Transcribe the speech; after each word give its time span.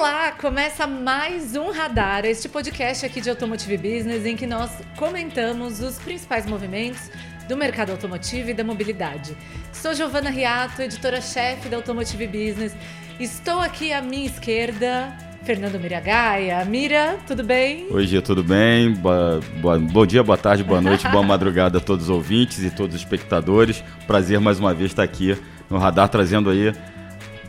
Olá, 0.00 0.32
começa 0.32 0.86
mais 0.86 1.54
um 1.54 1.70
Radar, 1.70 2.24
este 2.24 2.48
podcast 2.48 3.04
aqui 3.04 3.20
de 3.20 3.28
Automotive 3.28 3.76
Business 3.76 4.24
em 4.24 4.34
que 4.34 4.46
nós 4.46 4.70
comentamos 4.96 5.80
os 5.80 5.98
principais 5.98 6.46
movimentos 6.46 7.10
do 7.46 7.54
mercado 7.54 7.92
automotivo 7.92 8.48
e 8.48 8.54
da 8.54 8.64
mobilidade. 8.64 9.36
Sou 9.74 9.92
Giovana 9.92 10.30
Riato, 10.30 10.80
editora-chefe 10.80 11.68
da 11.68 11.76
Automotive 11.76 12.26
Business. 12.26 12.74
Estou 13.20 13.60
aqui 13.60 13.92
à 13.92 14.00
minha 14.00 14.24
esquerda, 14.24 15.14
Fernando 15.44 15.78
Miragaia. 15.78 16.64
Mira, 16.64 17.18
tudo 17.26 17.44
bem? 17.44 17.86
Oi, 17.90 18.06
dia, 18.06 18.22
tudo 18.22 18.42
bem? 18.42 18.94
Boa, 18.94 19.40
boa, 19.60 19.78
bom 19.78 20.06
dia, 20.06 20.22
boa 20.22 20.38
tarde, 20.38 20.64
boa 20.64 20.80
noite, 20.80 21.06
boa 21.08 21.20
madrugada 21.22 21.76
a 21.76 21.80
todos 21.80 22.04
os 22.04 22.10
ouvintes 22.10 22.60
e 22.64 22.70
todos 22.70 22.96
os 22.96 23.02
espectadores. 23.02 23.84
Prazer 24.06 24.40
mais 24.40 24.58
uma 24.58 24.72
vez 24.72 24.92
estar 24.92 25.02
aqui 25.02 25.36
no 25.68 25.76
Radar 25.76 26.08
trazendo 26.08 26.48
aí 26.48 26.72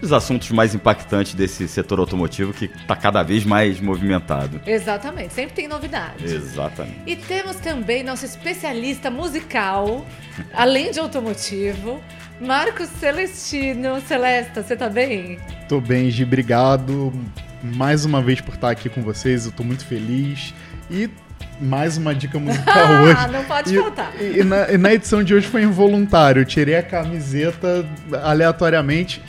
os 0.01 0.11
assuntos 0.11 0.49
mais 0.51 0.73
impactantes 0.73 1.33
desse 1.33 1.67
setor 1.67 1.99
automotivo 1.99 2.53
que 2.53 2.65
está 2.65 2.95
cada 2.95 3.23
vez 3.23 3.45
mais 3.45 3.79
movimentado. 3.79 4.61
Exatamente, 4.65 5.33
sempre 5.33 5.53
tem 5.53 5.67
novidade. 5.67 6.23
Exatamente. 6.23 7.01
E 7.05 7.15
temos 7.15 7.57
também 7.57 8.03
nosso 8.03 8.25
especialista 8.25 9.09
musical, 9.11 10.05
além 10.53 10.91
de 10.91 10.99
automotivo, 10.99 12.01
Marcos 12.39 12.89
Celestino. 12.99 14.01
Celesta, 14.01 14.63
você 14.63 14.75
tá 14.75 14.89
bem? 14.89 15.37
Tô 15.69 15.79
bem, 15.79 16.09
Gi, 16.09 16.23
obrigado 16.23 17.13
mais 17.63 18.05
uma 18.05 18.21
vez 18.21 18.41
por 18.41 18.55
estar 18.55 18.71
aqui 18.71 18.89
com 18.89 19.01
vocês, 19.01 19.45
eu 19.45 19.51
tô 19.51 19.63
muito 19.63 19.85
feliz. 19.85 20.53
E 20.89 21.09
mais 21.59 21.97
uma 21.97 22.13
dica 22.13 22.39
musical 22.39 22.89
hoje. 23.03 23.15
Ah, 23.17 23.27
não 23.27 23.43
pode 23.45 23.73
e, 23.73 23.79
faltar. 23.79 24.13
E, 24.19 24.39
e, 24.39 24.43
na, 24.43 24.71
e 24.71 24.77
na 24.77 24.93
edição 24.93 25.23
de 25.23 25.33
hoje 25.33 25.47
foi 25.47 25.63
involuntário, 25.63 26.41
eu 26.41 26.45
tirei 26.45 26.75
a 26.75 26.83
camiseta 26.83 27.85
aleatoriamente 28.23 29.21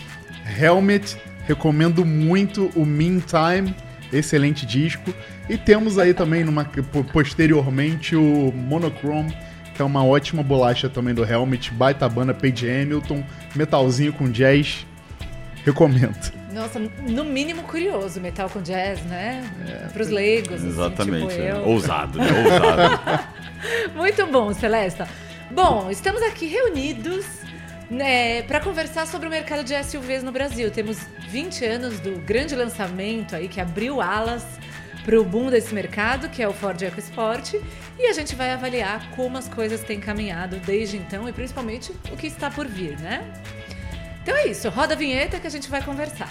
Helmet, 0.61 1.17
recomendo 1.47 2.05
muito 2.05 2.71
o 2.75 2.85
Meantime, 2.85 3.75
excelente 4.13 4.67
disco. 4.67 5.13
E 5.49 5.57
temos 5.57 5.99
aí 5.99 6.15
também, 6.15 6.45
numa, 6.45 6.65
posteriormente, 7.13 8.15
o 8.15 8.53
Monochrome, 8.55 9.37
que 9.75 9.83
é 9.83 9.85
uma 9.85 10.05
ótima 10.05 10.43
bolacha 10.43 10.89
também 10.89 11.15
do 11.15 11.25
Helmet, 11.25 11.73
baita 11.73 12.09
banda, 12.09 12.33
Page 12.35 12.69
Hamilton, 12.69 13.25
metalzinho 13.55 14.13
com 14.13 14.31
jazz, 14.31 14.87
recomendo. 15.65 16.33
Nossa, 16.53 16.79
no 16.79 17.25
mínimo 17.25 17.63
curioso, 17.63 18.21
metal 18.21 18.49
com 18.51 18.61
jazz, 18.61 19.03
né? 19.07 19.43
É, 19.67 19.89
Para 19.89 20.03
os 20.03 20.09
leigos. 20.09 20.55
Assim, 20.57 20.69
Exatamente. 20.69 21.27
Assim, 21.27 21.37
tipo 21.37 21.49
é. 21.49 21.59
Ousado, 21.61 22.19
né? 22.19 22.27
Ousado. 22.45 23.25
Muito 23.97 24.27
bom, 24.27 24.53
Celesta. 24.53 25.09
Bom, 25.51 25.91
estamos 25.91 26.23
aqui 26.23 26.47
reunidos 26.47 27.25
né, 27.93 28.43
para 28.43 28.59
conversar 28.59 29.07
sobre 29.07 29.29
o 29.29 29.31
mercado 29.31 29.63
de 29.63 29.75
SUVs 29.85 30.23
no 30.23 30.33
Brasil. 30.33 30.71
Temos 30.71 30.99
20 31.29 31.65
anos 31.65 32.01
do 32.01 32.19
grande 32.21 32.57
lançamento 32.57 33.37
aí 33.37 33.49
que 33.49 33.61
abriu 33.61 34.01
alas 34.01 34.45
para 35.05 35.21
o 35.21 35.25
boom 35.25 35.51
desse 35.51 35.75
mercado, 35.75 36.29
que 36.29 36.43
é 36.43 36.49
o 36.49 36.53
Ford 36.53 36.81
EcoSport, 36.81 37.55
e 37.99 38.07
a 38.07 38.13
gente 38.13 38.35
vai 38.35 38.51
avaliar 38.51 39.11
como 39.11 39.37
as 39.37 39.49
coisas 39.49 39.83
têm 39.83 40.01
caminhado 40.01 40.57
desde 40.59 40.97
então 40.97 41.29
e 41.29 41.33
principalmente 41.33 41.93
o 42.11 42.17
que 42.17 42.29
está 42.29 42.51
por 42.51 42.67
vir, 42.67 42.99
né? 42.99 43.31
Então 44.23 44.35
é 44.37 44.47
isso, 44.47 44.69
roda 44.69 44.95
a 44.95 44.97
vinheta 44.97 45.39
que 45.39 45.47
a 45.47 45.51
gente 45.51 45.69
vai 45.69 45.83
conversar. 45.83 46.31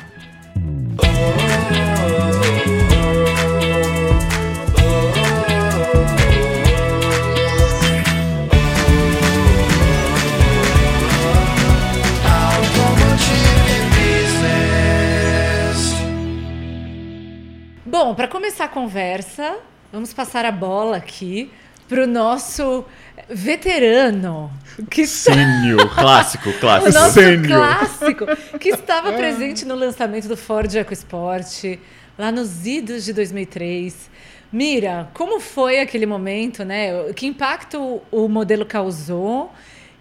Bom, 17.91 18.15
para 18.15 18.25
começar 18.25 18.63
a 18.63 18.67
conversa, 18.69 19.57
vamos 19.91 20.13
passar 20.13 20.45
a 20.45 20.51
bola 20.51 20.95
aqui 20.95 21.51
para 21.89 22.05
o 22.05 22.07
nosso 22.07 22.85
veterano. 23.29 24.49
Que 24.89 25.05
Sênior, 25.05 25.93
clássico, 25.93 26.53
clássico. 26.57 26.89
O 26.89 26.93
nosso 26.93 27.19
clássico, 27.45 28.57
que 28.57 28.69
estava 28.69 29.11
presente 29.11 29.65
no 29.65 29.75
lançamento 29.75 30.29
do 30.29 30.37
Ford 30.37 30.73
EcoSport, 30.73 31.77
lá 32.17 32.31
nos 32.31 32.65
idos 32.65 33.03
de 33.03 33.11
2003. 33.11 34.09
Mira, 34.53 35.09
como 35.13 35.41
foi 35.41 35.81
aquele 35.81 36.05
momento, 36.05 36.63
né? 36.63 37.11
Que 37.13 37.27
impacto 37.27 38.01
o 38.09 38.29
modelo 38.29 38.65
causou? 38.65 39.51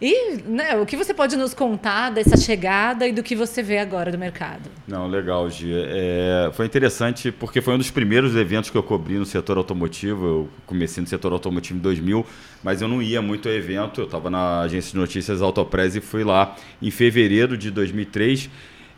E 0.01 0.39
né, 0.47 0.77
o 0.77 0.87
que 0.87 0.97
você 0.97 1.13
pode 1.13 1.37
nos 1.37 1.53
contar 1.53 2.09
dessa 2.09 2.35
chegada 2.35 3.07
e 3.07 3.13
do 3.13 3.23
que 3.23 3.37
você 3.37 3.63
vê 3.63 3.77
agora 3.77 4.11
do 4.11 4.17
mercado? 4.17 4.63
Não, 4.89 5.07
legal, 5.07 5.51
Gia. 5.51 5.85
É, 5.89 6.51
foi 6.55 6.65
interessante 6.65 7.31
porque 7.31 7.61
foi 7.61 7.75
um 7.75 7.79
dos 7.79 7.91
primeiros 7.91 8.35
eventos 8.35 8.71
que 8.71 8.79
eu 8.79 8.83
cobri 8.83 9.19
no 9.19 9.27
setor 9.27 9.59
automotivo. 9.59 10.27
Eu 10.27 10.49
comecei 10.65 11.03
no 11.03 11.07
setor 11.07 11.33
automotivo 11.35 11.79
em 11.79 11.83
2000, 11.83 12.25
mas 12.65 12.81
eu 12.81 12.89
não 12.89 13.03
ia 13.03 13.21
muito 13.21 13.47
ao 13.47 13.55
evento. 13.55 14.01
Eu 14.01 14.07
estava 14.07 14.31
na 14.31 14.61
agência 14.61 14.93
de 14.93 14.97
notícias 14.97 15.43
Autopress 15.43 15.95
e 15.95 16.01
fui 16.01 16.25
lá 16.25 16.57
em 16.81 16.91
fevereiro 16.91 17.59
de 17.59 17.71
2003 17.71 18.49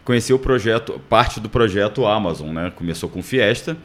conhecer 0.05 0.33
o 0.33 0.39
projeto, 0.39 1.01
parte 1.09 1.41
do 1.41 1.49
projeto 1.49 2.07
Amazon, 2.07 2.51
né? 2.51 2.73
Começou 2.75 3.09
com 3.09 3.23
Fiesta. 3.23 3.77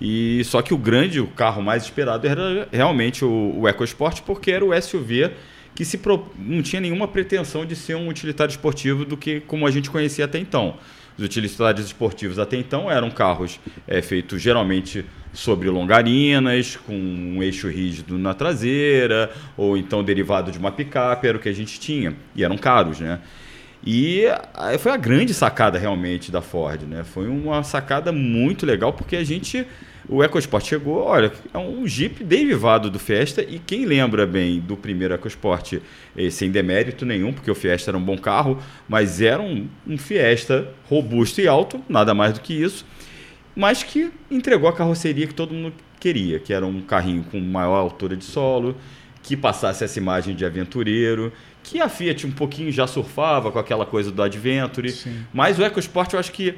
E 0.00 0.42
só 0.44 0.60
que 0.60 0.74
o 0.74 0.78
grande, 0.78 1.20
o 1.20 1.28
carro 1.28 1.62
mais 1.62 1.84
esperado 1.84 2.26
era 2.26 2.68
realmente 2.72 3.24
o, 3.24 3.60
o 3.60 3.68
EcoSport, 3.68 4.22
porque 4.22 4.50
era 4.50 4.64
o 4.64 4.82
SUV 4.82 5.30
que 5.74 5.84
se 5.84 5.98
pro... 5.98 6.26
não 6.38 6.62
tinha 6.62 6.80
nenhuma 6.80 7.08
pretensão 7.08 7.64
de 7.64 7.74
ser 7.74 7.96
um 7.96 8.08
utilitário 8.08 8.50
esportivo 8.50 9.04
do 9.04 9.16
que 9.16 9.40
como 9.40 9.66
a 9.66 9.70
gente 9.70 9.90
conhecia 9.90 10.24
até 10.24 10.38
então. 10.38 10.76
Os 11.16 11.24
utilitários 11.24 11.86
esportivos 11.86 12.38
até 12.38 12.56
então 12.56 12.90
eram 12.90 13.10
carros 13.10 13.60
é, 13.86 14.02
feitos 14.02 14.42
geralmente 14.42 15.04
sobre 15.32 15.68
longarinas, 15.68 16.76
com 16.76 16.94
um 16.94 17.42
eixo 17.42 17.68
rígido 17.68 18.18
na 18.18 18.34
traseira, 18.34 19.30
ou 19.56 19.76
então 19.76 20.02
derivado 20.02 20.50
de 20.50 20.58
uma 20.58 20.72
picape, 20.72 21.26
era 21.26 21.36
o 21.36 21.40
que 21.40 21.48
a 21.48 21.52
gente 21.52 21.78
tinha. 21.78 22.14
E 22.34 22.44
eram 22.44 22.56
caros, 22.56 23.00
né? 23.00 23.20
E 23.86 24.24
foi 24.78 24.92
a 24.92 24.96
grande 24.96 25.34
sacada 25.34 25.78
realmente 25.78 26.32
da 26.32 26.40
Ford, 26.40 26.82
né? 26.82 27.04
Foi 27.04 27.28
uma 27.28 27.62
sacada 27.62 28.10
muito 28.10 28.64
legal 28.64 28.92
porque 28.92 29.14
a 29.14 29.24
gente 29.24 29.66
o 30.08 30.22
EcoSport 30.22 30.66
chegou, 30.66 31.02
olha, 31.02 31.32
é 31.52 31.58
um 31.58 31.86
Jeep 31.86 32.22
derivado 32.22 32.90
do 32.90 32.98
Fiesta 32.98 33.42
e 33.42 33.58
quem 33.58 33.86
lembra 33.86 34.26
bem 34.26 34.60
do 34.60 34.76
primeiro 34.76 35.14
EcoSport, 35.14 35.74
eh, 36.16 36.30
sem 36.30 36.50
demérito 36.50 37.06
nenhum, 37.06 37.32
porque 37.32 37.50
o 37.50 37.54
Fiesta 37.54 37.90
era 37.90 37.98
um 37.98 38.02
bom 38.02 38.18
carro, 38.18 38.58
mas 38.88 39.20
era 39.20 39.40
um, 39.40 39.66
um 39.86 39.96
Fiesta 39.96 40.68
robusto 40.88 41.40
e 41.40 41.48
alto, 41.48 41.82
nada 41.88 42.12
mais 42.12 42.34
do 42.34 42.40
que 42.40 42.52
isso, 42.52 42.84
mas 43.56 43.82
que 43.82 44.10
entregou 44.30 44.68
a 44.68 44.72
carroceria 44.72 45.26
que 45.26 45.34
todo 45.34 45.54
mundo 45.54 45.74
queria, 45.98 46.38
que 46.38 46.52
era 46.52 46.66
um 46.66 46.82
carrinho 46.82 47.24
com 47.24 47.40
maior 47.40 47.76
altura 47.76 48.16
de 48.16 48.24
solo, 48.24 48.76
que 49.22 49.36
passasse 49.36 49.82
essa 49.82 49.98
imagem 49.98 50.34
de 50.34 50.44
aventureiro, 50.44 51.32
que 51.62 51.80
a 51.80 51.88
Fiat 51.88 52.26
um 52.26 52.30
pouquinho 52.30 52.70
já 52.70 52.86
surfava 52.86 53.50
com 53.50 53.58
aquela 53.58 53.86
coisa 53.86 54.10
do 54.10 54.22
Adventure, 54.22 54.90
Sim. 54.90 55.24
mas 55.32 55.58
o 55.58 55.64
EcoSport 55.64 56.12
eu 56.12 56.18
acho 56.18 56.30
que 56.30 56.54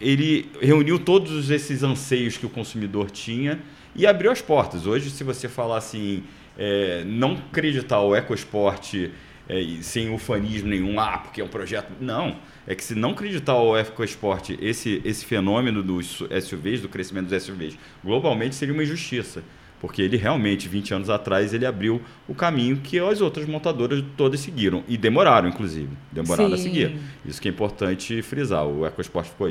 ele 0.00 0.50
reuniu 0.60 0.98
todos 0.98 1.50
esses 1.50 1.82
anseios 1.82 2.36
que 2.36 2.46
o 2.46 2.48
consumidor 2.48 3.10
tinha 3.10 3.60
e 3.94 4.06
abriu 4.06 4.30
as 4.30 4.40
portas. 4.40 4.86
Hoje, 4.86 5.10
se 5.10 5.22
você 5.22 5.48
falar 5.48 5.76
assim, 5.76 6.22
é, 6.56 7.04
não 7.04 7.32
acreditar 7.32 8.00
o 8.00 8.16
EcoSport 8.16 8.94
é, 9.48 9.82
sem 9.82 10.12
ufanismo 10.14 10.68
nenhum, 10.68 10.98
ah, 10.98 11.18
porque 11.18 11.40
é 11.40 11.44
um 11.44 11.48
projeto. 11.48 11.92
Não. 12.00 12.36
É 12.66 12.74
que 12.74 12.84
se 12.84 12.94
não 12.94 13.10
acreditar 13.10 13.56
o 13.56 13.76
EcoSport, 13.76 14.50
esse, 14.60 15.02
esse 15.04 15.24
fenômeno 15.24 15.82
dos 15.82 16.22
SUVs, 16.42 16.80
do 16.80 16.88
crescimento 16.88 17.28
dos 17.28 17.42
SUVs, 17.42 17.76
globalmente 18.02 18.54
seria 18.54 18.72
uma 18.72 18.82
injustiça 18.82 19.42
porque 19.80 20.02
ele 20.02 20.16
realmente, 20.16 20.68
20 20.68 20.94
anos 20.94 21.10
atrás, 21.10 21.54
ele 21.54 21.64
abriu 21.64 22.02
o 22.28 22.34
caminho 22.34 22.76
que 22.76 22.98
as 22.98 23.22
outras 23.22 23.48
montadoras 23.48 24.04
todas 24.16 24.38
seguiram, 24.40 24.84
e 24.86 24.96
demoraram, 24.98 25.48
inclusive, 25.48 25.88
demoraram 26.12 26.50
Sim. 26.50 26.54
a 26.54 26.58
seguir. 26.58 26.98
Isso 27.24 27.40
que 27.40 27.48
é 27.48 27.50
importante 27.50 28.20
frisar. 28.20 28.66
O 28.66 28.86
EcoSport 28.86 29.26
ficou 29.26 29.50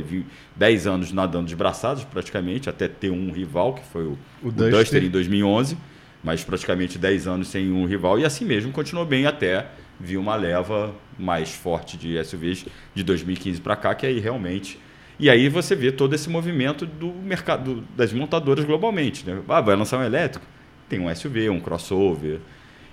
10 0.56 0.88
anos 0.88 1.12
nadando 1.12 1.48
de 1.48 1.56
braçados, 1.56 2.04
praticamente, 2.04 2.70
até 2.70 2.88
ter 2.88 3.10
um 3.10 3.32
rival, 3.32 3.74
que 3.74 3.84
foi 3.88 4.04
o, 4.04 4.18
o, 4.44 4.50
o 4.50 4.52
Duster. 4.52 4.72
Duster 4.72 5.04
em 5.04 5.10
2011, 5.10 5.76
mas 6.24 6.44
praticamente 6.44 7.00
10 7.00 7.28
anos 7.28 7.48
sem 7.48 7.72
um 7.72 7.86
rival, 7.86 8.20
e 8.20 8.26
assim 8.26 8.46
mesmo 8.46 8.72
continuou 8.72 9.06
bem 9.06 9.26
até 9.26 9.66
vir 10.00 10.18
uma 10.18 10.36
leva 10.36 10.96
mais 11.18 11.52
forte 11.52 11.98
de 11.98 12.24
SUVs 12.24 12.66
de 12.94 13.04
2015 13.04 13.60
para 13.62 13.76
cá, 13.76 13.96
que 13.96 14.06
aí 14.06 14.20
realmente 14.20 14.80
e 15.20 15.30
aí 15.30 15.50
você 15.50 15.76
vê 15.76 15.92
todo 15.92 16.14
esse 16.16 16.30
movimento 16.30 16.86
do 16.86 17.08
mercado 17.08 17.84
das 17.96 18.14
montadoras 18.14 18.64
globalmente. 18.64 19.26
Né? 19.28 19.42
Ah, 19.50 19.60
vai 19.60 19.76
lançar 19.76 20.00
um 20.00 20.04
elétrico? 20.04 20.46
Tem 20.88 21.00
um 21.00 21.14
SUV, 21.14 21.50
um 21.50 21.60
crossover. 21.60 22.40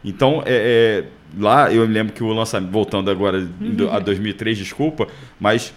Então, 0.04 0.42
é, 0.44 1.04
é, 1.04 1.40
lá 1.40 1.72
eu 1.72 1.86
me 1.86 1.94
lembro 1.94 2.12
que 2.12 2.22
o 2.22 2.32
lançamento, 2.32 2.70
voltando 2.70 3.10
agora 3.10 3.38
uhum. 3.38 3.90
a 3.90 3.98
2003, 3.98 4.58
desculpa, 4.58 5.06
mas 5.38 5.72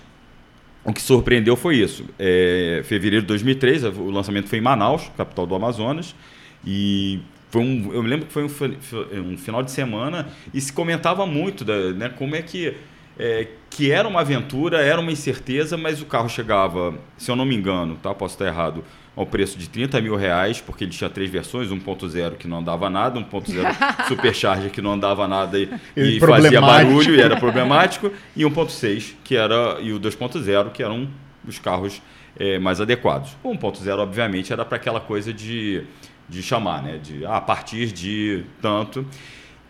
o 0.84 0.92
que 0.92 1.01
surpreendeu 1.01 1.56
foi 1.56 1.78
isso. 1.78 2.06
É, 2.18 2.81
fevereiro 2.84 3.22
de 3.22 3.28
2003, 3.28 3.84
o 3.86 4.10
lançamento 4.10 4.48
foi 4.48 4.57
em 4.57 4.62
Manaus, 4.62 5.10
capital 5.16 5.45
do 5.45 5.56
Amazonas, 5.56 6.16
e 6.66 7.19
foi 7.50 7.62
um, 7.62 7.94
eu 7.94 8.04
me 8.04 8.10
lembro 8.10 8.25
que 8.28 8.34
foi 8.34 8.44
um, 8.44 9.31
um 9.31 9.38
final 9.38 9.63
de 9.63 9.72
semana 9.72 10.28
e 10.54 10.62
se 10.62 10.72
comentava 10.72 11.25
muito 11.25 11.66
da, 11.66 11.92
né, 11.94 12.10
como 12.10 12.36
é 12.36 12.42
que 12.42 12.75
é, 13.19 13.48
que 13.69 13.92
era 13.92 14.07
uma 14.07 14.21
aventura, 14.21 14.81
era 14.81 15.00
uma 15.00 15.12
incerteza, 15.12 15.75
mas 15.75 16.01
o 16.01 16.06
carro 16.06 16.30
chegava, 16.30 16.94
se 17.18 17.30
eu 17.30 17.36
não 17.36 17.45
me 17.45 17.54
engano, 17.54 17.98
tá? 18.01 18.13
posso 18.16 18.36
estar 18.36 18.48
errado, 18.48 18.83
ao 19.16 19.25
preço 19.25 19.57
de 19.60 19.68
30 19.68 20.00
mil 20.00 20.16
reais, 20.16 20.62
porque 20.62 20.86
ele 20.86 20.92
tinha 20.92 21.10
três 21.10 21.30
versões, 21.30 21.69
1.0 21.69 22.38
que 22.38 22.48
não 22.48 22.60
andava 22.60 22.89
nada, 22.89 23.19
1.0 23.19 24.07
Supercharger 24.07 24.71
que 24.71 24.81
não 24.81 24.94
andava 24.94 25.27
nada 25.27 25.60
e, 25.60 25.69
e 25.98 26.19
fazia 26.21 26.62
barulho 26.62 27.13
e 27.13 27.19
era 27.19 27.36
problemático, 27.36 28.13
e 28.33 28.44
1.6 28.44 29.16
que 29.21 29.36
era 29.36 29.77
e 29.81 29.92
o 29.92 30.00
2.0 30.00 30.71
que 30.71 30.81
eram 30.81 31.10
os 31.45 31.60
carros 31.60 32.01
é, 32.39 32.57
mais 32.60 32.80
adequados. 32.80 33.36
O 33.44 33.51
1.0 33.51 34.00
obviamente 34.00 34.54
era 34.54 34.63
para 34.63 34.77
aquela 34.77 35.01
coisa 35.01 35.33
de, 35.33 35.83
de 36.30 36.42
chamar, 36.42 36.81
né? 36.81 36.98
De 36.98 37.25
ah, 37.25 37.38
a 37.38 37.42
partir 37.42 37.92
de 37.92 38.45
tanto. 38.62 39.06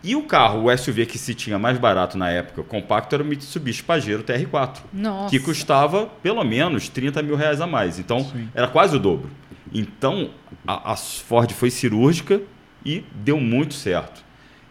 E 0.02 0.16
o 0.16 0.22
carro, 0.22 0.64
o 0.64 0.76
SUV 0.76 1.04
que 1.04 1.18
se 1.18 1.34
tinha 1.34 1.58
mais 1.58 1.76
barato 1.78 2.16
na 2.16 2.30
época, 2.30 2.62
compacto, 2.62 3.14
era 3.14 3.22
o 3.22 3.26
Mitsubishi 3.26 3.82
Pajero 3.82 4.22
TR4. 4.22 4.78
Nossa. 4.92 5.30
Que 5.30 5.38
custava 5.38 6.06
pelo 6.22 6.42
menos 6.42 6.88
30 6.88 7.22
mil 7.22 7.36
reais 7.36 7.60
a 7.60 7.66
mais. 7.66 7.98
Então, 7.98 8.24
Sim. 8.24 8.48
era 8.54 8.66
quase 8.66 8.96
o 8.96 8.98
dobro. 8.98 9.30
Então, 9.72 10.30
a, 10.66 10.92
a, 10.92 10.96
Ford 10.96 11.50
foi 11.52 11.70
cirúrgica 11.70 12.40
e 12.84 13.04
deu 13.14 13.38
muito 13.38 13.74
certo. 13.74 14.24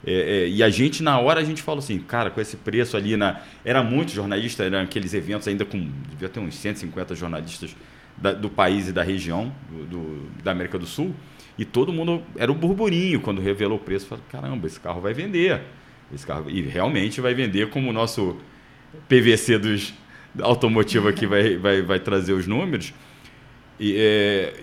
É, 0.05 0.13
é, 0.13 0.47
e 0.47 0.63
a 0.63 0.69
gente, 0.69 1.03
na 1.03 1.19
hora, 1.19 1.41
a 1.41 1.43
gente 1.43 1.61
falou 1.61 1.79
assim, 1.79 1.99
cara, 1.99 2.31
com 2.31 2.41
esse 2.41 2.57
preço 2.57 2.97
ali, 2.97 3.15
na, 3.15 3.41
era 3.63 3.83
muito 3.83 4.11
jornalista, 4.11 4.63
eram 4.63 4.79
aqueles 4.79 5.13
eventos 5.13 5.47
ainda 5.47 5.63
com, 5.63 5.91
devia 6.09 6.29
ter 6.29 6.39
uns 6.39 6.55
150 6.55 7.13
jornalistas 7.15 7.75
da, 8.17 8.31
do 8.31 8.49
país 8.49 8.87
e 8.87 8.91
da 8.91 9.03
região, 9.03 9.51
do, 9.69 9.85
do, 9.85 10.29
da 10.43 10.51
América 10.51 10.79
do 10.79 10.87
Sul. 10.87 11.13
E 11.59 11.65
todo 11.65 11.91
mundo 11.91 12.23
era 12.37 12.49
um 12.49 12.55
burburinho 12.55 13.19
quando 13.19 13.41
revelou 13.41 13.77
o 13.77 13.81
preço. 13.81 14.07
Falei, 14.07 14.23
caramba, 14.31 14.65
esse 14.65 14.79
carro 14.79 15.01
vai 15.01 15.13
vender. 15.13 15.61
Esse 16.15 16.25
carro 16.25 16.49
e 16.49 16.61
realmente 16.61 17.19
vai 17.19 17.33
vender 17.33 17.69
como 17.69 17.89
o 17.89 17.93
nosso 17.93 18.37
PVC 19.09 19.59
dos 19.59 19.93
automotivo 20.41 21.09
aqui 21.09 21.27
vai, 21.27 21.57
vai, 21.57 21.81
vai 21.81 21.99
trazer 21.99 22.31
os 22.31 22.47
números. 22.47 22.93
E, 23.77 23.93
é, 23.97 24.53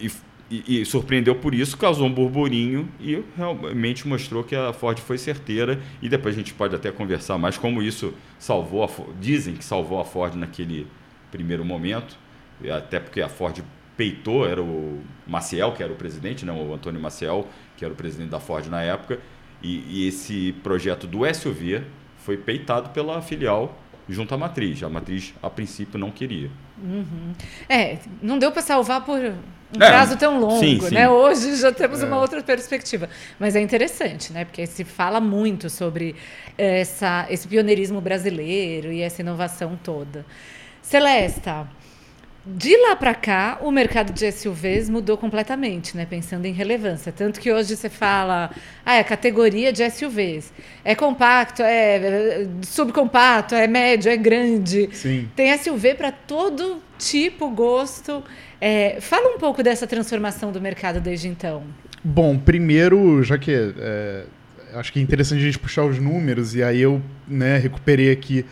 e, 0.50 0.81
e, 0.81 0.87
surpreendeu 0.87 1.34
por 1.34 1.54
isso, 1.54 1.76
causou 1.76 2.06
um 2.06 2.12
burburinho 2.12 2.88
e 2.99 3.22
realmente 3.37 4.08
mostrou 4.08 4.42
que 4.42 4.56
a 4.56 4.72
Ford 4.72 4.99
foi 4.99 5.19
certeira. 5.19 5.78
E 6.00 6.08
depois 6.08 6.34
a 6.34 6.38
gente 6.38 6.54
pode 6.54 6.75
até 6.75 6.90
conversar 6.90 7.37
mais 7.37 7.58
como 7.58 7.82
isso 7.82 8.14
salvou 8.38 8.82
a. 8.82 8.88
Dizem 9.20 9.54
que 9.54 9.64
salvou 9.64 10.00
a 10.00 10.04
Ford 10.06 10.34
naquele 10.34 10.87
primeiro 11.31 11.62
momento, 11.62 12.16
até 12.75 12.99
porque 12.99 13.20
a 13.20 13.28
Ford 13.28 13.62
peitou 13.96 14.46
era 14.46 14.62
o 14.62 15.00
Maciel, 15.26 15.72
que 15.72 15.82
era 15.82 15.93
o 15.93 15.96
presidente, 15.96 16.44
né, 16.44 16.52
o 16.52 16.75
Antônio 16.75 17.00
Maciel, 17.00 17.46
que 17.76 17.84
era 17.84 17.93
o 17.93 17.96
presidente 17.96 18.31
da 18.31 18.40
Ford 18.40 18.66
na 18.66 18.82
época, 18.82 19.19
e, 19.62 19.82
e 19.88 20.08
esse 20.08 20.52
projeto 20.62 21.06
do 21.06 21.22
SUV 21.34 21.82
foi 22.19 22.37
peitado 22.37 22.90
pela 22.90 23.22
filial 23.22 23.76
junto 24.08 24.34
à 24.34 24.38
matriz. 24.38 24.82
A 24.82 24.88
matriz, 24.88 25.34
a 25.43 25.50
princípio, 25.50 25.98
não 25.98 26.10
queria. 26.10 26.50
Uhum. 26.78 27.32
É, 27.69 27.98
não 28.22 28.38
deu 28.38 28.52
para 28.52 28.62
salvar 28.62 29.04
por 29.04 29.19
um 29.19 29.82
é, 29.82 29.88
prazo 29.88 30.16
tão 30.16 30.38
longo, 30.38 30.60
sim, 30.60 30.81
sim. 30.81 30.94
né? 30.94 31.08
Hoje 31.08 31.56
já 31.56 31.72
temos 31.72 32.02
é. 32.02 32.06
uma 32.06 32.19
outra 32.19 32.42
perspectiva. 32.42 33.08
Mas 33.38 33.56
é 33.56 33.60
interessante, 33.60 34.32
né? 34.32 34.44
Porque 34.44 34.66
se 34.66 34.84
fala 34.84 35.20
muito 35.20 35.69
sobre 35.69 36.14
essa, 36.56 37.26
esse 37.28 37.49
pioneirismo 37.49 38.00
brasileiro 38.00 38.92
e 38.92 39.00
essa 39.00 39.22
inovação 39.22 39.78
toda. 39.82 40.25
Celesta, 40.82 41.66
de 42.46 42.76
lá 42.76 42.94
para 42.94 43.12
cá, 43.12 43.58
o 43.60 43.72
mercado 43.72 44.12
de 44.12 44.31
SUVs 44.31 44.88
mudou 44.88 45.16
completamente, 45.19 45.96
né? 45.96 46.06
Pensando 46.08 46.46
em 46.46 46.52
relevância. 46.52 47.10
Tanto 47.10 47.40
que 47.40 47.52
hoje 47.52 47.75
você 47.75 47.90
fala, 47.90 48.50
ah, 48.84 48.94
é 48.94 49.00
a 49.00 49.04
categoria 49.04 49.72
de 49.72 49.88
SUVs. 49.90 50.52
É 50.84 50.94
compacto, 50.94 51.62
é 51.62 52.46
subcompacto, 52.62 53.56
é 53.56 53.66
médio, 53.66 54.12
é 54.12 54.16
grande. 54.16 54.88
Sim. 54.93 55.28
Tem 55.34 55.56
SUV 55.58 55.94
para 55.94 56.12
todo 56.12 56.81
tipo, 56.96 57.50
gosto. 57.50 58.22
É, 58.60 58.99
fala 59.00 59.34
um 59.34 59.38
pouco 59.38 59.60
dessa 59.62 59.87
transformação 59.87 60.52
do 60.52 60.60
mercado 60.60 61.00
desde 61.00 61.26
então. 61.26 61.64
Bom, 62.04 62.38
primeiro, 62.38 63.25
já 63.25 63.37
que 63.37 63.50
é, 63.52 64.25
acho 64.75 64.92
que 64.92 65.00
é 65.00 65.02
interessante 65.02 65.40
a 65.40 65.44
gente 65.44 65.58
puxar 65.58 65.84
os 65.84 65.99
números, 65.99 66.54
e 66.54 66.62
aí 66.62 66.81
eu 66.81 67.02
né, 67.26 67.58
recuperei 67.58 68.12
aqui 68.12 68.44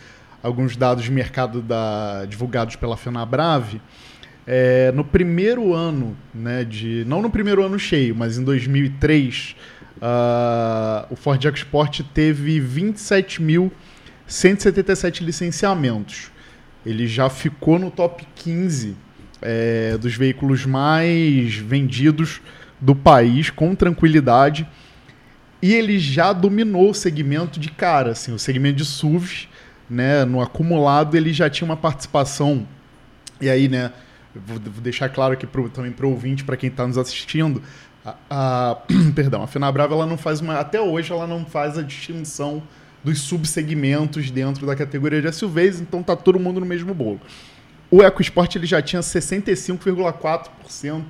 alguns 0.45 0.77
dados 0.77 1.03
de 1.03 1.11
mercado 1.11 1.61
da, 1.61 2.23
divulgados 2.25 2.75
pela 2.75 2.95
FenaBrave, 2.95 3.81
é, 4.45 4.91
no 4.91 5.03
primeiro 5.03 5.73
ano, 5.73 6.15
né, 6.31 6.63
de, 6.63 7.03
não 7.07 7.19
no 7.19 7.31
primeiro 7.31 7.65
ano 7.65 7.79
cheio, 7.79 8.15
mas 8.15 8.37
em 8.37 8.43
2003, 8.43 9.55
uh, 9.97 11.11
o 11.11 11.15
Ford 11.15 11.43
EcoSport 11.43 12.01
teve 12.13 12.61
27.177 12.61 15.21
licenciamentos. 15.21 16.29
Ele 16.85 17.07
já 17.07 17.27
ficou 17.27 17.79
no 17.79 17.89
top 17.89 18.23
15 18.35 18.95
é, 19.41 19.97
dos 19.97 20.13
veículos 20.13 20.63
mais 20.63 21.55
vendidos 21.55 22.39
do 22.79 22.95
país, 22.95 23.49
com 23.49 23.73
tranquilidade. 23.73 24.67
E 25.59 25.73
ele 25.73 25.97
já 25.97 26.31
dominou 26.31 26.91
o 26.91 26.93
segmento 26.93 27.59
de 27.59 27.71
cara, 27.71 28.11
assim, 28.11 28.31
o 28.31 28.37
segmento 28.37 28.75
de 28.75 28.85
SUVs 28.85 29.47
né, 29.89 30.25
no 30.25 30.41
acumulado 30.41 31.15
ele 31.15 31.33
já 31.33 31.49
tinha 31.49 31.65
uma 31.65 31.77
participação. 31.77 32.67
E 33.39 33.49
aí, 33.49 33.67
né, 33.67 33.91
vou, 34.33 34.59
deixar 34.59 35.09
claro 35.09 35.33
aqui 35.33 35.45
pro, 35.45 35.69
também 35.69 35.91
para 35.91 36.05
o 36.05 36.11
ouvinte, 36.11 36.43
para 36.43 36.57
quem 36.57 36.69
está 36.69 36.85
nos 36.85 36.97
assistindo, 36.97 37.61
a, 38.05 38.15
a, 38.29 38.77
perdão, 39.15 39.43
a 39.43 39.47
Fenabrava 39.47 39.93
ela 39.93 40.05
não 40.05 40.17
faz 40.17 40.41
uma, 40.41 40.59
até 40.59 40.79
hoje 40.79 41.11
ela 41.11 41.27
não 41.27 41.45
faz 41.45 41.77
a 41.77 41.81
distinção 41.81 42.63
dos 43.03 43.21
subsegmentos 43.21 44.31
dentro 44.31 44.65
da 44.65 44.75
categoria 44.75 45.21
de 45.21 45.31
SUVs, 45.31 45.79
então 45.79 46.01
tá 46.01 46.15
todo 46.15 46.39
mundo 46.39 46.59
no 46.59 46.65
mesmo 46.65 46.93
bolo. 46.93 47.21
O 47.91 48.01
EcoSport 48.01 48.55
ele 48.55 48.65
já 48.65 48.81
tinha 48.81 49.01
65,4% 49.01 51.03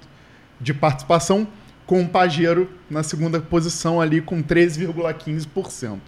de 0.59 0.73
participação, 0.73 1.47
com 1.85 2.01
o 2.01 2.09
Pajero 2.09 2.69
na 2.89 3.03
segunda 3.03 3.39
posição 3.39 4.01
ali 4.01 4.19
com 4.19 4.43
13,15%. 4.43 5.99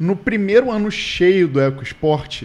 No 0.00 0.16
primeiro 0.16 0.68
ano 0.70 0.90
cheio 0.90 1.46
do 1.46 1.60
EcoSport, 1.60 2.44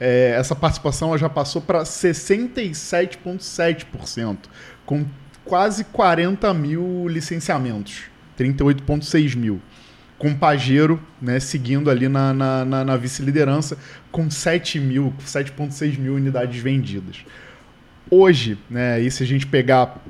é, 0.00 0.30
essa 0.30 0.56
participação 0.56 1.18
já 1.18 1.28
passou 1.28 1.60
para 1.60 1.82
67,7%, 1.82 4.38
com 4.86 5.04
quase 5.44 5.84
40 5.84 6.54
mil 6.54 7.06
licenciamentos, 7.06 8.04
38,6 8.38 9.36
mil. 9.36 9.60
Com 10.16 10.34
Pajero 10.34 10.98
né, 11.20 11.38
seguindo 11.38 11.90
ali 11.90 12.08
na, 12.08 12.32
na, 12.32 12.64
na, 12.64 12.82
na 12.82 12.96
vice-liderança, 12.96 13.76
com 14.10 14.30
7 14.30 14.80
mil, 14.80 15.12
7,6 15.22 15.98
mil 15.98 16.14
unidades 16.14 16.62
vendidas. 16.62 17.26
Hoje, 18.10 18.56
né, 18.70 18.98
e 18.98 19.10
se 19.10 19.22
a 19.22 19.26
gente 19.26 19.46
pegar 19.46 20.02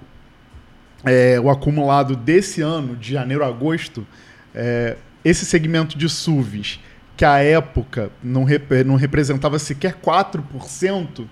é, 1.05 1.41
o 1.41 1.51
acumulado 1.51 2.15
desse 2.15 2.61
ano, 2.61 2.95
de 2.95 3.13
janeiro 3.13 3.43
a 3.43 3.49
agosto, 3.49 4.07
é, 4.55 4.97
esse 5.25 5.45
segmento 5.45 5.99
de 5.99 6.09
SUVs, 6.09 6.81
que 7.17 7.25
à 7.25 7.39
época 7.39 8.11
não, 8.23 8.45
rep 8.45 8.85
não 8.85 8.95
representava 8.97 9.59
sequer 9.59 9.95
4% 9.95 11.27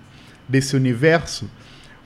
desse 0.49 0.75
universo, 0.76 1.49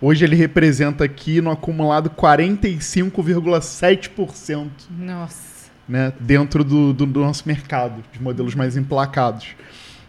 hoje 0.00 0.24
ele 0.24 0.36
representa 0.36 1.04
aqui 1.04 1.40
no 1.40 1.50
acumulado 1.50 2.10
45,7%. 2.10 4.68
Nossa. 4.90 5.52
Né, 5.88 6.12
dentro 6.20 6.62
do, 6.62 6.92
do, 6.92 7.04
do 7.04 7.18
nosso 7.20 7.42
mercado, 7.46 8.04
de 8.12 8.22
modelos 8.22 8.54
mais 8.54 8.76
emplacados. 8.76 9.56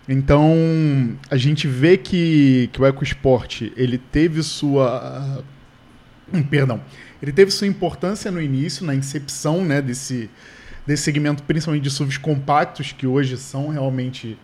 Então, 0.08 1.18
a 1.30 1.38
gente 1.38 1.68
vê 1.68 1.98
que, 1.98 2.70
que 2.72 2.82
o 2.82 2.86
EcoSport 2.86 3.63
ele 3.75 3.98
teve 3.98 4.44
sua. 4.44 5.44
Perdão. 6.50 6.82
Ele 7.22 7.32
teve 7.32 7.51
sua 7.51 7.68
importância 7.68 8.30
no 8.30 8.42
início, 8.42 8.86
na 8.86 8.94
incepção 8.94 9.63
né, 9.63 9.82
desse, 9.82 10.30
desse 10.85 11.03
segmento, 11.03 11.43
principalmente 11.43 11.83
de 11.83 11.89
SUVs 11.89 12.17
compactos, 12.17 12.91
que 12.91 13.07
hoje 13.07 13.37
são 13.37 13.69
realmente 13.69 14.37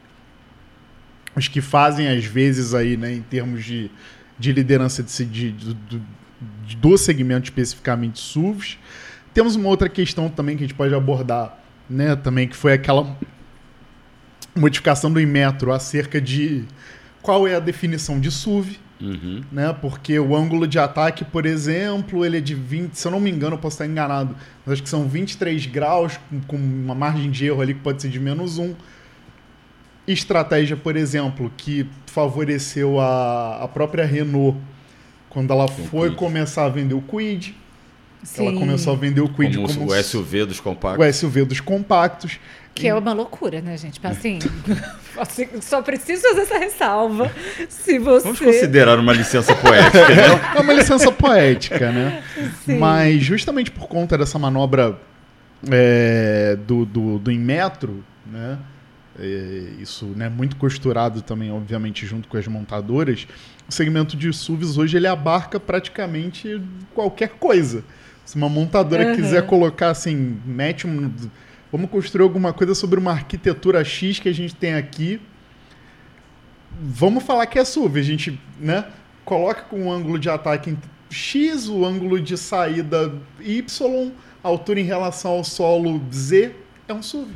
os 1.35 1.47
que 1.47 1.61
fazem, 1.61 2.07
às 2.07 2.25
vezes, 2.25 2.73
aí, 2.73 2.97
né, 2.97 3.13
em 3.13 3.21
termos 3.21 3.63
de, 3.63 3.91
de 4.37 4.51
liderança 4.51 5.03
de, 5.03 5.25
de, 5.25 5.51
de, 5.51 6.75
do 6.77 6.97
segmento 6.97 7.45
especificamente 7.45 8.19
SUVs. 8.19 8.77
Temos 9.33 9.55
uma 9.55 9.69
outra 9.69 9.87
questão 9.87 10.29
também 10.29 10.57
que 10.57 10.63
a 10.63 10.67
gente 10.67 10.75
pode 10.75 10.93
abordar, 10.93 11.57
né, 11.89 12.15
também, 12.15 12.47
que 12.47 12.55
foi 12.55 12.73
aquela 12.73 13.17
modificação 14.55 15.11
do 15.11 15.19
Inmetro 15.19 15.71
acerca 15.71 16.19
de 16.19 16.65
qual 17.21 17.47
é 17.47 17.55
a 17.55 17.59
definição 17.59 18.19
de 18.19 18.31
SUV, 18.31 18.79
Uhum. 19.01 19.41
Né? 19.51 19.73
Porque 19.81 20.19
o 20.19 20.35
ângulo 20.35 20.67
de 20.67 20.77
ataque, 20.77 21.23
por 21.23 21.45
exemplo, 21.45 22.25
ele 22.25 22.37
é 22.37 22.41
de 22.41 22.53
20, 22.53 22.93
se 22.93 23.07
eu 23.07 23.11
não 23.11 23.19
me 23.19 23.29
engano, 23.29 23.55
eu 23.55 23.59
posso 23.59 23.75
estar 23.75 23.85
enganado, 23.85 24.35
mas 24.65 24.73
acho 24.73 24.83
que 24.83 24.89
são 24.89 25.07
23 25.07 25.65
graus, 25.67 26.19
com, 26.47 26.57
uma 26.57 26.95
margem 26.95 27.31
de 27.31 27.45
erro 27.45 27.61
ali 27.61 27.73
que 27.73 27.79
pode 27.79 28.01
ser 28.01 28.09
de 28.09 28.19
menos 28.19 28.57
1. 28.57 28.75
Estratégia, 30.07 30.75
por 30.75 30.95
exemplo, 30.95 31.51
que 31.55 31.87
favoreceu 32.07 32.99
a, 32.99 33.63
a 33.63 33.67
própria 33.67 34.05
Renault 34.05 34.57
quando 35.29 35.53
ela 35.53 35.67
foi 35.67 36.15
começar 36.15 36.65
a 36.65 36.69
vender 36.69 36.95
o 36.95 37.01
Quid. 37.01 37.55
Sim. 38.23 38.47
Ela 38.47 38.59
começou 38.59 38.93
a 38.93 38.95
vender 38.95 39.21
o 39.21 39.29
Quid 39.29 39.55
como, 39.55 39.73
como 39.73 39.91
o 39.91 40.03
SUV 40.03 40.45
dos 40.45 40.59
compactos. 40.59 41.07
O 41.07 41.13
SUV 41.13 41.45
dos 41.45 41.61
compactos. 41.61 42.39
Que 42.75 42.87
é 42.87 42.95
uma 42.95 43.13
loucura, 43.13 43.61
né, 43.61 43.75
gente? 43.77 43.99
Assim, 44.03 44.39
só 45.61 45.81
preciso 45.81 46.21
fazer 46.21 46.41
essa 46.41 46.57
ressalva. 46.57 47.31
Se 47.67 47.99
você... 47.99 48.23
Vamos 48.23 48.39
considerar 48.39 48.99
uma 48.99 49.13
licença 49.13 49.55
poética, 49.55 50.09
né? 50.09 50.53
É 50.55 50.59
uma 50.61 50.73
licença 50.73 51.11
poética, 51.11 51.91
né? 51.91 52.23
Sim. 52.65 52.77
Mas 52.77 53.21
justamente 53.21 53.71
por 53.71 53.87
conta 53.87 54.17
dessa 54.17 54.39
manobra 54.39 54.97
é, 55.69 56.57
do, 56.65 56.85
do, 56.85 57.19
do 57.19 57.31
Inmetro, 57.31 58.03
né? 58.25 58.57
É, 59.19 59.81
isso 59.81 60.11
é 60.15 60.19
né, 60.19 60.29
muito 60.29 60.55
costurado 60.55 61.21
também, 61.21 61.51
obviamente, 61.51 62.05
junto 62.05 62.29
com 62.29 62.37
as 62.37 62.47
montadoras. 62.47 63.27
O 63.67 63.71
segmento 63.71 64.15
de 64.15 64.31
SUVs 64.31 64.77
hoje 64.77 64.95
ele 64.95 65.07
abarca 65.07 65.59
praticamente 65.59 66.61
qualquer 66.93 67.29
coisa. 67.31 67.83
Se 68.29 68.35
uma 68.35 68.47
montadora 68.47 69.07
uhum. 69.07 69.15
quiser 69.15 69.43
colocar 69.47 69.89
assim, 69.89 70.39
mete 70.45 70.85
um 70.85 71.11
Vamos 71.71 71.89
construir 71.89 72.21
alguma 72.21 72.53
coisa 72.53 72.75
sobre 72.75 72.99
uma 72.99 73.09
arquitetura 73.09 73.83
X 73.83 74.19
que 74.19 74.29
a 74.29 74.31
gente 74.31 74.53
tem 74.53 74.75
aqui. 74.75 75.19
Vamos 76.79 77.23
falar 77.23 77.47
que 77.47 77.57
é 77.57 77.65
SUV. 77.65 77.99
A 77.99 78.03
gente 78.03 78.39
né, 78.59 78.85
coloca 79.25 79.63
com 79.63 79.87
o 79.87 79.91
ângulo 79.91 80.19
de 80.19 80.29
ataque 80.29 80.77
X, 81.09 81.67
o 81.67 81.83
ângulo 81.83 82.21
de 82.21 82.37
saída 82.37 83.11
Y, 83.39 84.11
a 84.43 84.47
altura 84.47 84.79
em 84.79 84.85
relação 84.85 85.31
ao 85.31 85.43
solo 85.43 85.99
Z, 86.13 86.53
é 86.87 86.93
um 86.93 87.01
SUV. 87.01 87.31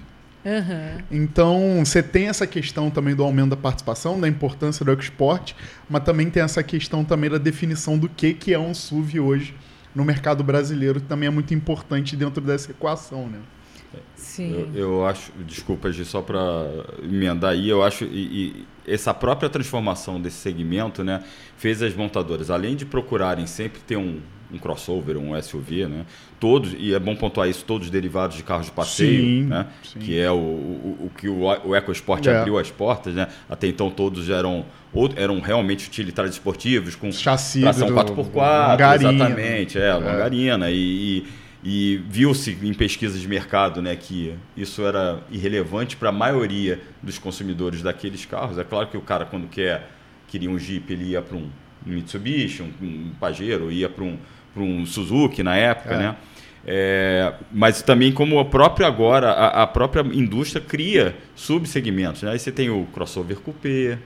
Uhum. 0.45 1.03
Então, 1.09 1.83
você 1.83 2.03
tem 2.03 2.27
essa 2.27 2.45
questão 2.45 2.91
também 2.91 3.15
do 3.15 3.23
aumento 3.23 3.49
da 3.49 3.57
participação, 3.57 4.19
da 4.19 4.27
importância 4.27 4.85
do 4.85 4.93
export, 4.93 5.55
mas 5.89 6.03
também 6.03 6.29
tem 6.29 6.43
essa 6.43 6.61
questão 6.61 7.03
também 7.03 7.31
da 7.31 7.39
definição 7.39 7.97
do 7.97 8.07
que, 8.07 8.35
que 8.35 8.53
é 8.53 8.59
um 8.59 8.75
SUV 8.75 9.19
hoje 9.19 9.55
no 9.95 10.03
mercado 10.03 10.43
brasileiro, 10.43 10.99
também 11.01 11.27
é 11.27 11.29
muito 11.29 11.53
importante 11.53 12.15
dentro 12.15 12.41
dessa 12.41 12.71
equação, 12.71 13.27
né? 13.27 13.39
Sim. 14.15 14.71
Eu, 14.73 14.75
eu 14.75 15.05
acho, 15.05 15.31
desculpa, 15.45 15.91
Gi, 15.91 16.03
só 16.05 16.21
para 16.21 16.39
emendar 17.03 17.51
aí, 17.51 17.69
eu 17.69 17.83
acho 17.83 18.05
e, 18.05 18.65
e, 18.87 18.91
essa 18.91 19.13
própria 19.13 19.49
transformação 19.49 20.19
desse 20.19 20.37
segmento, 20.37 21.03
né, 21.03 21.23
fez 21.57 21.81
as 21.81 21.93
montadoras, 21.93 22.49
além 22.49 22.75
de 22.75 22.85
procurarem 22.85 23.45
sempre 23.45 23.81
ter 23.81 23.97
um, 23.97 24.19
um 24.51 24.57
crossover, 24.57 25.17
um 25.17 25.39
SUV, 25.39 25.87
né, 25.87 26.05
todos 26.43 26.75
e 26.77 26.93
é 26.93 26.99
bom 26.99 27.15
pontuar 27.15 27.47
isso, 27.47 27.63
todos 27.63 27.89
derivados 27.89 28.35
de 28.35 28.43
carros 28.43 28.65
de 28.65 28.73
passeio, 28.73 29.21
sim, 29.21 29.43
né, 29.43 29.65
sim. 29.81 29.99
que 29.99 30.19
é 30.19 30.29
o, 30.29 30.35
o, 30.35 30.97
o 31.05 31.11
que 31.17 31.29
o, 31.29 31.43
o 31.63 31.73
EcoSport 31.73 32.27
é. 32.27 32.35
abriu 32.35 32.59
as 32.59 32.69
portas, 32.69 33.13
né, 33.13 33.29
até 33.49 33.65
então 33.65 33.89
todos 33.89 34.29
eram 34.29 34.65
eram 35.15 35.39
realmente 35.39 35.87
utilitários 35.87 36.35
esportivos 36.35 36.97
com 36.97 37.13
chassi 37.13 37.61
tração 37.61 37.87
4x4, 37.87 38.95
exatamente, 38.95 39.79
é, 39.79 39.87
é. 39.87 39.93
longarina 39.93 40.69
e, 40.69 40.75
e 40.75 41.27
e 41.65 42.03
viu-se 42.09 42.57
em 42.61 42.73
pesquisas 42.73 43.21
de 43.21 43.27
mercado 43.27 43.81
né, 43.81 43.95
que 43.95 44.35
isso 44.57 44.85
era 44.85 45.21
irrelevante 45.31 45.95
para 45.95 46.09
a 46.09 46.11
maioria 46.11 46.81
dos 47.01 47.17
consumidores 47.17 47.81
daqueles 47.81 48.25
carros. 48.25 48.57
É 48.57 48.65
claro 48.65 48.87
que 48.87 48.97
o 48.97 49.01
cara, 49.01 49.23
quando 49.23 49.47
quer 49.47 49.89
queria 50.27 50.51
um 50.51 50.59
Jeep, 50.59 50.91
ele 50.91 51.11
ia 51.11 51.21
para 51.21 51.37
um 51.37 51.47
Mitsubishi, 51.85 52.63
um, 52.63 52.85
um 52.85 53.11
Pajero, 53.17 53.71
ia 53.71 53.87
para 53.87 54.03
um, 54.03 54.17
um 54.57 54.85
Suzuki 54.85 55.41
na 55.41 55.55
época, 55.55 55.93
é. 55.93 55.97
né? 55.99 56.15
É, 56.65 57.33
mas 57.51 57.81
também 57.81 58.11
como 58.11 58.39
a 58.39 58.45
própria 58.45 58.87
agora, 58.87 59.31
a, 59.31 59.63
a 59.63 59.67
própria 59.67 60.01
indústria 60.01 60.61
cria 60.61 61.15
subsegmentos. 61.35 62.23
Né? 62.23 62.31
Aí 62.31 62.39
você 62.39 62.51
tem 62.51 62.69
o 62.69 62.85
crossover 62.93 63.37
coupé, 63.39 63.97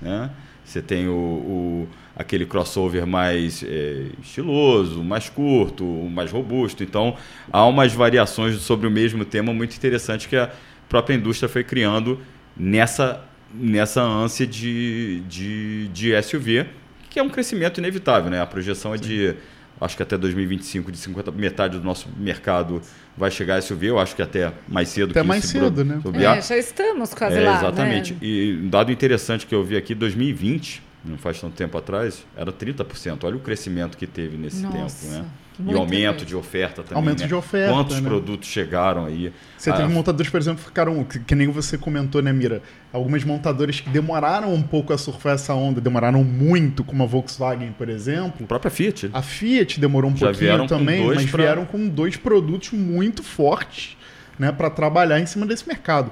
né? 0.00 0.30
você 0.64 0.80
tem 0.80 1.08
o, 1.08 1.12
o 1.12 1.88
aquele 2.16 2.46
crossover 2.46 3.06
mais 3.06 3.62
é, 3.62 4.06
estiloso, 4.22 5.04
mais 5.04 5.28
curto, 5.28 5.84
mais 5.84 6.32
robusto. 6.32 6.82
Então, 6.82 7.14
há 7.52 7.66
umas 7.66 7.92
variações 7.92 8.56
sobre 8.62 8.86
o 8.86 8.90
mesmo 8.90 9.24
tema 9.24 9.52
muito 9.52 9.76
interessantes 9.76 10.26
que 10.26 10.36
a 10.36 10.50
própria 10.88 11.14
indústria 11.14 11.48
foi 11.48 11.62
criando 11.62 12.18
nessa, 12.56 13.22
nessa 13.52 14.02
ânsia 14.02 14.46
de, 14.46 15.20
de, 15.28 15.88
de 15.88 16.22
SUV, 16.22 16.66
que 17.10 17.18
é 17.18 17.22
um 17.22 17.28
crescimento 17.28 17.78
inevitável. 17.78 18.30
Né? 18.30 18.40
A 18.40 18.46
projeção 18.46 18.94
é 18.94 18.98
de, 18.98 19.34
acho 19.80 19.96
que 19.96 20.02
até 20.02 20.16
2025, 20.16 20.90
de 20.90 20.98
50, 20.98 21.32
metade 21.32 21.78
do 21.78 21.84
nosso 21.84 22.08
mercado 22.16 22.80
vai 23.16 23.30
chegar 23.30 23.56
a 23.56 23.62
SUV, 23.62 23.86
eu 23.86 23.98
acho 23.98 24.14
que 24.14 24.22
até 24.22 24.52
mais 24.68 24.88
cedo 24.88 25.10
até 25.10 25.20
que 25.20 25.26
mais 25.26 25.44
cedo, 25.44 25.84
né? 25.84 26.00
É, 26.14 26.40
já 26.40 26.56
estamos 26.56 27.14
quase 27.14 27.36
é, 27.36 27.40
lá. 27.40 27.58
Exatamente. 27.58 28.12
Né? 28.14 28.18
E 28.22 28.60
um 28.62 28.68
dado 28.68 28.92
interessante 28.92 29.46
que 29.46 29.54
eu 29.54 29.64
vi 29.64 29.76
aqui, 29.76 29.94
2020, 29.94 30.82
não 31.04 31.18
faz 31.18 31.40
tanto 31.40 31.54
tempo 31.54 31.76
atrás, 31.78 32.24
era 32.36 32.52
30%. 32.52 33.24
Olha 33.24 33.36
o 33.36 33.40
crescimento 33.40 33.96
que 33.96 34.06
teve 34.06 34.36
nesse 34.36 34.62
Nossa, 34.62 35.06
tempo, 35.06 35.18
né? 35.18 35.24
E 35.64 35.74
aumento 35.74 36.24
de 36.24 36.36
oferta 36.36 36.82
também. 36.82 36.96
Aumento 36.96 37.20
né? 37.20 37.26
de 37.26 37.34
oferta. 37.34 37.72
Quantos 37.72 38.00
né? 38.00 38.08
produtos 38.08 38.48
chegaram 38.48 39.06
aí? 39.06 39.32
Você 39.56 39.70
ah, 39.70 39.74
teve 39.74 39.88
montadores, 39.88 40.30
por 40.30 40.38
exemplo, 40.38 40.58
que 40.58 40.68
ficaram, 40.68 41.02
que, 41.04 41.18
que, 41.20 41.34
nem 41.34 41.48
você 41.48 41.78
comentou, 41.78 42.20
né, 42.20 42.32
Mira? 42.32 42.62
Algumas 42.92 43.24
montadoras 43.24 43.80
que 43.80 43.88
demoraram 43.88 44.52
um 44.52 44.62
pouco 44.62 44.92
a 44.92 44.98
surfar 44.98 45.34
essa 45.34 45.54
onda, 45.54 45.80
demoraram 45.80 46.22
muito, 46.22 46.84
como 46.84 47.02
a 47.02 47.06
Volkswagen, 47.06 47.72
por 47.72 47.88
exemplo. 47.88 48.44
A 48.44 48.46
própria 48.46 48.70
Fiat. 48.70 49.10
A 49.12 49.22
Fiat 49.22 49.80
demorou 49.80 50.10
um 50.10 50.16
Já 50.16 50.26
pouquinho 50.26 50.66
também, 50.66 51.06
mas 51.06 51.30
pra... 51.30 51.44
vieram 51.44 51.64
com 51.64 51.88
dois 51.88 52.16
produtos 52.16 52.72
muito 52.72 53.22
fortes 53.22 53.96
né, 54.38 54.52
para 54.52 54.68
trabalhar 54.68 55.20
em 55.20 55.26
cima 55.26 55.46
desse 55.46 55.66
mercado. 55.66 56.10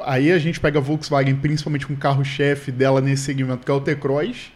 Aí 0.00 0.32
a 0.32 0.38
gente 0.38 0.60
pega 0.60 0.78
a 0.78 0.82
Volkswagen, 0.82 1.34
principalmente 1.36 1.86
com 1.86 1.92
o 1.92 1.96
carro-chefe 1.96 2.70
dela 2.70 3.00
nesse 3.00 3.24
segmento, 3.24 3.64
que 3.64 3.70
é 3.70 3.74
o 3.74 3.80
T-Cross 3.80 4.52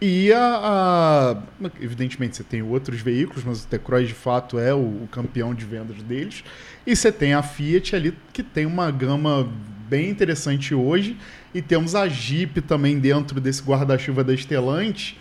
e 0.00 0.32
a, 0.32 0.60
a, 0.62 1.36
Evidentemente, 1.80 2.36
você 2.36 2.44
tem 2.44 2.62
outros 2.62 3.00
veículos, 3.00 3.42
mas 3.44 3.64
o 3.64 3.66
T-Cross 3.66 4.06
de 4.06 4.14
fato 4.14 4.58
é 4.58 4.72
o, 4.72 4.78
o, 4.78 5.08
campeão 5.10 5.52
de 5.52 5.64
vendas 5.64 6.00
deles. 6.02 6.44
E 6.86 6.94
você 6.94 7.10
tem 7.10 7.34
a 7.34 7.42
Fiat 7.42 7.96
ali, 7.96 8.16
que 8.32 8.42
tem 8.42 8.64
uma 8.64 8.90
gama 8.92 9.48
bem 9.88 10.08
interessante 10.08 10.72
hoje. 10.72 11.16
E 11.52 11.60
temos 11.60 11.94
a 11.96 12.06
Jeep 12.06 12.60
também 12.60 12.98
dentro 12.98 13.40
desse 13.40 13.62
guarda-chuva 13.62 14.22
da 14.22 14.36
Stellantis, 14.36 15.16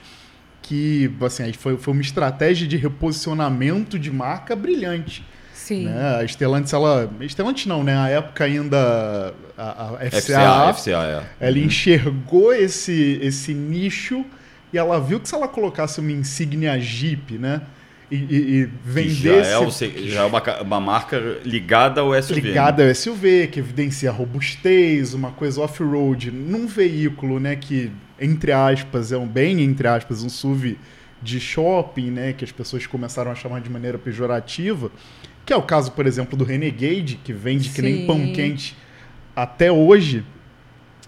que 0.61 1.11
assim, 1.21 1.51
foi, 1.53 1.77
foi 1.77 1.93
uma 1.93 2.01
estratégia 2.01 2.67
de 2.67 2.77
reposicionamento 2.77 3.97
de 3.97 4.11
marca 4.11 4.55
brilhante. 4.55 5.25
Sim. 5.53 5.85
Né? 5.85 6.19
A 6.21 6.27
Stellantis, 6.27 6.71
ela. 6.71 7.09
Stellantis 7.27 7.65
não, 7.65 7.83
né? 7.83 7.97
A 7.97 8.09
época 8.09 8.43
ainda. 8.43 9.33
A, 9.57 9.95
a 9.95 10.09
FCA, 10.11 10.21
FCA, 10.21 10.73
FCA 10.73 11.25
é. 11.41 11.47
ela 11.47 11.57
uhum. 11.57 11.63
enxergou 11.63 12.53
esse, 12.53 13.19
esse 13.23 13.55
nicho 13.55 14.23
e 14.71 14.77
ela 14.77 14.99
viu 14.99 15.19
que 15.19 15.27
se 15.27 15.35
ela 15.35 15.47
colocasse 15.47 15.99
uma 15.99 16.11
insígnia 16.11 16.79
Jeep, 16.79 17.37
né? 17.37 17.61
E, 18.09 18.15
e, 18.15 18.35
e 18.35 18.69
vendesse. 18.85 19.23
Já 19.23 19.31
é, 19.33 19.59
o, 19.59 19.69
já 19.69 20.21
é 20.21 20.25
uma, 20.25 20.61
uma, 20.61 20.79
marca 20.79 21.19
ligada 21.43 21.99
ao 22.01 22.21
SUV. 22.21 22.39
Ligada 22.39 22.83
né? 22.83 22.89
ao 22.89 22.95
SUV, 22.95 23.47
que 23.47 23.59
evidencia 23.59 24.09
robustez, 24.11 25.13
uma 25.13 25.31
coisa 25.31 25.59
off-road, 25.61 26.31
num 26.31 26.67
veículo, 26.67 27.39
né? 27.39 27.55
Que, 27.55 27.91
entre 28.19 28.53
aspas, 28.53 29.11
é 29.11 29.17
um 29.17 29.27
bem, 29.27 29.61
entre 29.61 29.87
aspas, 29.87 30.23
um 30.23 30.29
SUV 30.29 30.77
de 31.21 31.39
shopping, 31.39 32.11
né? 32.11 32.33
Que 32.33 32.45
as 32.45 32.51
pessoas 32.51 32.87
começaram 32.87 33.29
a 33.29 33.35
chamar 33.35 33.59
de 33.59 33.69
maneira 33.69 33.97
pejorativa. 33.97 34.89
Que 35.45 35.51
é 35.51 35.55
o 35.57 35.61
caso, 35.61 35.91
por 35.91 36.05
exemplo, 36.05 36.37
do 36.37 36.45
Renegade, 36.45 37.19
que 37.23 37.33
vende 37.33 37.69
Sim. 37.69 37.75
que 37.75 37.81
nem 37.81 38.05
pão 38.05 38.31
quente 38.33 38.75
até 39.35 39.71
hoje 39.71 40.25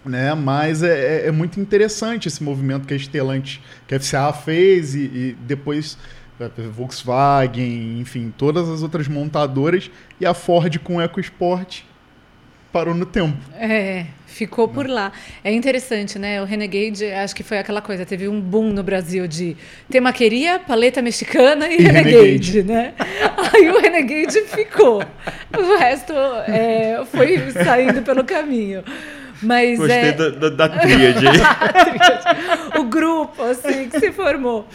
né? 0.06 0.34
Mas 0.34 0.84
é, 0.84 1.24
é, 1.24 1.28
é, 1.28 1.32
muito 1.32 1.60
interessante 1.60 2.28
esse 2.28 2.44
movimento 2.44 2.88
que 2.88 2.94
a 2.94 2.98
Stellantis, 2.98 3.60
que 3.88 3.96
a 3.96 4.00
FCA 4.00 4.34
fez 4.34 4.96
e, 4.96 5.00
e 5.00 5.38
depois 5.42 5.98
é, 6.40 6.50
Volkswagen, 6.70 8.00
enfim, 8.00 8.34
todas 8.38 8.70
as 8.70 8.82
outras 8.82 9.08
montadoras 9.08 9.92
e 10.20 10.26
a 10.26 10.34
Ford 10.34 10.78
com 10.80 10.98
o 10.98 11.02
EcoSport 11.02 11.82
parou 12.72 12.94
no 12.94 13.06
tempo. 13.06 13.38
É, 13.56 14.06
ficou 14.28 14.68
por 14.68 14.88
lá. 14.88 15.12
É 15.44 15.52
interessante, 15.52 16.20
né? 16.20 16.42
O 16.42 16.46
Renegade, 16.46 17.06
acho 17.06 17.36
que 17.36 17.44
foi 17.44 17.58
aquela 17.58 17.82
coisa, 17.82 18.06
teve 18.06 18.28
um 18.28 18.40
boom 18.40 18.72
no 18.72 18.84
Brasil 18.84 19.28
de 19.28 19.58
temaqueria, 19.90 20.60
paleta 20.60 21.02
mexicana 21.02 21.68
e, 21.68 21.80
e 21.80 21.82
Renegade, 21.82 22.16
Renegade, 22.16 22.64
né? 22.64 22.94
Aí 23.54 23.70
o 23.70 23.82
Renegade 23.82 24.42
ficou. 24.42 25.04
O 25.58 25.78
resto 25.78 26.14
é, 26.48 27.04
foi 27.12 27.52
saindo 27.52 28.02
pelo 28.04 28.24
caminho. 28.24 28.84
Mas 29.42 29.78
Gostei 29.78 29.98
é... 29.98 30.12
da, 30.12 30.30
da, 30.30 30.50
da 30.68 30.70
tríade. 30.70 31.26
o 32.78 32.84
grupo, 32.84 33.42
assim, 33.44 33.90
que 33.90 34.00
se 34.00 34.12
formou. 34.12 34.68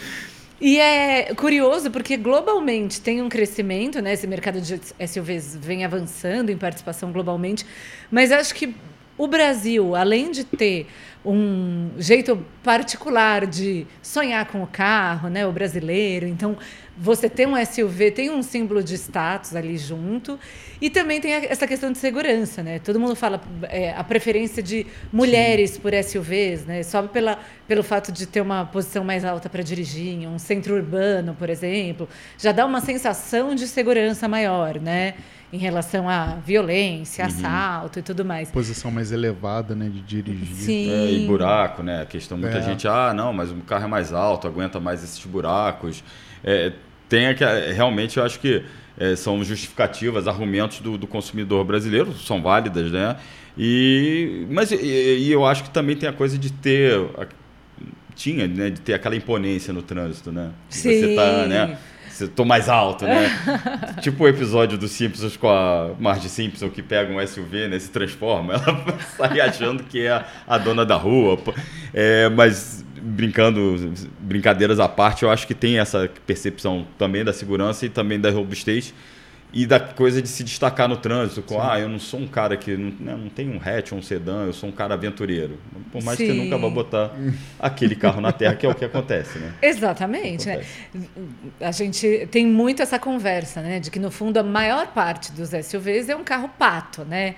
E 0.59 0.79
é 0.79 1.33
curioso 1.35 1.91
porque 1.91 2.15
globalmente 2.15 3.01
tem 3.01 3.21
um 3.21 3.27
crescimento, 3.27 4.01
né? 4.01 4.13
Esse 4.13 4.25
mercado 4.25 4.61
de 4.61 4.79
SUVs 5.07 5.55
vem 5.55 5.83
avançando 5.83 6.49
em 6.49 6.57
participação 6.57 7.11
globalmente, 7.11 7.65
mas 8.09 8.31
acho 8.31 8.55
que 8.55 8.73
o 9.17 9.27
Brasil, 9.27 9.95
além 9.95 10.31
de 10.31 10.43
ter 10.43 10.87
um 11.25 11.89
jeito 11.97 12.45
particular 12.63 13.47
de 13.47 13.87
sonhar 14.01 14.45
com 14.45 14.61
o 14.61 14.67
carro, 14.67 15.27
né, 15.27 15.45
o 15.47 15.51
brasileiro, 15.51 16.27
então 16.27 16.55
você 16.97 17.27
tem 17.27 17.45
um 17.45 17.65
SUV, 17.65 18.11
tem 18.11 18.29
um 18.29 18.41
símbolo 18.41 18.81
de 18.81 18.95
status 18.95 19.55
ali 19.55 19.77
junto, 19.77 20.39
e 20.79 20.89
também 20.89 21.19
tem 21.19 21.33
essa 21.33 21.67
questão 21.67 21.91
de 21.91 21.97
segurança, 21.97 22.63
né? 22.63 22.79
Todo 22.79 22.99
mundo 22.99 23.15
fala 23.15 23.41
é, 23.63 23.91
a 23.91 24.03
preferência 24.03 24.63
de 24.63 24.85
mulheres 25.11 25.71
Sim. 25.71 25.81
por 25.81 25.91
SUVs, 25.93 26.65
né? 26.65 26.83
Só 26.83 27.01
pela, 27.03 27.39
pelo 27.67 27.83
fato 27.83 28.13
de 28.13 28.25
ter 28.25 28.39
uma 28.39 28.65
posição 28.65 29.03
mais 29.03 29.25
alta 29.25 29.49
para 29.49 29.61
dirigir, 29.61 30.07
em 30.07 30.27
um 30.27 30.39
centro 30.39 30.75
urbano, 30.75 31.35
por 31.37 31.49
exemplo, 31.49 32.07
já 32.37 32.53
dá 32.53 32.65
uma 32.65 32.79
sensação 32.79 33.55
de 33.55 33.67
segurança 33.67 34.27
maior, 34.27 34.79
né? 34.79 35.15
Em 35.55 35.57
relação 35.57 36.09
à 36.09 36.35
violência, 36.45 37.23
uhum. 37.23 37.31
assalto 37.31 37.99
e 37.99 38.01
tudo 38.01 38.25
mais. 38.25 38.51
Posição 38.51 38.91
mais 38.91 39.11
elevada, 39.11 39.73
né, 39.73 39.89
de 39.89 40.01
dirigir. 40.01 40.55
Sim. 40.55 40.91
É, 40.91 41.11
e 41.11 41.25
buraco, 41.25 41.81
né? 41.81 42.01
A 42.01 42.05
questão, 42.05 42.37
muita 42.37 42.57
é. 42.57 42.61
gente, 42.61 42.87
ah, 42.87 43.13
não, 43.13 43.31
mas 43.31 43.51
o 43.51 43.55
carro 43.57 43.85
é 43.85 43.87
mais 43.87 44.11
alto, 44.11 44.47
aguenta 44.47 44.79
mais 44.79 45.03
esses 45.03 45.23
buracos. 45.25 46.03
É, 46.43 46.73
tem 47.07 47.27
aqui, 47.27 47.43
realmente, 47.73 48.17
eu 48.17 48.25
acho 48.25 48.39
que 48.39 48.63
é, 48.97 49.15
são 49.15 49.41
justificativas, 49.43 50.27
argumentos 50.27 50.79
do, 50.79 50.97
do, 50.97 51.07
consumidor 51.07 51.63
brasileiro, 51.63 52.13
são 52.13 52.41
válidas, 52.41 52.91
né? 52.91 53.15
E, 53.57 54.45
mas 54.49 54.71
e, 54.71 54.75
e, 54.75 55.31
eu 55.31 55.45
acho 55.45 55.63
que 55.63 55.69
também 55.69 55.95
tem 55.95 56.09
a 56.09 56.13
coisa 56.13 56.37
de 56.37 56.51
ter. 56.51 56.99
Tinha, 58.13 58.47
né? 58.47 58.69
De 58.69 58.81
ter 58.81 58.93
aquela 58.93 59.15
imponência 59.15 59.73
no 59.73 59.81
trânsito, 59.81 60.31
né? 60.31 60.51
Sim. 60.69 60.89
Você 60.89 61.15
tá, 61.15 61.45
né? 61.47 61.77
Tô 62.35 62.45
mais 62.45 62.69
alto, 62.69 63.05
né? 63.05 63.29
tipo 64.01 64.23
o 64.23 64.27
episódio 64.27 64.77
dos 64.77 64.91
Simpsons 64.91 65.35
com 65.35 65.49
a 65.49 65.91
Marge 65.99 66.29
Simpson 66.29 66.69
que 66.69 66.81
pega 66.81 67.11
um 67.11 67.25
SUV, 67.25 67.67
né? 67.67 67.79
Se 67.79 67.89
transforma, 67.89 68.53
ela 68.53 68.99
sai 69.17 69.41
achando 69.41 69.83
que 69.83 70.01
é 70.05 70.11
a, 70.11 70.25
a 70.47 70.57
dona 70.57 70.85
da 70.85 70.95
rua. 70.95 71.37
É, 71.93 72.29
mas 72.29 72.85
brincando, 73.01 73.93
brincadeiras 74.19 74.79
à 74.79 74.87
parte, 74.87 75.23
eu 75.23 75.29
acho 75.29 75.45
que 75.45 75.53
tem 75.53 75.77
essa 75.77 76.09
percepção 76.25 76.87
também 76.97 77.23
da 77.23 77.33
segurança 77.33 77.85
e 77.85 77.89
também 77.89 78.19
da 78.19 78.31
robustez 78.31 78.93
e 79.55 79.65
da 79.65 79.79
coisa 79.79 80.21
de 80.21 80.27
se 80.27 80.43
destacar 80.43 80.89
no 80.89 80.97
trânsito, 80.97 81.41
com, 81.41 81.55
Sim. 81.55 81.61
ah, 81.63 81.79
eu 81.79 81.87
não 81.87 81.97
sou 81.97 82.19
um 82.19 82.27
cara 82.27 82.57
que 82.57 82.75
não, 82.75 82.89
né, 82.99 83.17
não 83.17 83.29
tem 83.29 83.49
um 83.49 83.57
hatch 83.57 83.93
ou 83.93 83.99
um 83.99 84.01
sedã, 84.01 84.45
eu 84.45 84.51
sou 84.51 84.67
um 84.67 84.71
cara 84.71 84.95
aventureiro. 84.95 85.57
Por 85.93 86.03
mais 86.03 86.17
Sim. 86.17 86.25
que 86.25 86.33
você 86.33 86.43
nunca 86.43 86.57
vá 86.57 86.69
botar 86.69 87.15
aquele 87.57 87.95
carro 87.95 88.19
na 88.19 88.33
terra, 88.33 88.53
que 88.55 88.65
é 88.65 88.69
o 88.69 88.75
que 88.75 88.83
acontece, 88.83 89.39
né? 89.39 89.53
Exatamente. 89.63 90.47
Né? 90.47 90.61
A 91.61 91.71
gente 91.71 92.27
tem 92.29 92.45
muito 92.45 92.81
essa 92.81 92.99
conversa, 92.99 93.61
né? 93.61 93.79
De 93.79 93.89
que, 93.89 93.97
no 93.97 94.11
fundo, 94.11 94.37
a 94.37 94.43
maior 94.43 94.87
parte 94.87 95.31
dos 95.31 95.51
SUVs 95.65 96.09
é 96.09 96.15
um 96.17 96.23
carro 96.25 96.49
pato, 96.59 97.05
né? 97.05 97.35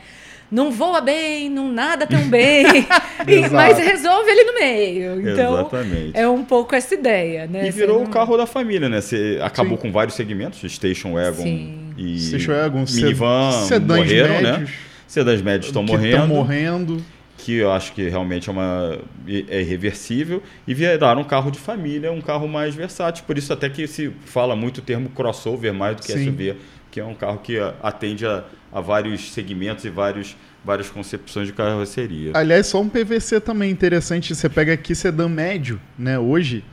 não 0.49 0.71
voa 0.71 1.01
bem, 1.01 1.49
não 1.49 1.69
nada 1.71 2.07
tão 2.07 2.21
bem, 2.29 2.65
mas 3.51 3.77
resolve 3.77 4.31
ele 4.31 4.43
no 4.45 4.53
meio. 4.53 5.21
Então, 5.21 5.53
Exatamente. 5.59 6.17
é 6.17 6.27
um 6.27 6.43
pouco 6.43 6.73
essa 6.73 6.95
ideia, 6.95 7.45
né? 7.45 7.67
E 7.67 7.71
virou 7.71 7.99
não... 7.99 8.05
o 8.05 8.09
carro 8.09 8.37
da 8.37 8.45
família, 8.45 8.87
né? 8.87 9.01
Você 9.01 9.39
acabou 9.43 9.77
Sim. 9.77 9.81
com 9.83 9.91
vários 9.91 10.15
segmentos, 10.15 10.59
Station 10.71 11.13
Wagon 11.13 11.43
Sim. 11.43 11.86
E 11.97 12.19
Station 12.19 12.51
Wagon, 12.51 12.85
minivan 12.89 13.51
sedãs 13.67 13.97
morreram, 13.99 14.41
né? 14.41 14.51
médios, 14.51 14.69
né? 14.69 14.75
Sedãs 15.07 15.41
médios 15.41 15.65
estão 15.67 15.83
morrendo. 15.83 16.07
Estão 16.07 16.27
morrendo. 16.27 17.05
Que 17.37 17.53
eu 17.57 17.71
acho 17.71 17.93
que 17.93 18.09
realmente 18.09 18.49
é, 18.49 18.51
uma, 18.51 18.97
é 19.27 19.61
irreversível. 19.61 20.41
E 20.67 20.73
viraram 20.73 21.21
um 21.21 21.23
carro 21.23 21.51
de 21.51 21.59
família, 21.59 22.11
um 22.11 22.19
carro 22.19 22.47
mais 22.47 22.75
versátil. 22.75 23.23
Por 23.25 23.37
isso 23.37 23.53
até 23.53 23.69
que 23.69 23.87
se 23.87 24.11
fala 24.25 24.55
muito 24.55 24.79
o 24.79 24.81
termo 24.81 25.09
crossover 25.09 25.73
mais 25.73 25.95
do 25.95 26.01
que 26.01 26.11
Sim. 26.11 26.25
SUV 26.25 26.55
que 26.97 27.01
é 27.01 27.05
um 27.05 27.13
carro 27.13 27.37
que 27.37 27.59
atende 27.83 28.25
a, 28.25 28.43
a 28.71 28.81
vários 28.81 29.31
segmentos 29.31 29.85
e 29.85 29.89
vários, 29.89 30.35
várias 30.65 30.89
concepções 30.89 31.45
de 31.45 31.53
carroceria. 31.53 32.31
Aliás, 32.33 32.65
só 32.65 32.81
um 32.81 32.89
PVC 32.89 33.39
também 33.39 33.69
interessante. 33.69 34.33
Você 34.33 34.49
pega 34.49 34.73
aqui 34.73 34.95
sedã 34.95 35.29
médio, 35.29 35.79
né? 35.95 36.17
Hoje, 36.17 36.63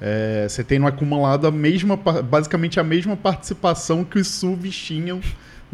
é, 0.00 0.46
você 0.48 0.64
tem 0.64 0.78
no 0.78 0.86
acumulado 0.86 1.46
a 1.46 1.50
mesma, 1.50 1.96
basicamente 1.96 2.78
a 2.78 2.84
mesma 2.84 3.16
participação 3.16 4.04
que 4.04 4.18
os 4.18 4.28
SUVs 4.28 4.76
tinham 4.76 5.20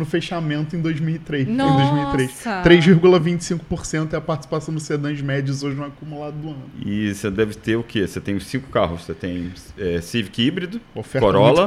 no 0.01 0.07
fechamento 0.07 0.75
em 0.75 0.81
2003. 0.81 1.47
Nossa. 1.47 2.21
Em 2.23 2.65
3,25% 2.65 4.15
é 4.15 4.17
a 4.17 4.21
participação 4.21 4.73
dos 4.73 4.85
sedãs 4.85 5.21
médios 5.21 5.63
hoje 5.63 5.77
no 5.77 5.85
acumulado 5.85 6.35
do 6.37 6.49
ano. 6.49 6.63
E 6.85 7.15
você 7.15 7.31
deve 7.31 7.55
ter 7.55 7.77
o 7.77 7.83
quê? 7.83 8.07
Você 8.07 8.21
tem 8.21 8.39
cinco 8.41 8.69
carros. 8.71 9.05
Você 9.05 9.15
tem 9.15 9.53
é, 9.79 10.01
Civic 10.01 10.43
híbrido, 10.43 10.81
Oferta 10.95 11.27
Corolla, 11.27 11.67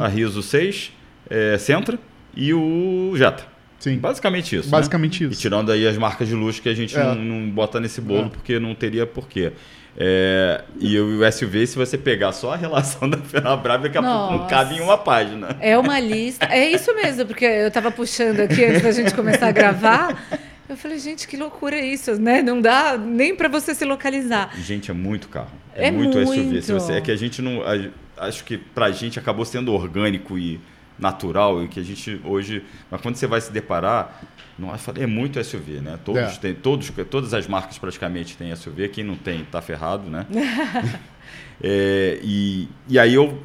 a 0.00 0.08
Rizzo 0.08 0.42
6, 0.42 0.92
é, 1.28 1.58
Sentra 1.58 1.98
e 2.34 2.54
o 2.54 3.12
Jetta. 3.16 3.54
Sim. 3.78 3.98
Basicamente 3.98 4.56
isso. 4.56 4.66
Né? 4.66 4.70
Basicamente 4.70 5.22
né? 5.22 5.30
isso. 5.30 5.38
E 5.38 5.42
tirando 5.42 5.70
aí 5.70 5.86
as 5.86 5.98
marcas 5.98 6.26
de 6.26 6.34
luxo 6.34 6.62
que 6.62 6.70
a 6.70 6.74
gente 6.74 6.96
é. 6.96 7.04
não, 7.04 7.16
não, 7.16 7.50
bota 7.50 7.78
nesse 7.78 8.00
bolo 8.00 8.26
é. 8.26 8.28
porque 8.30 8.58
não 8.58 8.74
teria 8.74 9.06
porquê. 9.06 9.52
É, 9.96 10.62
e 10.80 10.98
o 10.98 11.20
SUV, 11.30 11.66
se 11.66 11.76
você 11.76 11.96
pegar 11.96 12.32
só 12.32 12.52
a 12.52 12.56
relação 12.56 13.08
da 13.10 13.18
Fenabrave, 13.18 13.84
daqui 13.84 13.98
a 13.98 14.02
Nossa. 14.02 14.28
pouco 14.28 14.42
não 14.42 14.48
cabe 14.48 14.76
em 14.76 14.80
uma 14.80 14.98
página. 14.98 15.56
É 15.60 15.78
uma 15.78 16.00
lista. 16.00 16.46
É 16.46 16.68
isso 16.68 16.94
mesmo, 16.94 17.26
porque 17.26 17.44
eu 17.44 17.68
estava 17.68 17.90
puxando 17.90 18.40
aqui 18.40 18.64
antes 18.64 18.82
da 18.82 18.92
gente 18.92 19.14
começar 19.14 19.48
a 19.48 19.52
gravar. 19.52 20.20
Eu 20.68 20.76
falei, 20.76 20.98
gente, 20.98 21.28
que 21.28 21.36
loucura 21.36 21.78
isso, 21.78 22.20
né? 22.20 22.42
Não 22.42 22.60
dá 22.60 22.96
nem 22.96 23.36
para 23.36 23.48
você 23.48 23.74
se 23.74 23.84
localizar. 23.84 24.50
Gente, 24.58 24.90
é 24.90 24.94
muito 24.94 25.28
carro. 25.28 25.52
É, 25.74 25.88
é 25.88 25.90
muito, 25.90 26.18
muito, 26.18 26.32
SUV. 26.32 26.62
Se 26.62 26.72
você, 26.72 26.92
é 26.94 27.00
que 27.00 27.10
a 27.10 27.16
gente 27.16 27.40
não. 27.42 27.62
A, 27.62 28.26
acho 28.26 28.44
que 28.44 28.56
pra 28.56 28.90
gente 28.90 29.18
acabou 29.18 29.44
sendo 29.44 29.72
orgânico 29.72 30.38
e 30.38 30.60
natural 30.98 31.62
e 31.62 31.68
que 31.68 31.80
a 31.80 31.82
gente 31.82 32.20
hoje, 32.24 32.64
mas 32.90 33.00
quando 33.00 33.16
você 33.16 33.26
vai 33.26 33.40
se 33.40 33.52
deparar, 33.52 34.22
nossa, 34.58 34.92
é 34.96 35.06
muito 35.06 35.42
SUV, 35.42 35.80
né? 35.80 35.98
Todos 36.04 36.22
é. 36.22 36.38
têm, 36.40 36.54
todos, 36.54 36.90
todas 37.10 37.34
as 37.34 37.46
marcas 37.46 37.76
praticamente 37.78 38.36
têm 38.36 38.54
SUV, 38.54 38.88
quem 38.88 39.02
não 39.02 39.16
tem 39.16 39.42
está 39.42 39.60
ferrado, 39.60 40.08
né? 40.08 40.26
é, 41.62 42.18
e, 42.22 42.68
e 42.88 42.98
aí 42.98 43.14
eu 43.14 43.42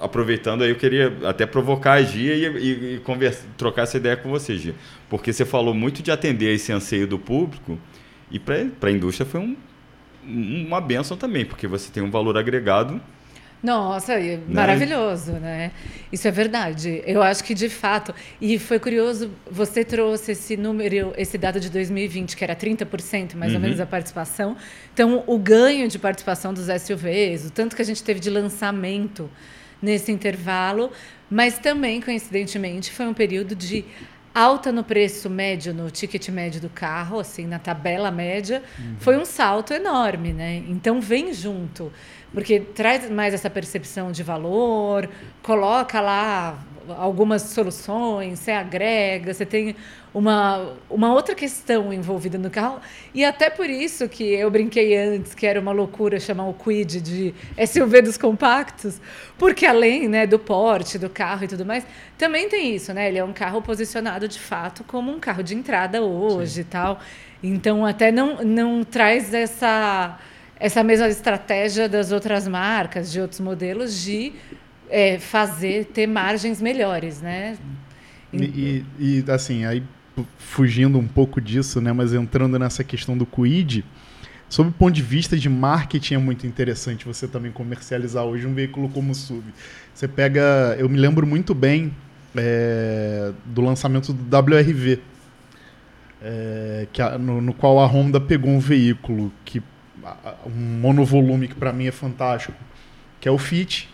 aproveitando 0.00 0.62
aí 0.62 0.70
eu 0.70 0.76
queria 0.76 1.12
até 1.24 1.44
provocar 1.44 1.94
a 1.94 2.02
Gia 2.02 2.34
e, 2.34 2.44
e, 2.44 2.94
e 2.94 2.98
conversa, 3.00 3.44
trocar 3.56 3.82
essa 3.82 3.96
ideia 3.96 4.16
com 4.16 4.30
você, 4.30 4.56
Gia, 4.56 4.74
porque 5.10 5.32
você 5.32 5.44
falou 5.44 5.74
muito 5.74 6.02
de 6.02 6.10
atender 6.10 6.54
esse 6.54 6.72
anseio 6.72 7.06
do 7.06 7.18
público 7.18 7.78
e 8.30 8.38
para 8.38 8.64
a 8.82 8.90
indústria 8.90 9.26
foi 9.26 9.40
um, 9.40 9.56
uma 10.24 10.80
benção 10.80 11.16
também, 11.16 11.44
porque 11.44 11.66
você 11.66 11.90
tem 11.90 12.02
um 12.02 12.10
valor 12.10 12.36
agregado 12.36 13.00
nossa, 13.62 14.16
né? 14.18 14.40
maravilhoso, 14.48 15.32
né? 15.32 15.72
Isso 16.12 16.28
é 16.28 16.30
verdade. 16.30 17.02
Eu 17.04 17.22
acho 17.22 17.42
que 17.42 17.54
de 17.54 17.68
fato. 17.68 18.14
E 18.40 18.58
foi 18.58 18.78
curioso, 18.78 19.30
você 19.50 19.84
trouxe 19.84 20.32
esse 20.32 20.56
número, 20.56 21.12
esse 21.16 21.36
dado 21.36 21.58
de 21.58 21.68
2020, 21.68 22.36
que 22.36 22.44
era 22.44 22.54
30% 22.54 23.34
mais 23.34 23.52
uhum. 23.52 23.58
ou 23.58 23.62
menos 23.62 23.80
a 23.80 23.86
participação. 23.86 24.56
Então, 24.94 25.24
o 25.26 25.38
ganho 25.38 25.88
de 25.88 25.98
participação 25.98 26.54
dos 26.54 26.66
SUVs, 26.66 27.46
o 27.46 27.50
tanto 27.50 27.74
que 27.74 27.82
a 27.82 27.84
gente 27.84 28.02
teve 28.02 28.20
de 28.20 28.30
lançamento 28.30 29.28
nesse 29.82 30.12
intervalo, 30.12 30.90
mas 31.28 31.58
também, 31.58 32.00
coincidentemente, 32.00 32.92
foi 32.92 33.06
um 33.06 33.14
período 33.14 33.54
de 33.56 33.84
alta 34.34 34.70
no 34.70 34.84
preço 34.84 35.28
médio, 35.28 35.74
no 35.74 35.90
ticket 35.90 36.28
médio 36.28 36.60
do 36.60 36.68
carro, 36.68 37.18
assim, 37.18 37.44
na 37.44 37.58
tabela 37.58 38.10
média, 38.10 38.62
uhum. 38.78 38.96
foi 39.00 39.16
um 39.16 39.24
salto 39.24 39.72
enorme, 39.72 40.32
né? 40.32 40.62
Então, 40.68 41.00
vem 41.00 41.34
junto 41.34 41.92
porque 42.32 42.60
traz 42.60 43.10
mais 43.10 43.32
essa 43.32 43.48
percepção 43.48 44.12
de 44.12 44.22
valor, 44.22 45.08
coloca 45.42 46.00
lá 46.00 46.58
algumas 46.96 47.42
soluções, 47.42 48.38
você 48.38 48.50
agrega, 48.50 49.34
você 49.34 49.44
tem 49.44 49.76
uma, 50.12 50.74
uma 50.88 51.12
outra 51.12 51.34
questão 51.34 51.92
envolvida 51.92 52.38
no 52.38 52.50
carro. 52.50 52.80
E 53.14 53.24
até 53.24 53.50
por 53.50 53.68
isso 53.68 54.08
que 54.08 54.24
eu 54.24 54.50
brinquei 54.50 54.96
antes 54.96 55.34
que 55.34 55.46
era 55.46 55.60
uma 55.60 55.72
loucura 55.72 56.18
chamar 56.18 56.48
o 56.48 56.54
Quid 56.54 57.00
de 57.00 57.34
SUV 57.66 58.02
dos 58.02 58.16
compactos, 58.16 59.00
porque 59.36 59.66
além 59.66 60.08
né, 60.08 60.26
do 60.26 60.38
porte 60.38 60.98
do 60.98 61.10
carro 61.10 61.44
e 61.44 61.48
tudo 61.48 61.64
mais, 61.64 61.86
também 62.16 62.48
tem 62.48 62.74
isso, 62.74 62.92
né? 62.92 63.08
Ele 63.08 63.18
é 63.18 63.24
um 63.24 63.32
carro 63.32 63.60
posicionado 63.60 64.26
de 64.26 64.38
fato 64.38 64.84
como 64.84 65.12
um 65.12 65.20
carro 65.20 65.42
de 65.42 65.54
entrada 65.54 66.02
hoje 66.02 66.54
Sim. 66.54 66.60
e 66.60 66.64
tal. 66.64 67.00
Então 67.42 67.84
até 67.84 68.10
não, 68.10 68.42
não 68.42 68.82
traz 68.82 69.32
essa 69.32 70.18
essa 70.60 70.82
mesma 70.82 71.08
estratégia 71.08 71.88
das 71.88 72.12
outras 72.12 72.48
marcas, 72.48 73.12
de 73.12 73.20
outros 73.20 73.40
modelos, 73.40 74.02
de 74.02 74.32
é, 74.90 75.18
fazer, 75.18 75.86
ter 75.86 76.06
margens 76.06 76.60
melhores, 76.60 77.20
né? 77.20 77.56
E, 78.32 78.84
e, 78.98 79.24
e, 79.26 79.30
assim, 79.30 79.64
aí 79.64 79.82
fugindo 80.38 80.98
um 80.98 81.06
pouco 81.06 81.40
disso, 81.40 81.80
né, 81.80 81.92
mas 81.92 82.12
entrando 82.12 82.58
nessa 82.58 82.82
questão 82.82 83.16
do 83.16 83.24
Quid, 83.24 83.84
sob 84.48 84.70
o 84.70 84.72
ponto 84.72 84.92
de 84.92 85.02
vista 85.02 85.36
de 85.36 85.48
marketing 85.48 86.14
é 86.14 86.18
muito 86.18 86.46
interessante 86.46 87.04
você 87.04 87.28
também 87.28 87.52
comercializar 87.52 88.24
hoje 88.24 88.46
um 88.46 88.52
veículo 88.52 88.88
como 88.88 89.12
o 89.12 89.14
SUV. 89.14 89.52
Você 89.94 90.08
pega, 90.08 90.76
eu 90.78 90.88
me 90.88 90.98
lembro 90.98 91.26
muito 91.26 91.54
bem 91.54 91.94
é, 92.36 93.32
do 93.44 93.60
lançamento 93.60 94.12
do 94.12 94.36
WRV, 94.36 95.00
é, 96.20 96.86
que 96.92 97.00
a, 97.00 97.16
no, 97.16 97.40
no 97.40 97.54
qual 97.54 97.78
a 97.78 97.86
Honda 97.86 98.20
pegou 98.20 98.50
um 98.50 98.58
veículo 98.58 99.32
que 99.44 99.62
um 100.46 100.80
monovolume 100.80 101.48
que 101.48 101.54
para 101.54 101.72
mim 101.72 101.86
é 101.86 101.92
fantástico, 101.92 102.54
que 103.20 103.28
é 103.28 103.30
o 103.32 103.38
Fit, 103.38 103.88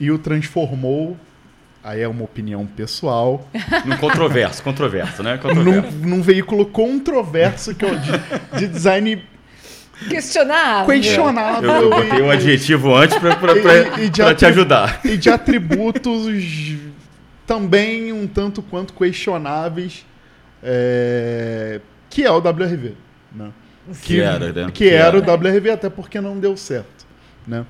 e 0.00 0.10
o 0.10 0.18
transformou 0.18 1.16
aí 1.82 2.00
é 2.00 2.08
uma 2.08 2.24
opinião 2.24 2.66
pessoal. 2.66 3.46
Num 3.84 3.96
controverso, 3.98 4.62
controverso, 4.62 5.22
né? 5.22 5.36
Controverso. 5.36 5.92
Num, 5.98 6.08
num 6.16 6.22
veículo 6.22 6.66
controverso 6.66 7.74
que 7.74 7.84
o 7.84 7.94
de, 7.98 8.12
de 8.58 8.66
design 8.66 9.22
Questionável. 10.08 10.86
questionável. 10.86 11.70
Eu, 11.70 11.82
eu 11.82 11.90
botei 11.90 12.22
um 12.22 12.26
e- 12.26 12.32
adjetivo 12.32 12.94
antes 12.94 13.16
pra 13.18 14.34
te 14.34 14.46
ajudar. 14.46 15.00
e 15.04 15.16
de 15.16 15.30
atributos 15.30 16.76
também 17.46 18.12
um 18.12 18.26
tanto 18.26 18.62
quanto 18.62 18.92
questionáveis, 18.92 20.04
é, 20.62 21.80
que 22.10 22.24
é 22.24 22.30
o 22.30 22.38
WRV. 22.38 22.94
Né? 23.32 23.50
Que 24.02 24.20
era, 24.20 24.52
né? 24.52 24.66
Que, 24.66 24.72
Que 24.72 24.88
era, 24.90 25.16
o 25.18 25.20
WRV, 25.20 25.70
até 25.70 25.90
porque 25.90 26.20
não 26.20 26.38
deu 26.38 26.56
certo. 26.56 27.04
Né? 27.46 27.64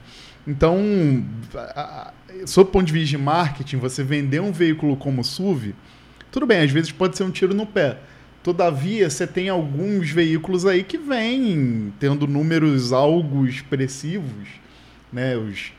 Então, 0.47 0.79
a- 1.55 2.13
a- 2.41 2.47
sob 2.47 2.69
o 2.69 2.73
ponto 2.73 2.85
de 2.87 2.93
vista 2.93 3.17
de 3.17 3.23
marketing, 3.23 3.79
você 3.79 4.03
vender 4.05 4.41
um 4.41 4.53
veículo 4.53 4.97
como 4.97 5.23
SUV, 5.25 5.75
tudo 6.31 6.47
bem, 6.47 6.61
às 6.61 6.71
vezes 6.71 6.93
pode 6.93 7.17
ser 7.17 7.25
um 7.25 7.31
tiro 7.31 7.55
no 7.55 7.67
pé. 7.67 7.97
Todavia, 8.43 9.09
você 9.09 9.27
tem 9.27 9.49
alguns 9.49 10.11
veículos 10.11 10.67
aí 10.67 10.83
que 10.85 10.99
vêm 10.99 11.93
tendo 11.99 12.27
números 12.27 12.93
algo 12.93 13.47
expressivos, 13.47 14.49
né? 15.13 15.35
Os, 15.37 15.73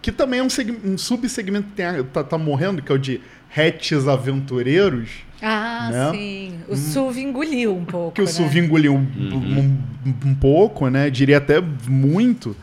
que 0.00 0.10
também 0.12 0.40
é 0.40 0.42
um, 0.42 0.48
um 0.84 0.98
subsegmento 0.98 1.68
que 1.68 1.74
tem 1.74 1.86
a- 1.86 2.02
tá, 2.04 2.22
tá 2.24 2.36
morrendo, 2.38 2.82
que 2.82 2.90
é 2.90 2.94
o 2.94 2.98
de 2.98 3.20
hatches 3.56 4.08
aventureiros, 4.08 5.10
Ah, 5.44 5.88
Né? 5.90 6.10
sim. 6.12 6.54
O 6.68 6.76
SUV 6.76 7.20
engoliu 7.20 7.76
um 7.76 7.84
pouco. 7.84 8.12
que 8.14 8.22
o 8.22 8.24
né? 8.24 8.30
SUV 8.30 8.60
engoliu 8.60 8.94
um, 8.94 8.98
um- 8.98 9.82
um 10.26 10.34
pouco, 10.36 10.88
né? 10.88 11.10
Diria 11.10 11.38
até 11.38 11.60
muito, 11.60 12.56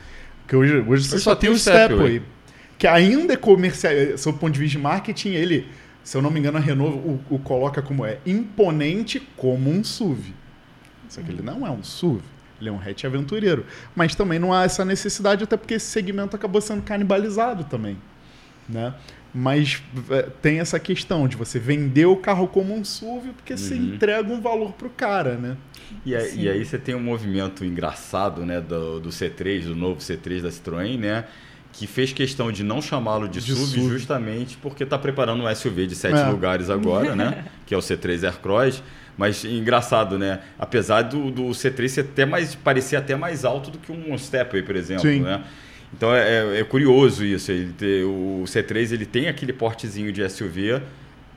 que 0.48 0.56
hoje, 0.56 0.76
hoje 0.88 1.04
você 1.06 1.16
Hoje 1.16 1.24
só 1.24 1.32
só 1.32 1.36
tem 1.36 1.50
o 1.50 1.58
Stepway. 1.58 1.88
Stepway, 1.88 2.22
que 2.78 2.88
ainda 2.88 3.34
é 3.34 3.38
comercial, 3.38 3.92
sob 4.18 4.38
o 4.38 4.40
ponto 4.40 4.54
de 4.54 4.60
vista 4.60 4.78
de 4.78 4.84
marketing, 4.84 5.32
ele, 5.32 5.68
se 6.04 6.16
eu 6.16 6.22
não 6.22 6.32
me 6.32 6.40
engano, 6.40 6.58
a 6.58 6.62
Renault 6.62 6.98
o, 6.98 7.20
o 7.36 7.40
coloca 7.40 7.82
como 7.82 8.06
é 8.06 8.18
imponente 8.26 9.22
como 9.36 9.70
um 9.70 9.84
SUV. 9.84 10.34
Só 11.10 11.22
que 11.22 11.32
ele 11.32 11.42
não 11.42 11.68
é 11.68 11.72
um 11.72 11.84
SUV. 11.84 12.22
Ele 12.60 12.70
é 12.70 12.72
um 12.72 12.80
hatch 12.80 13.06
aventureiro. 13.06 13.66
Mas 13.96 14.16
também 14.16 14.38
não 14.40 14.54
há 14.54 14.64
essa 14.64 14.84
necessidade, 14.86 15.44
até 15.44 15.56
porque 15.58 15.76
esse 15.76 15.86
segmento 15.88 16.36
acabou 16.36 16.60
sendo 16.62 16.82
canibalizado 16.82 17.64
também. 17.66 17.98
Né? 18.68 18.94
Mas 19.34 19.82
é, 20.10 20.24
tem 20.42 20.60
essa 20.60 20.80
questão 20.80 21.28
de 21.28 21.36
você 21.38 21.60
vender 21.60 22.06
o 22.06 22.16
carro 22.18 22.48
como 22.48 22.76
um 22.76 22.84
SUV 22.84 23.30
porque 23.36 23.56
você 23.56 23.76
Uhum. 23.76 23.94
entrega 23.96 24.32
um 24.34 24.42
valor 24.42 24.72
pro 24.74 24.90
cara, 24.90 25.36
né? 25.36 25.56
E 26.06 26.16
aí, 26.16 26.30
Sim. 26.32 26.42
e 26.42 26.50
aí 26.50 26.66
você 26.66 26.78
tem 26.78 26.94
um 26.96 27.00
movimento 27.00 27.64
engraçado, 27.66 28.46
né, 28.46 28.60
do, 28.62 29.00
do 29.00 29.10
C3, 29.10 29.64
do 29.66 29.76
novo 29.76 30.00
C3 30.02 30.42
da 30.42 30.50
Citroën, 30.50 30.98
né, 31.00 31.26
que 31.72 31.88
fez 31.88 32.12
questão 32.14 32.52
de 32.52 32.64
não 32.64 32.80
chamá-lo 32.82 33.28
de, 33.28 33.40
De 33.40 33.54
SUV, 33.56 33.82
SUV. 33.82 33.90
justamente 33.98 34.58
porque 34.58 34.84
está 34.84 34.98
preparando 35.00 35.44
um 35.44 35.56
SUV 35.56 35.88
de 35.88 35.96
sete 35.96 36.20
É. 36.20 36.26
lugares 36.30 36.70
agora, 36.70 37.16
né, 37.16 37.46
que 37.66 37.74
é 37.74 37.78
o 37.78 37.82
C3 37.82 38.24
Aircross. 38.24 38.84
Mas 39.20 39.44
engraçado, 39.44 40.18
né? 40.18 40.40
Apesar 40.58 41.02
do, 41.02 41.30
do 41.30 41.48
C3 41.48 41.88
ser 41.90 42.02
até 42.02 42.26
mais, 42.26 42.56
parecer 42.56 42.96
até 42.96 43.18
mais 43.18 43.44
alto 43.44 43.70
do 43.70 43.78
que 43.78 43.92
um 43.92 44.18
Stepway, 44.18 44.64
por 44.64 44.78
exemplo, 44.78 45.02
Sim. 45.02 45.20
né? 45.20 45.44
Então 45.94 46.16
é, 46.16 46.62
é 46.62 46.64
curioso 46.64 47.26
isso. 47.26 47.52
Ele 47.52 47.74
ter, 47.74 48.06
o 48.06 48.44
C3 48.46 48.94
ele 48.94 49.06
tem 49.06 49.28
aquele 49.28 49.52
portezinho 49.52 50.10
de 50.14 50.28
SUV, 50.30 50.82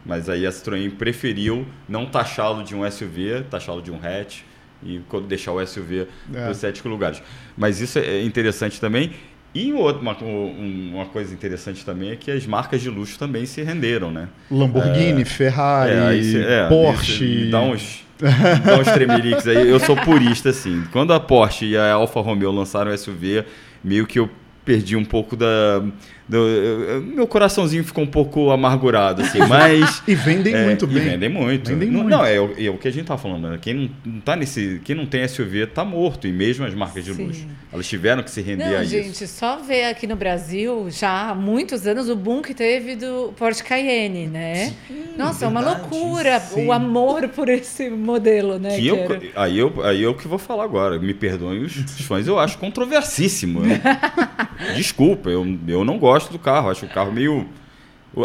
mas 0.07 0.29
aí 0.29 0.47
a 0.47 0.51
Citroën 0.51 0.92
preferiu 0.92 1.66
não 1.88 2.07
taxá-lo 2.07 2.62
de 2.62 2.73
um 2.73 2.88
SUV, 2.88 3.42
taxá-lo 3.51 3.83
de 3.83 3.90
um 3.90 3.97
hatch 3.97 4.42
e 4.85 5.01
deixar 5.27 5.51
o 5.51 5.66
SUV 5.66 6.07
É. 6.33 6.45
para 6.45 6.55
sete 6.55 6.87
lugares. 6.87 7.21
Mas 7.57 7.81
isso 7.81 7.99
é 7.99 8.23
interessante 8.23 8.81
também. 8.81 9.12
E 9.55 9.73
uma, 9.73 10.17
um- 10.23 10.93
uma 10.95 11.05
coisa 11.07 11.35
interessante 11.35 11.85
também 11.85 12.11
é 12.11 12.17
que 12.17 12.31
as 12.31 12.47
marcas 12.47 12.81
de 12.81 12.88
luxo 12.88 13.19
também 13.19 13.45
se 13.45 13.62
renderam, 13.62 14.11
né? 14.11 14.29
Lamborghini, 14.51 15.25
Ferrari, 15.27 15.93
aí 15.93 16.25
cê- 16.25 16.43
é, 16.43 16.69
Porsche. 16.69 17.49
dá 17.51 17.61
uns, 17.61 18.05
dá 18.19 18.79
uns 18.81 18.91
tremeliques 18.93 19.47
aí. 19.47 19.69
Eu 19.69 19.79
sou 19.79 19.95
purista, 19.97 20.49
assim. 20.51 20.83
Quando 20.91 21.12
a 21.12 21.21
Porsche 21.21 21.67
e 21.67 21.77
a 21.77 21.93
Alfa 21.93 22.21
Romeo 22.21 22.51
lançaram 22.51 22.91
o 22.91 22.97
SUV, 22.97 23.45
meio 23.85 24.07
que 24.07 24.19
eu 24.19 24.31
perdi 24.65 24.97
um 24.97 25.05
pouco 25.05 25.37
da. 25.37 25.83
Do- 26.29 26.37
eu- 26.37 27.03
meu 27.03 27.27
coraçãozinho 27.27 27.85
ficou 27.85 28.05
um 28.05 28.07
pouco 28.07 28.51
amargurado, 28.51 29.23
assim, 29.23 29.39
mas. 29.41 30.03
E 30.09 30.15
vendem 30.15 30.55
É, 30.55 30.65
muito 30.65 30.85
e 30.85 30.89
bem. 30.89 31.03
vendem 31.05 31.29
muito. 31.29 31.69
Vendem 31.71 31.91
não, 31.91 32.01
muito. 32.03 32.11
não, 32.11 32.25
é, 32.25 32.41
o- 32.41 32.55
é 32.59 32.71
o 32.71 32.79
que 32.79 32.89
a 32.89 32.91
gente 32.91 33.07
tá 33.07 33.17
falando, 33.19 33.49
né? 33.49 33.59
Quem 33.61 33.75
não, 33.75 33.91
não 34.05 34.21
tá 34.21 34.37
nesse. 34.37 34.81
Quem 34.85 34.95
não 34.97 35.07
tem 35.07 35.27
SUV 35.27 35.67
tá 35.67 35.85
morto. 35.85 36.27
E 36.27 36.33
mesmo 36.33 36.65
as 36.65 36.75
marcas 36.75 37.05
de 37.05 37.13
Sim. 37.15 37.27
luxo. 37.27 37.47
Elas 37.73 37.89
tiveram 37.89 38.23
que 38.23 38.31
se 38.31 38.43
render 38.43 38.67
Não, 38.71 38.77
a 38.79 38.85
gente, 38.85 39.25
isso. 39.25 39.27
só 39.39 39.57
ver 39.57 39.85
aqui 39.85 40.07
no 40.07 40.15
Brasil, 40.15 40.89
já 40.91 41.31
há 41.31 41.35
muitos 41.35 41.87
anos, 41.87 42.09
o 42.11 42.15
boom 42.17 42.43
que 42.43 42.53
teve 42.53 42.97
do 42.97 43.33
Porsche 43.39 43.65
Cayenne, 43.65 44.27
né? 44.27 44.75
Nossa, 45.17 45.47
é 45.47 45.49
uma 45.49 45.61
loucura 45.61 46.39
sim. 46.41 46.67
o 46.67 46.73
amor 46.73 47.29
por 47.29 47.49
esse 47.49 47.89
modelo, 47.89 48.59
né? 48.59 48.75
Que 48.77 48.83
que 48.83 48.89
eu, 48.89 48.99
aí, 49.35 49.59
eu, 49.59 49.73
aí 49.85 50.03
eu 50.03 50.15
que 50.15 50.29
vou 50.29 50.39
falar 50.39 50.65
agora. 50.65 50.99
Me 50.99 51.15
perdoem 51.15 51.63
os 51.63 51.73
fãs, 52.03 52.27
eu 52.27 52.39
acho 52.39 52.59
controversíssimo. 52.59 53.61
né? 53.61 53.81
Desculpa, 54.77 55.31
eu, 55.31 55.47
eu 55.67 55.85
não 55.85 55.99
gosto 55.99 56.22
do 56.31 56.39
carro. 56.39 56.71
Acho 56.71 56.87
o 56.87 56.89
carro 56.89 57.11
meio. 57.11 57.49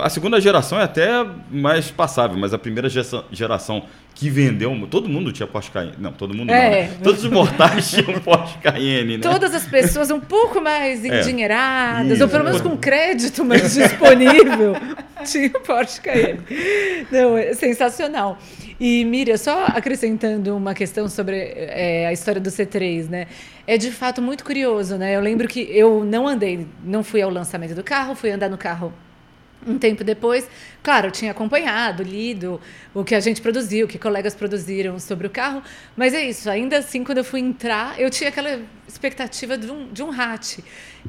A 0.02 0.10
segunda 0.10 0.40
geração 0.42 0.80
é 0.80 0.84
até 0.84 1.26
mais 1.50 1.90
passável, 1.90 2.38
mas 2.38 2.54
a 2.54 2.58
primeira 2.58 2.90
geração 3.32 3.84
que 4.18 4.32
vendeu. 4.32 4.76
Todo 4.90 5.08
mundo 5.08 5.32
tinha 5.32 5.46
Porsche 5.46 5.70
Cayenne. 5.70 5.94
Não, 6.00 6.12
todo 6.12 6.34
mundo 6.34 6.50
É. 6.52 6.64
não. 6.64 6.72
né? 6.72 6.98
Todos 7.04 7.24
os 7.24 7.30
mortais 7.32 7.88
tinham 7.92 8.20
Porsche 8.20 8.58
Cayenne, 8.58 9.18
né? 9.18 9.22
Todas 9.24 9.54
as 9.54 9.66
pessoas 9.68 10.10
um 10.10 10.20
pouco 10.20 10.60
mais 10.60 11.06
É. 11.06 11.20
endinheiradas, 11.20 12.14
Isso. 12.14 12.24
ou 12.24 12.30
pelo 12.30 12.44
menos 12.44 12.60
com 12.60 12.76
crédito 12.76 13.46
mais 13.46 13.74
disponível, 13.76 14.74
tinha 15.24 15.48
o 15.50 15.60
Porsche 15.60 16.02
Cayenne. 16.02 16.40
Não, 17.12 17.38
é 17.38 17.54
sensacional. 17.54 18.40
E, 18.80 19.06
Miriam, 19.06 19.38
só 19.38 19.66
acrescentando 19.68 20.56
uma 20.56 20.74
questão 20.74 21.08
sobre 21.08 21.36
é, 21.56 22.08
a 22.08 22.14
história 22.14 22.42
do 22.42 22.50
C3, 22.50 23.08
né? 23.10 23.28
É 23.68 23.78
de 23.78 23.92
fato 23.92 24.20
muito 24.20 24.44
curioso, 24.44 24.98
né? 24.98 25.16
Eu 25.16 25.22
lembro 25.22 25.48
que 25.48 25.60
eu 25.72 26.04
não 26.04 26.28
andei, 26.28 26.66
não 26.84 27.04
fui 27.04 27.22
ao 27.22 27.30
lançamento 27.30 27.76
do 27.76 27.84
carro, 27.84 28.16
fui 28.16 28.32
andar 28.32 28.50
no 28.50 28.58
carro 28.58 28.92
um 29.66 29.78
tempo 29.78 30.04
depois, 30.04 30.48
claro, 30.88 31.08
eu 31.08 31.12
tinha 31.12 31.32
acompanhado, 31.32 32.02
lido 32.02 32.62
o 32.94 33.04
que 33.04 33.14
a 33.14 33.20
gente 33.20 33.42
produziu, 33.42 33.86
o 33.86 33.90
que 33.90 34.00
colegas 34.00 34.34
produziram 34.34 34.98
sobre 35.02 35.28
o 35.28 35.30
carro, 35.30 35.62
mas 35.98 36.14
é 36.14 36.24
isso, 36.24 36.50
ainda 36.50 36.78
assim, 36.78 37.04
quando 37.04 37.18
eu 37.18 37.26
fui 37.26 37.42
entrar, 37.42 38.00
eu 38.00 38.10
tinha 38.10 38.30
aquela 38.30 38.62
expectativa 38.88 39.58
de 39.58 39.70
um, 39.70 39.90
de 39.92 40.02
um 40.02 40.10
hatch. 40.10 40.60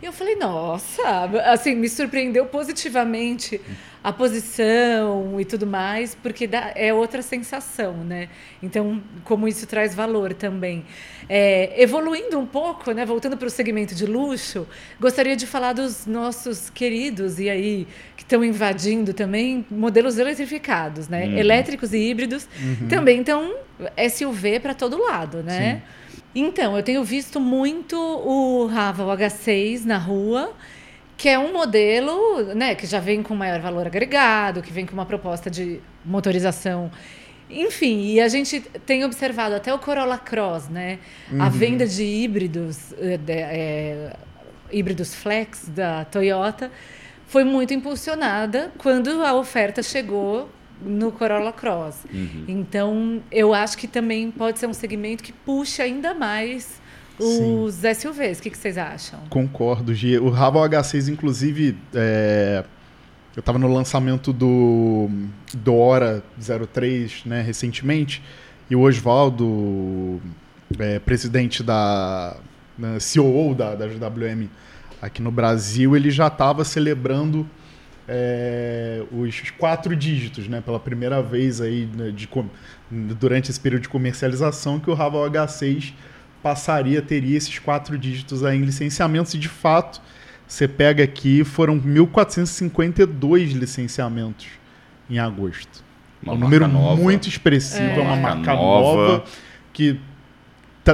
E 0.02 0.04
eu 0.04 0.12
falei, 0.12 0.34
nossa, 0.34 1.02
assim, 1.46 1.76
me 1.76 1.88
surpreendeu 1.88 2.46
positivamente 2.46 3.60
a 4.02 4.12
posição 4.12 5.40
e 5.40 5.44
tudo 5.44 5.66
mais, 5.66 6.14
porque 6.14 6.46
dá- 6.46 6.72
é 6.74 6.92
outra 6.94 7.20
sensação, 7.20 7.92
né? 8.04 8.28
Então, 8.62 9.02
como 9.24 9.46
isso 9.48 9.66
traz 9.66 9.94
valor 9.94 10.32
também. 10.34 10.84
É, 11.28 11.80
evoluindo 11.82 12.38
um 12.38 12.46
pouco, 12.46 12.92
né, 12.92 13.04
voltando 13.04 13.36
para 13.36 13.48
o 13.48 13.50
segmento 13.50 13.94
de 13.94 14.06
luxo, 14.06 14.66
gostaria 15.00 15.36
de 15.36 15.46
falar 15.46 15.72
dos 15.72 16.06
nossos 16.06 16.70
queridos 16.70 17.38
e 17.38 17.50
aí 17.50 17.86
que 18.16 18.22
estão 18.22 18.44
invadindo 18.44 19.12
também 19.12 19.66
modelos 19.70 20.18
eletrificados, 20.18 21.08
né? 21.08 21.26
Uhum. 21.26 21.38
Elétricos 21.38 21.92
e 21.92 21.98
híbridos 21.98 22.48
também 22.88 23.20
estão 23.20 23.54
SUV 24.10 24.60
para 24.60 24.74
todo 24.74 24.98
lado, 25.02 25.42
né? 25.42 25.82
Então, 26.34 26.76
eu 26.76 26.82
tenho 26.82 27.02
visto 27.04 27.40
muito 27.40 27.96
o 27.98 28.66
Raval 28.66 29.08
H6 29.16 29.84
na 29.84 29.98
rua, 29.98 30.52
que 31.16 31.28
é 31.28 31.38
um 31.38 31.52
modelo 31.52 32.54
né, 32.54 32.74
que 32.74 32.86
já 32.86 33.00
vem 33.00 33.22
com 33.22 33.34
maior 33.34 33.60
valor 33.60 33.86
agregado, 33.86 34.62
que 34.62 34.72
vem 34.72 34.86
com 34.86 34.92
uma 34.92 35.06
proposta 35.06 35.50
de 35.50 35.80
motorização. 36.04 36.90
Enfim, 37.50 38.12
e 38.12 38.20
a 38.20 38.28
gente 38.28 38.60
tem 38.86 39.04
observado 39.04 39.54
até 39.54 39.72
o 39.72 39.78
Corolla 39.78 40.18
Cross, 40.18 40.68
né? 40.68 40.98
A 41.40 41.48
venda 41.48 41.86
de 41.86 42.04
híbridos, 42.04 42.92
eh, 43.00 43.16
de- 43.16 43.32
eh, 43.32 44.12
híbridos 44.70 45.14
flex 45.14 45.66
da 45.68 46.04
Toyota, 46.04 46.70
foi 47.28 47.44
muito 47.44 47.72
impulsionada 47.72 48.72
quando 48.78 49.22
a 49.22 49.34
oferta 49.34 49.82
chegou 49.82 50.48
no 50.80 51.12
Corolla 51.12 51.52
Cross. 51.52 52.06
Então, 52.48 53.22
eu 53.30 53.52
acho 53.52 53.76
que 53.76 53.86
também 53.86 54.30
pode 54.30 54.58
ser 54.58 54.66
um 54.66 54.72
segmento 54.72 55.22
que 55.22 55.32
puxa 55.32 55.82
ainda 55.82 56.14
mais 56.14 56.80
os 57.18 57.74
SUVs. 57.74 58.38
O 58.38 58.42
que, 58.42 58.50
que 58.50 58.56
vocês 58.56 58.78
acham? 58.78 59.20
Concordo, 59.28 59.94
G. 59.94 60.18
O 60.18 60.30
Raval 60.30 60.68
H6, 60.68 61.08
inclusive, 61.08 61.76
é, 61.94 62.64
eu 63.36 63.40
estava 63.40 63.58
no 63.58 63.68
lançamento 63.68 64.32
do, 64.32 65.10
do 65.52 65.74
Hora 65.74 66.22
03, 66.72 67.24
né, 67.26 67.42
recentemente, 67.42 68.22
e 68.70 68.76
o 68.76 68.80
Oswaldo, 68.80 70.20
é, 70.78 70.98
presidente 70.98 71.62
da 71.62 72.36
né, 72.78 72.98
COO 73.14 73.54
da, 73.54 73.74
da 73.74 73.86
GWM 73.86 74.48
aqui 75.00 75.22
no 75.22 75.30
Brasil, 75.30 75.96
ele 75.96 76.10
já 76.10 76.26
estava 76.26 76.64
celebrando 76.64 77.48
é, 78.08 79.02
os 79.12 79.50
quatro 79.50 79.94
dígitos, 79.94 80.48
né, 80.48 80.60
pela 80.60 80.80
primeira 80.80 81.22
vez 81.22 81.60
aí 81.60 81.88
né, 81.94 82.10
de, 82.10 82.28
durante 82.90 83.50
esse 83.50 83.60
período 83.60 83.82
de 83.82 83.88
comercialização 83.88 84.80
que 84.80 84.90
o 84.90 84.94
Raval 84.94 85.30
H6 85.30 85.92
passaria, 86.42 87.02
teria 87.02 87.36
esses 87.36 87.58
quatro 87.58 87.98
dígitos 87.98 88.44
aí 88.44 88.56
em 88.56 88.62
licenciamentos 88.62 89.34
e 89.34 89.38
de 89.38 89.48
fato 89.48 90.00
Você 90.46 90.66
pega 90.66 91.04
aqui, 91.04 91.44
foram 91.44 91.78
1.452 91.78 93.52
licenciamentos 93.52 94.46
em 95.10 95.18
agosto. 95.18 95.84
Uma 96.22 96.32
um 96.32 96.38
número 96.38 96.66
nova. 96.66 97.00
muito 97.00 97.28
expressivo, 97.28 97.82
é, 97.82 98.00
uma 98.00 98.16
Marca 98.16 98.36
marca 98.36 98.54
nova. 98.54 99.08
nova, 99.08 99.24
que 99.72 100.00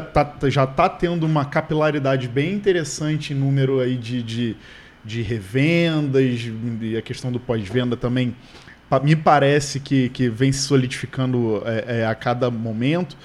tá- 0.00 0.24
tá- 0.24 0.50
já 0.50 0.64
está 0.64 0.88
tendo 0.88 1.24
uma 1.24 1.44
capilaridade 1.44 2.28
bem 2.28 2.52
interessante 2.52 3.32
em 3.32 3.36
número 3.36 3.80
aí 3.80 3.96
de, 3.96 4.22
de, 4.22 4.56
de 5.04 5.22
revendas, 5.22 6.22
e 6.80 6.96
a 6.96 7.02
questão 7.02 7.30
do 7.32 7.40
pós-venda 7.40 7.96
também 7.96 8.34
me 9.02 9.16
parece 9.16 9.80
que, 9.80 10.08
que 10.10 10.28
vem 10.28 10.52
se 10.52 10.60
solidificando 10.62 11.62
é, 11.66 12.00
é, 12.00 12.06
a 12.06 12.14
cada 12.14 12.50
momento. 12.50 13.16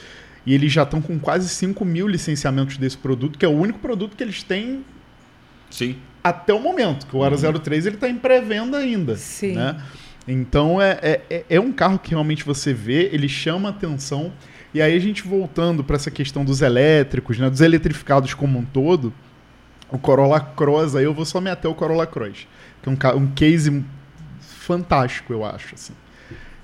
E 0.45 0.53
eles 0.53 0.71
já 0.71 0.83
estão 0.83 0.99
com 1.01 1.19
quase 1.19 1.47
5 1.49 1.85
mil 1.85 2.07
licenciamentos 2.07 2.77
desse 2.77 2.97
produto, 2.97 3.37
que 3.37 3.45
é 3.45 3.47
o 3.47 3.51
único 3.51 3.77
produto 3.77 4.15
que 4.15 4.23
eles 4.23 4.41
têm 4.41 4.83
Sim. 5.69 5.97
até 6.23 6.53
o 6.53 6.59
momento, 6.59 7.05
que 7.05 7.15
o 7.15 7.23
Aro 7.23 7.37
03 7.37 7.85
ele 7.85 7.95
está 7.95 8.09
em 8.09 8.15
pré-venda 8.15 8.77
ainda. 8.77 9.15
Sim. 9.15 9.53
Né? 9.53 9.79
Então 10.27 10.81
é, 10.81 10.97
é, 11.01 11.21
é- 11.29 11.45
é 11.49 11.59
um 11.59 11.71
carro 11.71 11.99
que 11.99 12.11
realmente 12.11 12.43
você 12.43 12.73
vê, 12.73 13.09
ele 13.11 13.29
chama 13.29 13.69
atenção. 13.69 14.31
E 14.73 14.81
aí 14.81 14.95
a 14.95 14.99
gente 14.99 15.27
voltando 15.27 15.83
para 15.83 15.95
essa 15.95 16.11
questão 16.11 16.45
dos 16.45 16.61
elétricos, 16.61 17.39
né, 17.39 17.49
dos 17.49 17.61
eletrificados 17.61 18.33
como 18.33 18.59
um 18.59 18.65
todo, 18.65 19.13
o 19.91 19.97
Corolla 19.97 20.39
Cross, 20.39 20.95
aí 20.95 21.03
eu 21.03 21.13
vou 21.13 21.25
só 21.25 21.41
me 21.41 21.49
até 21.49 21.67
o 21.67 21.73
Corolla 21.73 22.05
Cross, 22.05 22.47
que 22.81 22.89
é 22.89 22.91
um, 22.91 23.17
um 23.17 23.27
case 23.27 23.83
fantástico, 24.39 25.33
eu 25.33 25.43
acho. 25.43 25.73
Assim. 25.73 25.93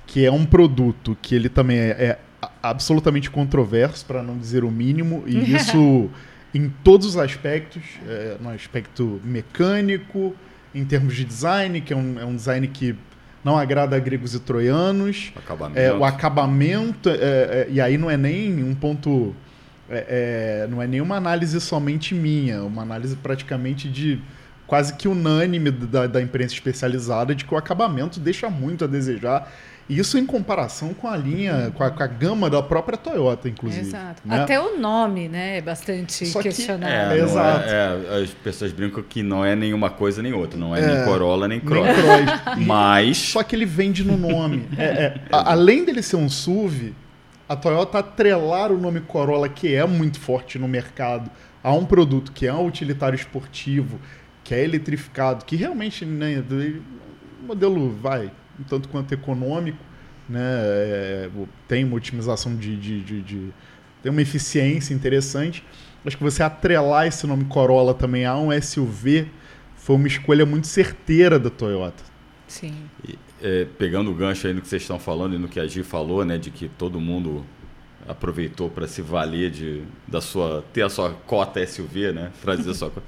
Que 0.05 0.25
é 0.25 0.31
um 0.31 0.45
produto 0.45 1.17
que 1.21 1.33
ele 1.33 1.49
também 1.49 1.79
é, 1.79 1.89
é 1.89 2.19
absolutamente 2.61 3.31
controverso, 3.31 4.05
para 4.05 4.21
não 4.21 4.37
dizer 4.37 4.63
o 4.63 4.69
mínimo, 4.69 5.23
e 5.25 5.37
isso 5.55 6.09
em 6.53 6.69
todos 6.83 7.07
os 7.07 7.17
aspectos, 7.17 7.83
é, 8.07 8.37
no 8.39 8.49
aspecto 8.49 9.19
mecânico, 9.23 10.35
em 10.73 10.85
termos 10.85 11.15
de 11.15 11.25
design, 11.25 11.81
que 11.81 11.91
é 11.91 11.95
um, 11.95 12.19
é 12.19 12.25
um 12.25 12.35
design 12.35 12.67
que 12.67 12.95
não 13.45 13.55
agrada 13.55 13.95
a 13.95 13.99
gregos 13.99 14.33
e 14.33 14.39
troianos, 14.39 15.31
Acabamento. 15.35 15.79
é, 15.79 15.93
o 15.93 16.03
acabamento, 16.03 17.07
é, 17.09 17.13
é, 17.13 17.67
e 17.69 17.79
aí 17.79 17.95
não 17.95 18.09
é 18.09 18.17
nem 18.17 18.63
um 18.63 18.73
ponto. 18.73 19.35
é, 19.87 20.63
é, 20.63 20.67
não 20.67 20.81
é 20.81 20.87
nem 20.87 20.99
uma 20.99 21.15
análise 21.15 21.61
somente 21.61 22.15
minha, 22.15 22.55
é 22.55 22.61
uma 22.61 22.81
análise 22.81 23.15
praticamente 23.15 23.87
de 23.87 24.19
quase 24.65 24.95
que 24.95 25.07
unânime 25.07 25.69
da, 25.69 26.07
da 26.07 26.19
imprensa 26.19 26.55
especializada 26.55 27.35
de 27.35 27.45
que 27.45 27.53
o 27.53 27.57
acabamento 27.57 28.19
deixa 28.19 28.49
muito 28.49 28.83
a 28.83 28.87
desejar. 28.87 29.47
Isso 29.87 30.17
em 30.17 30.25
comparação 30.25 30.95
com 30.95 31.07
a 31.07 31.15
linha, 31.15 31.71
com 31.75 31.83
a, 31.83 31.91
com 31.91 32.01
a 32.01 32.07
gama 32.07 32.49
da 32.49 32.61
própria 32.63 32.97
Toyota, 32.97 33.47
inclusive. 33.47 33.87
Exato. 33.87 34.19
né? 34.25 34.41
Até 34.41 34.59
o 34.59 34.79
nome, 34.79 35.27
né, 35.29 35.57
é 35.57 35.61
bastante 35.61 36.25
Só 36.25 36.39
que- 36.41 36.49
questionável. 36.49 36.95
É, 37.15 37.17
não 37.19 37.25
Exato. 37.27 37.69
é- 37.69 37.71
é, 38.17 38.23
as 38.23 38.29
pessoas 38.31 38.71
brincam 38.71 39.03
que 39.07 39.21
não 39.21 39.45
é 39.45 39.55
nenhuma 39.55 39.91
coisa 39.91 40.23
nem 40.23 40.33
outra. 40.33 40.57
Não 40.59 40.75
é, 40.75 40.79
É. 40.81 40.87
nem 40.95 41.05
Corolla 41.05 41.47
nem 41.47 41.59
Nem 41.59 41.67
Cross. 41.67 41.87
Cross. 41.87 42.57
E- 42.57 42.65
Mas. 42.65 43.17
Só 43.17 43.43
que 43.43 43.55
ele 43.55 43.65
vende 43.65 44.03
no 44.03 44.17
nome. 44.17 44.67
É, 44.77 44.83
é, 44.85 45.21
a- 45.31 45.51
além 45.51 45.85
dele 45.85 46.01
ser 46.01 46.15
um 46.15 46.27
SUV, 46.29 46.95
a 47.47 47.55
Toyota 47.55 47.99
atrelar 47.99 48.71
o 48.71 48.77
nome 48.79 49.01
Corolla, 49.01 49.47
que 49.47 49.75
é 49.75 49.85
muito 49.85 50.19
forte 50.19 50.57
no 50.57 50.67
mercado, 50.67 51.29
a 51.63 51.71
um 51.73 51.85
produto 51.85 52.31
que 52.31 52.47
é 52.47 52.53
um 52.53 52.65
utilitário 52.65 53.15
esportivo, 53.15 53.99
que 54.43 54.55
é 54.55 54.63
eletrificado, 54.63 55.45
que 55.45 55.55
realmente 55.55 56.05
né, 56.05 56.43
modelo 57.45 57.91
vai 58.01 58.31
um 58.59 58.63
tanto 58.63 58.89
quanto 58.89 59.13
econômico, 59.13 59.77
né, 60.27 60.39
é, 60.41 61.29
tem 61.67 61.83
uma 61.83 61.95
otimização 61.95 62.55
de, 62.55 62.75
de- 62.75 63.01
de- 63.01 63.21
de- 63.21 63.53
tem 64.01 64.11
uma 64.11 64.21
eficiência 64.21 64.93
interessante. 64.93 65.63
Acho 66.05 66.17
que 66.17 66.23
você 66.23 66.43
atrelar 66.43 67.07
esse 67.07 67.25
nome 67.25 67.45
Corolla 67.45 67.93
também 67.93 68.25
a 68.25 68.37
um 68.37 68.51
SUV 68.51 69.27
foi 69.75 69.95
uma 69.95 70.07
escolha 70.07 70.45
muito 70.45 70.67
certeira 70.67 71.37
da 71.39 71.49
Toyota. 71.49 72.03
Sim. 72.47 72.73
É, 73.41 73.65
pegando 73.77 74.11
o 74.11 74.13
gancho 74.13 74.47
aí 74.47 74.53
no 74.53 74.61
que 74.61 74.67
vocês 74.67 74.81
estão 74.83 74.99
falando 74.99 75.35
e 75.35 75.37
no 75.39 75.47
que 75.47 75.59
a 75.59 75.67
Gi 75.67 75.83
falou, 75.83 76.23
né, 76.23 76.37
de 76.37 76.49
que 76.51 76.69
todo 76.69 76.99
mundo 76.99 77.43
aproveitou 78.07 78.69
para 78.69 78.87
se 78.87 79.01
valer 79.01 79.49
de 79.49 79.83
da 80.07 80.21
sua 80.21 80.63
ter 80.71 80.83
a 80.83 80.89
sua 80.89 81.11
cota 81.25 81.65
SUV, 81.65 82.11
né, 82.13 82.31
trazer 82.41 82.69
a 82.69 82.73
sua 82.73 82.89
cota. 82.91 83.05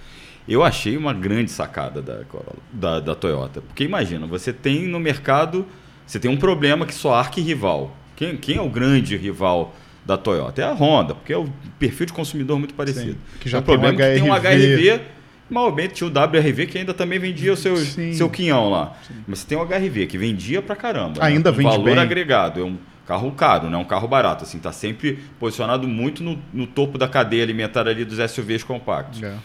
Eu 0.47 0.63
achei 0.63 0.95
uma 0.95 1.13
grande 1.13 1.51
sacada 1.51 2.01
da 2.01 2.23
Corolla, 2.25 2.57
da, 2.71 2.99
da 2.99 3.15
Toyota, 3.15 3.61
porque 3.61 3.83
imagina, 3.83 4.25
você 4.25 4.53
tem 4.53 4.87
no 4.87 4.99
mercado, 4.99 5.65
você 6.05 6.19
tem 6.19 6.31
um 6.31 6.37
problema 6.37 6.85
que 6.85 6.93
só 6.93 7.13
arqui-rival. 7.15 7.95
Quem, 8.15 8.37
quem 8.37 8.57
é 8.57 8.61
o 8.61 8.69
grande 8.69 9.17
rival 9.17 9.75
da 10.05 10.17
Toyota? 10.17 10.61
É 10.61 10.65
a 10.65 10.73
Honda, 10.73 11.13
porque 11.15 11.33
é 11.33 11.37
o 11.37 11.49
perfil 11.77 12.05
de 12.05 12.13
consumidor 12.13 12.57
muito 12.57 12.73
parecido. 12.73 13.11
Sim, 13.11 13.39
que 13.39 13.49
já 13.49 13.59
o 13.59 13.61
tem 13.61 13.75
um 13.75 13.79
problema 13.79 14.03
é 14.03 14.15
que 14.15 14.21
tem 14.21 14.29
um 14.29 14.33
HRV. 14.33 14.89
HRV 14.89 15.17
Malmente 15.49 15.93
tinha 15.93 16.09
o 16.09 16.11
WRV 16.11 16.67
que 16.67 16.77
ainda 16.77 16.93
também 16.93 17.19
vendia 17.19 17.53
o 17.53 17.55
seu, 17.55 17.77
Sim. 17.77 18.13
seu 18.13 18.29
quinhão 18.29 18.69
lá. 18.69 18.97
Mas 19.25 19.39
você 19.39 19.47
tem 19.47 19.57
o 19.57 19.65
HRV 19.65 20.07
que 20.07 20.17
vendia 20.17 20.61
pra 20.61 20.75
caramba. 20.75 21.23
Ainda 21.23 21.51
né? 21.51 21.55
Um 21.55 21.57
vende 21.57 21.69
valor 21.69 21.85
bem. 21.85 21.97
agregado. 21.97 22.59
É 22.59 22.63
um 22.63 22.77
carro 23.05 23.31
caro, 23.31 23.69
não 23.69 23.79
é 23.79 23.81
um 23.81 23.85
carro 23.85 24.07
barato. 24.07 24.43
Assim, 24.43 24.59
tá 24.59 24.73
sempre 24.73 25.19
posicionado 25.39 25.87
muito 25.87 26.21
no, 26.21 26.37
no 26.53 26.67
topo 26.67 26.97
da 26.97 27.07
cadeia 27.07 27.43
alimentar 27.43 27.87
ali 27.87 28.03
dos 28.03 28.19
SUVs 28.29 28.63
compactos. 28.63 29.23
É. 29.23 29.35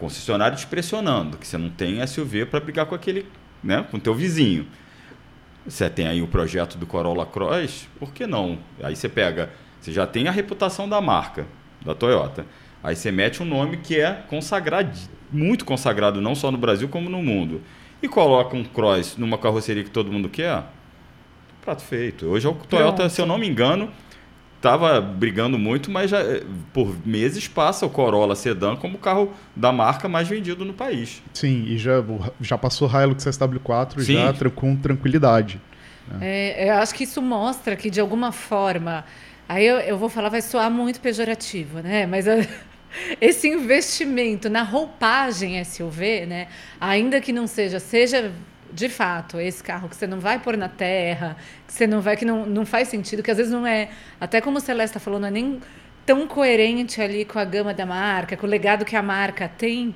Concessionário 0.00 0.56
te 0.56 0.66
pressionando, 0.66 1.36
que 1.36 1.46
você 1.46 1.58
não 1.58 1.68
tem 1.68 2.04
SUV 2.06 2.46
para 2.46 2.58
brigar 2.58 2.86
com 2.86 2.94
aquele, 2.94 3.26
né, 3.62 3.84
com 3.90 3.98
o 3.98 4.00
teu 4.00 4.14
vizinho. 4.14 4.66
Você 5.66 5.90
tem 5.90 6.08
aí 6.08 6.22
o 6.22 6.26
projeto 6.26 6.78
do 6.78 6.86
Corolla 6.86 7.26
Cross, 7.26 7.86
por 7.98 8.10
que 8.10 8.26
não? 8.26 8.58
Aí 8.82 8.96
você 8.96 9.10
pega, 9.10 9.50
você 9.78 9.92
já 9.92 10.06
tem 10.06 10.26
a 10.26 10.30
reputação 10.30 10.88
da 10.88 11.02
marca, 11.02 11.46
da 11.84 11.94
Toyota. 11.94 12.46
Aí 12.82 12.96
você 12.96 13.12
mete 13.12 13.42
um 13.42 13.46
nome 13.46 13.76
que 13.76 14.00
é 14.00 14.24
consagrado, 14.26 14.90
muito 15.30 15.66
consagrado, 15.66 16.18
não 16.18 16.34
só 16.34 16.50
no 16.50 16.56
Brasil 16.56 16.88
como 16.88 17.10
no 17.10 17.22
mundo. 17.22 17.60
E 18.02 18.08
coloca 18.08 18.56
um 18.56 18.64
Cross 18.64 19.18
numa 19.18 19.36
carroceria 19.36 19.84
que 19.84 19.90
todo 19.90 20.10
mundo 20.10 20.30
quer, 20.30 20.64
prato 21.60 21.82
feito. 21.82 22.24
Hoje 22.24 22.48
o 22.48 22.54
Toyota, 22.54 22.96
Pronto. 22.96 23.10
se 23.12 23.20
eu 23.20 23.26
não 23.26 23.36
me 23.36 23.46
engano, 23.46 23.90
estava 24.60 25.00
brigando 25.00 25.58
muito, 25.58 25.90
mas 25.90 26.10
já, 26.10 26.20
eh, 26.20 26.42
por 26.72 26.94
meses 27.06 27.48
passa 27.48 27.86
o 27.86 27.90
Corolla 27.90 28.34
Sedan 28.36 28.76
como 28.76 28.96
o 28.96 28.98
carro 28.98 29.32
da 29.56 29.72
marca 29.72 30.06
mais 30.06 30.28
vendido 30.28 30.66
no 30.66 30.74
país. 30.74 31.22
Sim, 31.32 31.64
e 31.66 31.78
já, 31.78 32.04
já 32.42 32.58
passou 32.58 32.86
Hilux 32.88 33.24
SW4 33.24 34.00
Sim. 34.02 34.12
já 34.14 34.32
tra- 34.34 34.50
com 34.50 34.76
tranquilidade. 34.76 35.58
É, 36.20 36.68
eu 36.68 36.74
acho 36.74 36.94
que 36.94 37.04
isso 37.04 37.22
mostra 37.22 37.74
que, 37.74 37.88
de 37.88 38.00
alguma 38.00 38.32
forma, 38.32 39.04
aí 39.48 39.64
eu, 39.64 39.76
eu 39.78 39.96
vou 39.96 40.08
falar, 40.08 40.28
vai 40.28 40.42
soar 40.42 40.70
muito 40.70 41.00
pejorativo, 41.00 41.78
né? 41.80 42.04
Mas 42.04 42.26
esse 43.20 43.48
investimento 43.48 44.50
na 44.50 44.62
roupagem 44.62 45.58
SUV, 45.64 46.26
né? 46.26 46.48
Ainda 46.80 47.18
que 47.20 47.32
não 47.32 47.46
seja, 47.46 47.78
seja 47.78 48.30
de 48.72 48.88
fato 48.88 49.40
esse 49.40 49.62
carro 49.62 49.88
que 49.88 49.96
você 49.96 50.06
não 50.06 50.20
vai 50.20 50.38
pôr 50.38 50.56
na 50.56 50.68
terra, 50.68 51.36
que 51.66 51.72
você 51.72 51.86
não 51.86 52.00
vai, 52.00 52.16
que 52.16 52.24
não, 52.24 52.46
não 52.46 52.64
faz 52.64 52.88
sentido, 52.88 53.22
que 53.22 53.30
às 53.30 53.36
vezes 53.36 53.52
não 53.52 53.66
é, 53.66 53.90
até 54.20 54.40
como 54.40 54.58
o 54.58 54.60
Celeste 54.60 54.96
está 54.96 55.00
falando, 55.00 55.22
não 55.22 55.28
é 55.28 55.32
nem 55.32 55.60
tão 56.06 56.26
coerente 56.26 57.00
ali 57.00 57.24
com 57.24 57.38
a 57.38 57.44
gama 57.44 57.74
da 57.74 57.86
marca, 57.86 58.36
com 58.36 58.46
o 58.46 58.50
legado 58.50 58.84
que 58.84 58.96
a 58.96 59.02
marca 59.02 59.48
tem, 59.48 59.94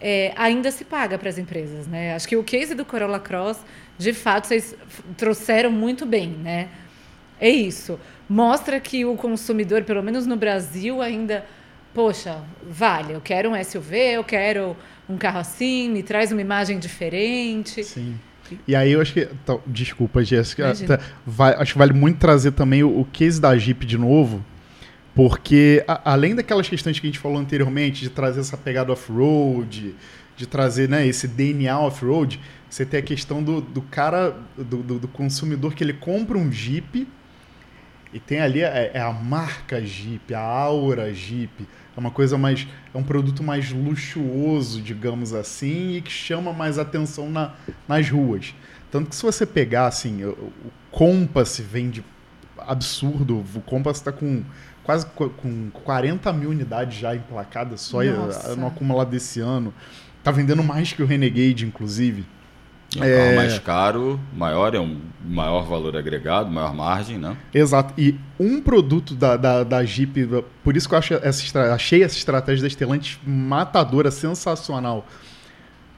é, 0.00 0.32
ainda 0.36 0.70
se 0.70 0.84
paga 0.84 1.18
para 1.18 1.28
as 1.28 1.38
empresas, 1.38 1.86
né? 1.86 2.14
Acho 2.14 2.28
que 2.28 2.36
o 2.36 2.44
case 2.44 2.74
do 2.74 2.84
Corolla 2.84 3.18
Cross, 3.18 3.64
de 3.98 4.12
fato, 4.12 4.46
vocês 4.46 4.76
trouxeram 5.16 5.70
muito 5.70 6.04
bem, 6.04 6.28
né? 6.28 6.68
É 7.40 7.48
isso. 7.48 7.98
Mostra 8.28 8.78
que 8.80 9.04
o 9.04 9.16
consumidor, 9.16 9.84
pelo 9.84 10.02
menos 10.02 10.26
no 10.26 10.36
Brasil, 10.36 11.00
ainda, 11.00 11.44
poxa, 11.94 12.42
vale, 12.62 13.14
eu 13.14 13.20
quero 13.20 13.50
um 13.50 13.64
SUV, 13.64 13.96
eu 13.96 14.24
quero 14.24 14.76
um 15.08 15.16
carro 15.16 15.38
assim, 15.38 15.88
me 15.90 16.02
traz 16.02 16.32
uma 16.32 16.40
imagem 16.40 16.78
diferente. 16.78 17.82
Sim. 17.84 18.16
E 18.66 18.76
aí 18.76 18.92
eu 18.92 19.00
acho 19.00 19.12
que. 19.12 19.26
tá, 19.44 19.58
desculpa, 19.66 20.22
Jéssica. 20.24 20.72
Tá, 20.86 21.00
vai- 21.26 21.54
acho 21.54 21.72
que 21.72 21.78
vale 21.78 21.92
muito 21.92 22.18
trazer 22.18 22.52
também 22.52 22.82
o, 22.84 23.00
o 23.00 23.04
case 23.04 23.40
da 23.40 23.56
Jeep 23.58 23.84
de 23.84 23.98
novo. 23.98 24.44
Porque 25.14 25.82
a- 25.88 26.12
além 26.12 26.34
daquelas 26.34 26.68
questões 26.68 26.98
que 27.00 27.06
a 27.06 27.10
gente 27.10 27.18
falou 27.18 27.38
anteriormente, 27.38 28.00
de 28.02 28.10
trazer 28.10 28.40
essa 28.40 28.56
pegada 28.56 28.92
off-road, 28.92 29.94
de 30.36 30.46
trazer 30.46 30.88
né, 30.88 31.06
esse 31.06 31.26
DNA 31.26 31.78
off-road, 31.78 32.38
você 32.68 32.84
tem 32.84 33.00
a 33.00 33.02
questão 33.02 33.42
do, 33.42 33.60
do 33.60 33.80
cara, 33.82 34.36
do, 34.56 34.76
do- 34.82 34.98
do 34.98 35.08
consumidor 35.08 35.74
que 35.74 35.82
ele 35.82 35.94
compra 35.94 36.36
um 36.36 36.52
Jeep 36.52 37.08
e 38.12 38.20
tem 38.20 38.40
ali 38.40 38.62
é, 38.62 38.90
é 38.94 39.00
a 39.00 39.10
marca 39.12 39.80
Jeep, 39.84 40.32
a 40.34 40.40
aura 40.40 41.12
Jeep. 41.14 41.66
É 41.96 42.00
uma 42.00 42.10
coisa 42.10 42.36
mais. 42.36 42.66
É 42.94 42.98
um 42.98 43.02
produto 43.02 43.42
mais 43.42 43.70
luxuoso, 43.72 44.82
digamos 44.82 45.32
assim, 45.32 45.96
e 45.96 46.00
que 46.02 46.12
chama 46.12 46.52
mais 46.52 46.78
atenção 46.78 47.30
na, 47.30 47.54
nas 47.88 48.08
ruas. 48.10 48.54
Tanto 48.90 49.08
que 49.10 49.16
se 49.16 49.22
você 49.22 49.46
pegar, 49.46 49.86
assim, 49.86 50.24
o, 50.24 50.52
Compass 50.90 51.58
vende 51.60 52.04
absurdo. 52.58 53.44
O 53.54 53.60
Compass 53.62 53.96
está 53.98 54.12
com 54.12 54.42
quase 54.82 55.06
co- 55.06 55.30
com 55.30 55.70
40 55.70 56.32
mil 56.32 56.50
unidades 56.50 56.98
já 56.98 57.14
emplacadas 57.14 57.80
só 57.80 58.02
Nossa. 58.02 58.54
no 58.56 58.66
acumulado 58.66 59.10
desse 59.10 59.40
ano. 59.40 59.72
Tá 60.22 60.30
vendendo 60.30 60.62
mais 60.62 60.92
que 60.92 61.02
o 61.02 61.06
Renegade, 61.06 61.64
inclusive. 61.66 62.24
É 62.98 63.00
um 63.00 63.04
É. 63.04 63.16
carro 63.24 63.36
mais 63.36 63.58
caro, 63.58 64.20
maior, 64.36 64.74
é 64.74 64.80
um 64.80 64.98
maior 65.28 65.62
valor 65.66 65.96
agregado, 65.96 66.50
maior 66.50 66.74
margem, 66.74 67.18
né? 67.18 67.36
Exato. 67.52 67.92
E 67.98 68.14
um 68.38 68.60
produto 68.60 69.14
da, 69.14 69.36
da, 69.36 69.64
da 69.64 69.84
Jeep, 69.84 70.28
por 70.62 70.76
isso 70.76 70.88
que 70.88 70.94
eu 70.94 70.98
acho 70.98 71.14
essa, 71.14 71.72
achei 71.74 72.02
essa 72.02 72.16
estratégia 72.16 72.62
da 72.62 72.68
Stellantis 72.68 73.18
matadora, 73.26 74.10
sensacional. 74.10 75.06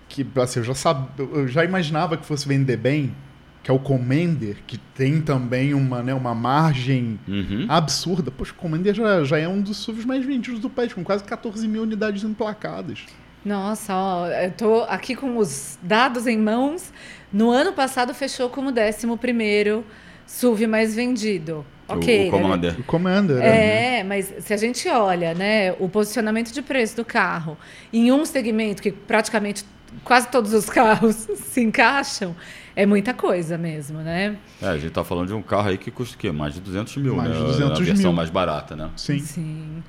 que 0.08 0.26
assim, 0.36 0.60
eu 0.60 0.64
já 0.64 0.74
sab... 0.74 1.06
eu 1.18 1.46
já 1.46 1.64
imaginava 1.64 2.16
que 2.16 2.24
fosse 2.24 2.48
vender 2.48 2.78
bem, 2.78 3.14
que 3.62 3.70
é 3.70 3.74
o 3.74 3.78
Commander, 3.78 4.56
que 4.66 4.78
tem 4.78 5.20
também 5.20 5.74
uma, 5.74 6.02
né, 6.02 6.14
uma 6.14 6.34
margem 6.34 7.20
Uhum. 7.28 7.66
absurda. 7.68 8.30
Poxa, 8.30 8.52
o 8.52 8.54
Commander 8.54 8.94
já, 8.94 9.22
já 9.24 9.36
é 9.38 9.46
um 9.46 9.60
dos 9.60 9.76
SUVs 9.76 10.06
mais 10.06 10.24
vendidos 10.24 10.60
do 10.60 10.70
país, 10.70 10.94
com 10.94 11.04
quase 11.04 11.22
14 11.24 11.68
mil 11.68 11.82
unidades 11.82 12.24
emplacadas. 12.24 13.00
Nossa, 13.44 13.94
ó, 13.94 14.26
eu 14.28 14.50
tô 14.52 14.82
aqui 14.88 15.14
com 15.14 15.36
os 15.38 15.78
dados 15.82 16.26
em 16.26 16.36
mãos. 16.36 16.92
No 17.32 17.50
ano 17.50 17.72
passado 17.72 18.12
fechou 18.14 18.48
como 18.50 18.72
11º 18.72 19.82
SUV 20.26 20.66
mais 20.66 20.94
vendido. 20.94 21.64
O- 21.88 21.94
Ok. 21.94 22.28
o 22.28 22.30
Commander. 22.30 22.80
O 22.80 22.84
Commander, 22.84 23.36
né? 23.38 23.98
É, 24.00 24.04
mas 24.04 24.32
se 24.40 24.52
a 24.52 24.56
gente 24.56 24.86
olha, 24.88 25.32
né, 25.34 25.72
o 25.78 25.88
posicionamento 25.88 26.52
de 26.52 26.60
preço 26.60 26.96
do 26.96 27.04
carro 27.04 27.56
em 27.92 28.12
um 28.12 28.24
segmento 28.26 28.82
que 28.82 28.92
praticamente 28.92 29.64
quase 30.04 30.28
todos 30.28 30.52
os 30.52 30.68
carros 30.70 31.14
se 31.36 31.62
encaixam, 31.62 32.36
é 32.76 32.84
muita 32.84 33.14
coisa 33.14 33.56
mesmo, 33.56 34.00
né? 34.00 34.36
É, 34.60 34.66
a 34.68 34.76
gente 34.76 34.90
tá 34.92 35.02
falando 35.02 35.28
de 35.28 35.34
um 35.34 35.40
carro 35.42 35.68
aí 35.68 35.78
que 35.78 35.90
custa 35.90 36.14
o 36.14 36.18
quê? 36.18 36.30
Mais 36.30 36.52
de 36.54 36.60
200 36.60 36.94
mil, 36.98 37.16
Mais 37.16 37.30
né? 37.30 37.36
de 37.36 37.42
200 37.42 37.80
a 37.80 37.82
versão 37.84 38.02
mil. 38.10 38.12
mais 38.12 38.28
barata, 38.30 38.76
né? 38.76 38.90
Sim. 38.96 39.18
Sim. 39.20 39.82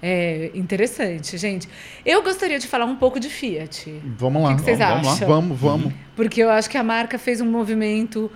É 0.00 0.50
interessante, 0.54 1.36
gente. 1.36 1.68
Eu 2.06 2.22
gostaria 2.22 2.58
de 2.58 2.68
falar 2.68 2.84
um 2.84 2.94
pouco 2.94 3.18
de 3.18 3.28
Fiat. 3.28 4.00
Vamos 4.16 4.42
lá. 4.42 4.50
O 4.50 4.52
que 4.52 4.58
que 4.58 4.64
vocês 4.64 4.78
vamos, 4.78 5.08
acham? 5.08 5.28
Vamos, 5.28 5.58
vamos. 5.58 5.92
Porque 6.14 6.40
eu 6.40 6.50
acho 6.50 6.70
que 6.70 6.78
a 6.78 6.84
marca 6.84 7.18
fez 7.18 7.40
um 7.40 7.50
movimento. 7.50 8.30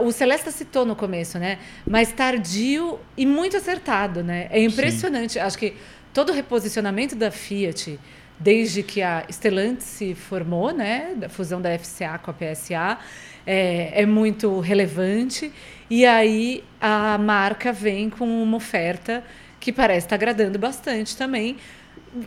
O 0.00 0.10
Celesta 0.10 0.50
citou 0.50 0.86
no 0.86 0.96
começo, 0.96 1.38
né? 1.38 1.58
Mas 1.86 2.12
tardio 2.12 2.98
e 3.16 3.26
muito 3.26 3.56
acertado, 3.56 4.24
né? 4.24 4.46
É 4.50 4.62
impressionante. 4.62 5.38
Acho 5.38 5.58
que 5.58 5.74
todo 6.14 6.30
o 6.30 6.32
reposicionamento 6.32 7.14
da 7.14 7.30
Fiat, 7.30 8.00
desde 8.38 8.82
que 8.82 9.02
a 9.02 9.24
Stellantis 9.28 9.84
se 9.84 10.14
formou, 10.14 10.72
né? 10.72 11.12
Da 11.16 11.28
fusão 11.28 11.60
da 11.60 11.78
FCA 11.78 12.18
com 12.18 12.30
a 12.30 12.34
PSA, 12.34 12.98
é, 13.46 14.02
é 14.02 14.06
muito 14.06 14.60
relevante. 14.60 15.52
E 15.90 16.06
aí 16.06 16.64
a 16.80 17.18
marca 17.18 17.70
vem 17.70 18.08
com 18.08 18.24
uma 18.42 18.56
oferta 18.56 19.22
que 19.62 19.72
parece 19.72 20.06
estar 20.06 20.16
agradando 20.16 20.58
bastante 20.58 21.16
também. 21.16 21.56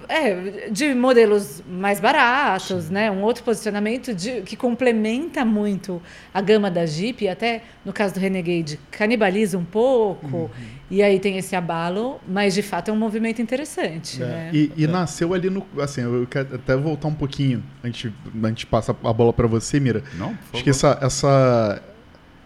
É, 0.10 0.70
de 0.72 0.96
modelos 0.96 1.62
mais 1.68 2.00
baratos, 2.00 2.90
né? 2.90 3.12
Um 3.12 3.22
outro 3.22 3.44
posicionamento 3.44 4.16
de- 4.16 4.42
que 4.42 4.56
complementa 4.56 5.46
muito 5.46 6.02
a 6.34 6.42
gama 6.42 6.72
da 6.72 6.88
Jeep, 6.88 7.24
e 7.24 7.30
até 7.30 7.62
no 7.84 7.94
caso 7.94 8.16
do 8.16 8.20
Renegade, 8.20 8.80
canibaliza 8.90 9.60
um 9.60 9.66
pouco, 9.66 10.50
e 10.90 11.04
aí 11.04 11.20
tem 11.20 11.38
esse 11.38 11.56
abalo, 11.56 12.20
mas 12.28 12.56
de 12.56 12.64
fato 12.64 12.90
é 12.90 12.94
um 12.94 12.98
movimento 12.98 13.44
interessante. 13.44 14.24
É, 14.24 14.26
né? 14.26 14.50
E, 14.54 14.72
e 14.76 14.88
nasceu 14.88 15.36
ali 15.36 15.52
no. 15.52 15.64
Assim, 15.80 16.02
eu 16.02 16.26
quero 16.26 16.56
até 16.56 16.76
voltar 16.76 17.08
um 17.08 17.14
pouquinho 17.14 17.64
antes, 17.84 18.12
antes 18.44 18.62
de 18.62 18.66
passar 18.66 18.96
a 19.04 19.14
bola 19.14 19.34
para 19.34 19.46
você, 19.46 19.80
Mira. 19.80 20.04
Não? 20.16 20.30
Por 20.50 20.56
Acho 20.56 20.64
que 20.64 20.70
essa, 20.72 20.98
essa, 21.00 21.82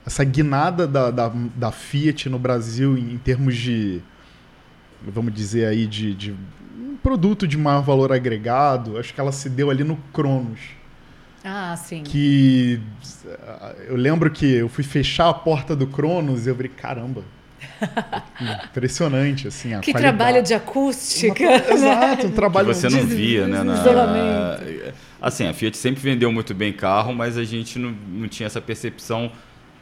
essa 0.06 0.24
guinada 0.26 0.86
da, 0.86 1.10
da, 1.10 1.32
da 1.56 1.72
Fiat 1.72 2.28
no 2.28 2.40
Brasil 2.40 2.98
em, 2.98 3.14
em 3.14 3.18
termos 3.18 3.56
de. 3.56 4.02
Vamos 5.08 5.34
dizer 5.34 5.66
aí, 5.66 5.88
de, 5.88 6.14
de 6.14 6.32
um 6.32 6.96
produto 7.02 7.48
de 7.48 7.58
maior 7.58 7.82
valor 7.82 8.12
agregado, 8.12 8.98
acho 8.98 9.14
que 9.14 9.20
ela 9.20 9.32
se 9.32 9.50
deu 9.50 9.70
ali 9.70 9.84
no 9.84 9.96
Cronos. 10.14 10.60
Ah, 11.44 11.76
sim. 11.78 12.04
Que 12.04 12.82
eu 13.88 13.96
lembro 13.96 14.30
que 14.30 14.46
eu 14.46 14.68
fui 14.68 14.84
fechar 14.84 15.30
a 15.30 15.34
porta 15.34 15.74
do 15.76 15.88
Cronos 15.88 16.46
e 16.46 16.50
eu 16.50 16.56
falei, 16.56 16.70
caramba. 16.70 17.24
Impressionante, 18.70 19.48
assim. 19.48 19.74
A 19.74 19.80
Que 19.80 19.92
qualidade. 19.92 20.18
trabalho 20.18 20.44
de 20.44 20.54
acústica. 20.54 21.44
Uma- 21.44 21.74
Exato, 21.74 22.26
um 22.28 22.30
que 22.30 22.36
trabalho 22.36 22.68
você 22.74 22.90
não 22.90 23.00
de 23.00 23.16
via, 23.16 23.48
né? 23.48 23.64
Na... 23.64 23.74
isolamento. 23.76 24.94
Assim, 25.22 25.48
a 25.48 25.54
Fiat 25.54 25.78
sempre 25.78 26.02
vendeu 26.02 26.32
muito 26.32 26.54
bem 26.54 26.72
carro, 26.72 27.14
mas 27.14 27.38
a 27.38 27.44
gente 27.44 27.78
não, 27.78 27.92
não 28.10 28.28
tinha 28.28 28.48
essa 28.48 28.62
percepção, 28.62 29.32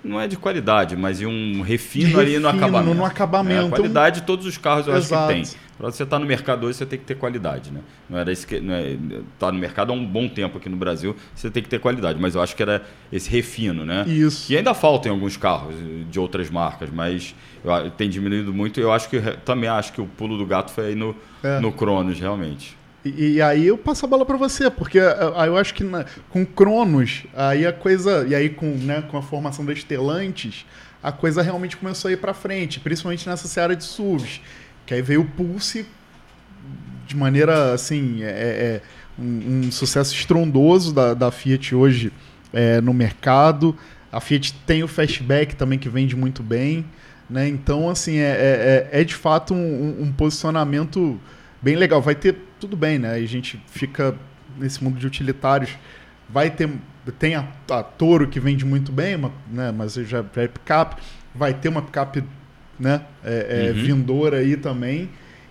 não 0.03 0.19
é 0.19 0.27
de 0.27 0.37
qualidade, 0.37 0.95
mas 0.95 1.17
de 1.19 1.25
um 1.25 1.61
refino, 1.61 2.11
De 2.11 2.19
ali 2.19 2.39
no 2.39 2.47
acabamento. 2.47 2.95
no 2.95 3.05
acabamento. 3.05 3.61
né? 3.61 3.67
A 3.67 3.69
qualidade 3.69 4.21
todos 4.21 4.45
os 4.45 4.57
carros 4.57 4.87
eu 4.87 4.95
Exato. 4.95 5.31
acho 5.33 5.41
que 5.43 5.49
tem. 5.51 5.67
Para 5.77 5.91
você 5.91 6.01
estar 6.03 6.17
no 6.17 6.25
mercado 6.25 6.65
hoje, 6.65 6.77
você 6.79 6.87
tem 6.87 6.97
que 6.97 7.05
ter 7.05 7.13
qualidade, 7.15 7.69
né? 7.71 7.81
Não 8.09 8.17
era 8.17 8.31
isso 8.31 8.47
que, 8.47 8.59
não 8.59 8.73
é, 8.73 8.97
tá 9.37 9.51
no 9.51 9.59
mercado 9.59 9.91
há 9.91 9.95
um 9.95 10.03
bom 10.03 10.27
tempo 10.27 10.57
aqui 10.57 10.67
no 10.69 10.75
Brasil, 10.75 11.15
você 11.35 11.51
tem 11.51 11.61
que 11.61 11.69
ter 11.69 11.79
qualidade, 11.79 12.19
mas 12.19 12.33
eu 12.33 12.41
acho 12.41 12.55
que 12.55 12.63
era 12.63 12.83
esse 13.13 13.29
refino, 13.29 13.85
né? 13.85 14.03
Isso. 14.07 14.47
Que 14.47 14.57
ainda 14.57 14.73
falta 14.73 15.07
em 15.07 15.11
alguns 15.11 15.37
carros 15.37 15.75
de 16.09 16.19
outras 16.19 16.49
marcas, 16.49 16.89
mas 16.91 17.35
eu, 17.63 17.91
tem 17.91 18.09
diminuído 18.09 18.51
muito. 18.51 18.79
Eu 18.79 18.91
acho 18.91 19.07
que 19.07 19.19
também 19.45 19.69
acho 19.69 19.93
que 19.93 20.01
o 20.01 20.07
pulo 20.07 20.35
do 20.35 20.47
gato 20.47 20.71
foi 20.71 20.87
aí 20.87 20.95
no, 20.95 21.15
É. 21.43 21.59
no 21.59 21.71
Cronos, 21.71 22.19
realmente. 22.19 22.75
E, 23.17 23.33
e 23.33 23.41
aí 23.41 23.67
eu 23.67 23.77
passo 23.77 24.05
a 24.05 24.09
bola 24.09 24.25
para 24.25 24.37
você, 24.37 24.69
porque 24.69 24.99
ah, 24.99 25.45
eu 25.45 25.55
acho 25.57 25.73
que 25.73 25.83
na- 25.83 26.05
com 26.29 26.45
Cronos, 26.45 27.25
aí 27.35 27.65
a 27.65 27.71
coisa. 27.73 28.25
E 28.27 28.33
aí 28.35 28.49
com, 28.49 28.65
né, 28.65 29.03
com 29.09 29.17
a 29.17 29.21
formação 29.21 29.63
da 29.65 29.73
Stellantis, 29.73 30.65
a 31.01 31.11
coisa 31.11 31.41
realmente 31.41 31.77
começou 31.77 32.09
a 32.09 32.11
ir 32.13 32.17
para 32.17 32.33
frente, 32.33 32.79
principalmente 32.79 33.27
nessa 33.27 33.47
seara 33.47 33.75
de 33.75 33.83
SUVs. 33.83 34.41
Que 34.85 34.93
aí 34.93 35.01
veio 35.01 35.21
o 35.21 35.25
Pulse 35.25 35.85
de 37.05 37.15
maneira 37.15 37.73
assim. 37.73 38.23
É, 38.23 38.27
é, 38.27 38.81
um, 39.19 39.65
um 39.65 39.71
sucesso 39.71 40.13
estrondoso 40.13 40.93
da, 40.93 41.13
da 41.13 41.31
Fiat 41.31 41.73
hoje 41.73 42.11
é, 42.53 42.79
no 42.81 42.93
mercado. 42.93 43.75
A 44.11 44.19
Fiat 44.19 44.53
tem 44.65 44.83
o 44.83 44.87
Fastback 44.87 45.55
também, 45.55 45.77
que 45.79 45.89
vende 45.89 46.15
muito 46.15 46.41
bem. 46.43 46.85
Né? 47.29 47.47
Então, 47.47 47.89
assim, 47.89 48.17
é, 48.17 48.87
é, 48.91 49.01
é 49.01 49.03
de 49.03 49.15
fato 49.15 49.53
um- 49.53 50.03
um 50.03 50.11
posicionamento 50.11 51.19
bem 51.61 51.75
legal. 51.75 52.01
Vai 52.01 52.15
ter 52.15 52.35
tudo 52.59 52.75
bem, 52.77 52.97
né? 52.99 53.13
A 53.13 53.25
gente 53.25 53.59
fica 53.67 54.15
nesse 54.57 54.83
mundo 54.83 54.97
de 54.99 55.05
utilitários. 55.07 55.71
Vai 56.29 56.49
ter. 56.49 56.69
Tem 57.19 57.35
a, 57.35 57.47
a 57.71 57.83
Toro 57.83 58.27
que 58.27 58.39
vende 58.39 58.65
muito 58.65 58.91
bem, 58.91 59.15
uma- 59.15 59.31
né? 59.49 59.71
mas 59.71 59.93
já, 59.93 60.03
já 60.23 60.41
é 60.43 60.47
picape. 60.47 61.01
Vai 61.33 61.53
ter 61.53 61.69
uma 61.69 61.81
picape 61.81 62.23
né? 62.79 63.01
é, 63.23 63.67
é, 63.67 63.71
Uhum. 63.71 63.83
vindoura 63.85 64.37
aí 64.37 64.57
também. 64.57 65.09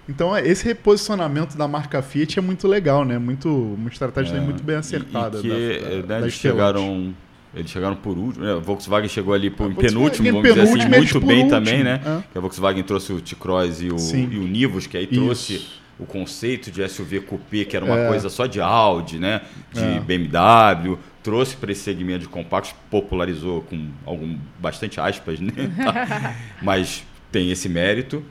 Então, 0.08 0.36
é, 0.36 0.46
esse 0.46 0.64
reposicionamento 0.64 1.56
da 1.58 1.66
marca 1.66 2.00
Fiat 2.02 2.38
é 2.38 2.42
muito 2.42 2.68
legal, 2.68 3.04
né? 3.04 3.18
Muito, 3.18 3.48
uma 3.48 3.88
estratégia 3.88 4.36
É, 4.36 4.40
muito 4.40 4.62
bem 4.62 4.76
acertada. 4.76 5.38
E, 5.38 5.42
que, 5.42 5.48
da- 5.48 5.54
eh, 5.56 6.02
da- 6.02 6.14
né, 6.16 6.20
eles 6.22 6.34
chegaram. 6.34 7.14
Eles 7.54 7.70
chegaram 7.70 7.96
por 7.96 8.18
último. 8.18 8.44
né, 8.44 8.52
A 8.52 8.56
Volkswagen 8.58 9.08
chegou 9.08 9.32
ali 9.32 9.48
por, 9.50 9.66
A 9.68 9.70
em 9.70 9.74
penúltimo, 9.74 10.28
vamos 10.30 10.48
dizer 10.48 10.60
assim, 10.60 10.72
penúltimo, 10.74 10.96
muito 10.98 11.20
bem 11.26 11.42
último, 11.44 11.50
também, 11.50 11.82
né? 11.82 12.00
é. 12.04 12.22
Que 12.30 12.36
a 12.38 12.40
Volkswagen 12.40 12.82
trouxe 12.84 13.12
o 13.14 13.20
T-Cross 13.20 13.80
e 13.80 13.86
e 13.86 13.90
o 13.90 14.46
Nivus, 14.46 14.86
que 14.86 14.96
aí 14.96 15.08
Isso. 15.10 15.80
O 15.98 16.04
conceito 16.04 16.70
de 16.70 16.86
SUV 16.88 17.20
coupé, 17.20 17.64
que 17.64 17.76
era 17.76 17.84
uma 17.84 17.98
É. 17.98 18.08
coisa 18.08 18.28
só 18.28 18.46
de 18.46 18.60
Audi, 18.60 19.18
né? 19.18 19.40
De 19.72 19.82
É. 19.82 20.00
BMW, 20.00 20.98
trouxe 21.22 21.56
para 21.56 21.72
esse 21.72 21.80
segmento 21.82 22.20
de 22.20 22.28
compactos, 22.28 22.74
popularizou 22.90 23.62
com 23.62 23.88
algum 24.04 24.38
bastante 24.58 25.00
aspas, 25.00 25.40
né? 25.40 25.52
Mas 26.62 27.04
tem 27.32 27.50
esse 27.50 27.68
mérito, 27.68 28.22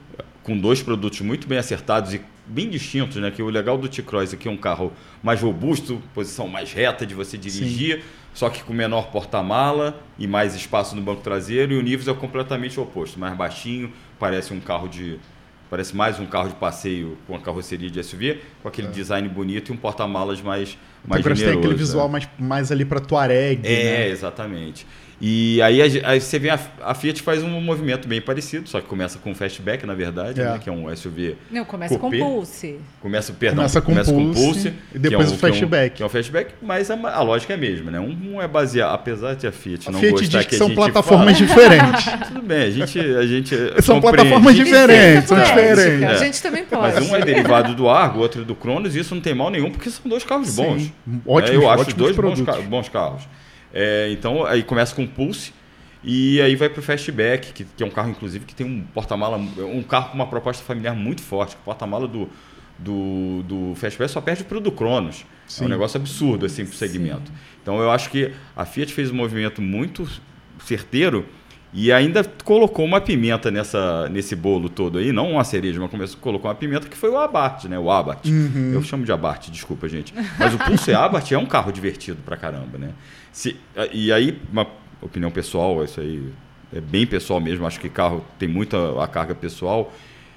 com 0.44 0.58
dois 0.58 0.82
produtos 0.82 1.22
muito 1.22 1.48
bem 1.48 1.58
acertados 1.58 2.14
e 2.14 2.22
bem 2.46 2.70
distintos, 2.70 3.18
né? 3.18 3.32
Que 3.32 3.42
o 3.42 3.50
legal 3.50 3.78
do 3.78 3.90
T-Cross 3.90 4.34
aqui 4.36 4.48
é 4.48 4.52
um 4.52 4.58
carro 4.58 4.94
mais 5.24 5.42
robusto, 5.42 6.02
posição 6.14 6.48
mais 6.48 6.72
reta 6.72 7.06
de 7.06 7.16
você 7.16 7.36
dirigir, 7.38 8.04
só 8.34 8.50
que 8.50 8.64
com 8.64 8.74
menor 8.74 9.08
porta-mala 9.12 10.00
e 10.20 10.28
mais 10.28 10.54
espaço 10.54 10.96
no 10.96 11.02
banco 11.02 11.22
traseiro. 11.22 11.74
E 11.74 11.78
o 11.78 11.82
Nivus 11.82 12.08
é 12.08 12.14
completamente 12.14 12.80
oposto, 12.80 13.20
mais 13.20 13.36
baixinho, 13.36 13.92
parece 14.20 14.54
um 14.54 14.60
carro 14.60 14.88
de 14.88 15.18
parece 15.70 15.96
mais 15.96 16.20
um 16.20 16.26
carro 16.26 16.50
de 16.50 16.56
passeio 16.56 17.18
com 17.28 17.36
a 17.36 17.40
carroceria 17.40 17.90
de 17.90 18.04
SUV, 18.04 18.42
com 18.62 18.68
aquele 18.68 18.88
design 18.90 19.28
bonito 19.30 19.72
e 19.72 19.74
um 19.74 19.78
porta-malas 19.78 20.42
mais 20.42 20.78
mais 21.08 21.22
Então, 21.22 21.36
generoso. 21.36 21.44
tem 21.46 21.60
aquele 21.60 21.74
né? 21.74 21.78
visual 21.78 22.10
mais, 22.10 22.28
mais 22.40 22.72
ali 22.72 22.84
para 22.86 23.00
Tuareg. 23.00 23.62
É, 23.64 23.84
né? 23.84 24.10
exatamente. 24.10 24.86
E 25.28 25.60
aí, 25.64 25.82
a- 25.82 26.10
aí 26.12 26.22
você 26.22 26.38
vê 26.38 26.52
a, 26.52 26.60
a 26.84 26.94
Fiat 26.94 27.20
faz 27.24 27.42
um 27.42 27.50
movimento 27.60 28.08
bem 28.08 28.22
parecido, 28.22 28.70
só 28.70 28.80
que 28.80 28.86
começa 28.86 29.18
com 29.18 29.32
o 29.32 29.36
Fastback, 29.36 29.84
na 29.84 29.96
verdade, 29.96 30.40
É. 30.40 30.44
né, 30.52 30.60
que 30.64 30.70
é 30.70 30.72
um 30.72 30.88
SUV. 30.96 31.36
Não, 31.50 31.66
começa 31.66 31.98
Coupé. 31.98 32.20
com 32.20 32.26
Pulse. 32.36 32.76
Começa, 33.02 33.34
perdão, 33.34 33.66
Começa 33.82 34.12
com 34.12 34.32
Pulse, 34.32 34.72
e 34.94 35.00
depois 35.00 35.30
que 35.32 35.36
o 35.36 35.40
que 35.40 35.46
um- 35.48 35.50
Fastback. 35.50 35.96
que 35.96 36.04
é 36.04 36.06
o 36.06 36.10
Fastback, 36.10 36.54
mas 36.62 36.92
a, 36.92 36.94
a 37.10 37.24
lógica 37.24 37.54
é 37.54 37.56
a 37.56 37.60
mesma, 37.60 37.90
né? 37.90 38.00
Um, 38.00 38.36
um 38.36 38.42
é 38.42 38.48
baseado, 38.48 38.94
apesar 38.94 39.34
de 39.36 39.48
a 39.48 39.52
Fiat 39.52 39.90
A 39.90 39.92
não 39.92 40.00
Fiat 40.00 40.12
gostar 40.12 40.38
diz 40.38 40.46
que 40.48 40.56
a 40.56 40.58
são 40.60 40.68
gente 40.68 40.76
plataformas 40.76 41.40
fala, 41.40 41.48
diferentes. 41.48 42.06
Tudo 42.28 42.42
bem, 42.44 42.62
a 42.62 42.70
gente, 42.70 43.00
a 43.00 43.26
gente 43.26 43.56
São 43.82 44.00
plataformas 44.00 44.56
diferentes, 44.56 45.28
são 45.28 45.42
diferentes. 45.42 46.04
A 46.08 46.12
É. 46.12 46.18
gente 46.20 46.40
também 46.40 46.64
pode. 46.66 46.94
Mas 46.94 47.10
um 47.10 47.16
é 47.16 47.22
derivado 47.22 47.74
do 47.74 47.90
Argo, 47.90 48.20
o 48.20 48.22
outro 48.22 48.44
é 48.44 48.46
do 48.46 48.54
Cronos, 48.54 48.96
e 48.96 49.00
isso 49.00 49.16
não 49.16 49.22
tem 49.24 49.34
mal 49.34 49.50
nenhum, 49.50 49.72
porque 49.72 49.90
são 49.90 50.08
dois 50.08 50.24
carros 50.24 50.50
Sim, 50.50 50.62
bons. 50.64 50.94
ótimos- 51.26 51.50
É, 51.50 51.56
eu 51.56 51.68
acho 51.68 51.82
ótimos 51.82 51.94
dois 51.96 52.16
bons, 52.16 52.42
bons 52.70 52.90
carros. 52.90 53.24
É, 53.76 54.10
então, 54.10 54.46
aí 54.46 54.64
começa 54.64 54.96
com 54.96 55.04
o 55.04 55.08
Pulse, 55.08 55.54
e 56.02 56.40
aí 56.40 56.56
vai 56.56 56.70
pro 56.70 56.82
Fastback, 56.82 57.52
que, 57.52 57.66
que 57.66 57.84
é 57.84 57.86
um 57.86 57.90
carro, 57.90 58.10
inclusive, 58.10 58.46
que 58.46 58.56
tem 58.56 58.66
um 58.66 58.84
porta-mala, 58.94 59.38
um 59.38 59.84
carro 59.84 60.12
com 60.12 60.16
uma 60.16 60.28
proposta 60.28 60.64
familiar 60.64 60.96
muito 60.96 61.22
forte. 61.22 61.56
O 61.56 61.60
porta-mala 61.66 62.08
do, 62.08 62.30
do, 62.80 63.44
do 63.44 63.76
Fastback 63.76 64.12
só 64.12 64.22
perde 64.22 64.46
pro 64.46 64.62
do 64.62 64.72
Cronos. 64.72 65.26
É 65.48 65.52
Sim. 65.52 65.66
um 65.66 65.68
negócio 65.68 66.00
absurdo, 66.00 66.46
assim, 66.46 66.64
pro 66.64 66.76
segmento. 66.76 67.32
Então, 67.62 67.80
eu 67.80 67.92
acho 67.92 68.10
que 68.10 68.32
a 68.56 68.66
Fiat 68.66 68.94
fez 68.94 69.12
um 69.12 69.16
movimento 69.16 69.62
muito 69.62 70.08
certeiro 70.64 71.28
E 71.74 71.92
ainda 71.92 72.24
colocou 72.44 72.86
uma 72.86 73.02
pimenta 73.02 73.52
nessa, 73.52 74.08
nesse 74.10 74.36
bolo 74.36 74.70
todo 74.70 74.98
aí, 74.98 75.12
não 75.12 75.32
uma 75.32 75.44
cereja, 75.44 75.80
mas 75.80 75.92
começou, 75.92 76.20
colocou 76.22 76.50
uma 76.50 76.56
pimenta 76.56 76.88
que 76.88 76.96
foi 76.96 77.10
o 77.10 77.18
Abarth, 77.18 77.66
né? 77.66 77.78
O 77.78 77.92
Abarth. 77.92 78.26
Uhum. 78.26 78.72
Eu 78.74 78.82
chamo 78.82 79.04
de 79.04 79.12
Abarth, 79.12 79.50
desculpa, 79.50 79.90
gente. 79.90 80.14
Mas 80.40 80.54
o 80.54 80.58
Pulse 80.58 80.94
Abarth 80.94 81.32
é 81.32 81.38
um 81.38 81.46
carro 81.46 81.72
divertido 81.72 82.20
pra 82.26 82.38
caramba, 82.38 82.78
né? 82.78 82.92
Se, 83.32 83.58
e 83.92 84.12
aí, 84.14 84.40
uma 84.52 84.66
opinião 85.02 85.30
pessoal, 85.30 85.84
isso 85.84 86.00
aí 86.00 86.32
é 86.74 86.80
bem 86.80 87.06
pessoal 87.06 87.42
mesmo, 87.42 87.66
acho 87.66 87.80
que 87.80 87.90
carro 87.90 88.26
tem 88.40 88.48
muita 88.48 89.02
a 89.04 89.08
carga 89.08 89.36
pessoal. 89.36 89.94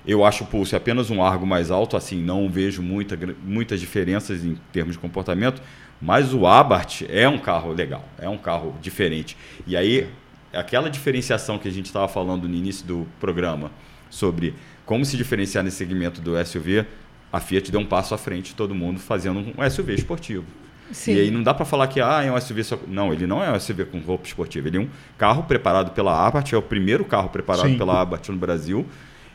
Eu 0.07 0.24
acho 0.24 0.45
o 0.45 0.47
Pulse 0.47 0.74
apenas 0.74 1.11
um 1.11 1.22
argo 1.22 1.47
mais 1.47 1.70
alto, 1.70 1.97
assim, 1.97 2.22
não 2.22 2.49
vejo 2.49 2.83
muita, 2.83 3.18
muitas 3.45 3.79
diferenças 3.79 4.45
em 4.45 4.57
termos 4.72 4.95
de 4.95 4.99
comportamento, 4.99 5.61
mas 6.01 6.33
o 6.33 6.47
Abarth 6.47 7.03
é 7.09 7.29
um 7.29 7.39
carro 7.39 7.72
legal, 7.72 8.05
é 8.18 8.29
um 8.29 8.39
carro 8.39 8.74
diferente. 8.81 9.37
E 9.66 9.76
aí 9.76 10.09
aquela 10.53 10.88
diferenciação 10.88 11.59
que 11.59 11.68
a 11.68 11.70
gente 11.70 11.86
estava 11.86 12.09
falando 12.09 12.49
no 12.49 12.55
início 12.55 12.86
do 12.86 13.07
programa 13.20 13.70
sobre 14.11 14.55
como 14.86 15.05
se 15.05 15.16
diferenciar 15.16 15.62
nesse 15.62 15.76
segmento 15.76 16.20
do 16.20 16.32
SUV, 16.44 16.86
a 17.32 17.40
Fiat 17.40 17.70
deu 17.70 17.80
um 17.80 17.84
passo 17.84 18.14
à 18.14 18.18
frente, 18.18 18.55
todo 18.55 18.74
mundo 18.74 18.99
fazendo 18.99 19.40
um 19.40 19.70
SUV 19.70 19.94
esportivo. 19.94 20.46
Sim. 20.90 21.14
E 21.14 21.20
aí 21.20 21.30
não 21.30 21.42
dá 21.42 21.53
para 21.53 21.66
falar 21.66 21.86
que 21.88 22.01
ah, 22.01 22.22
é 22.24 22.32
um 22.32 22.40
SUV 22.40 22.64
só... 22.64 22.78
Não, 22.86 23.12
ele 23.12 23.26
não 23.26 23.44
é 23.44 23.53
um 23.53 23.61
SUV 23.61 23.84
com 23.84 23.99
roupa 23.99 24.26
esportiva. 24.26 24.68
Ele 24.68 24.78
é 24.78 24.80
um 24.80 24.88
carro 25.18 25.42
preparado 25.42 25.90
pela 25.90 26.26
Abarth, 26.26 26.53
é 26.53 26.57
o 26.57 26.62
primeiro 26.62 27.05
carro 27.05 27.28
preparado 27.28 27.68
Sim. 27.68 27.76
pela 27.76 28.01
Abarth 28.01 28.28
no 28.30 28.38
Brasil. 28.38 28.86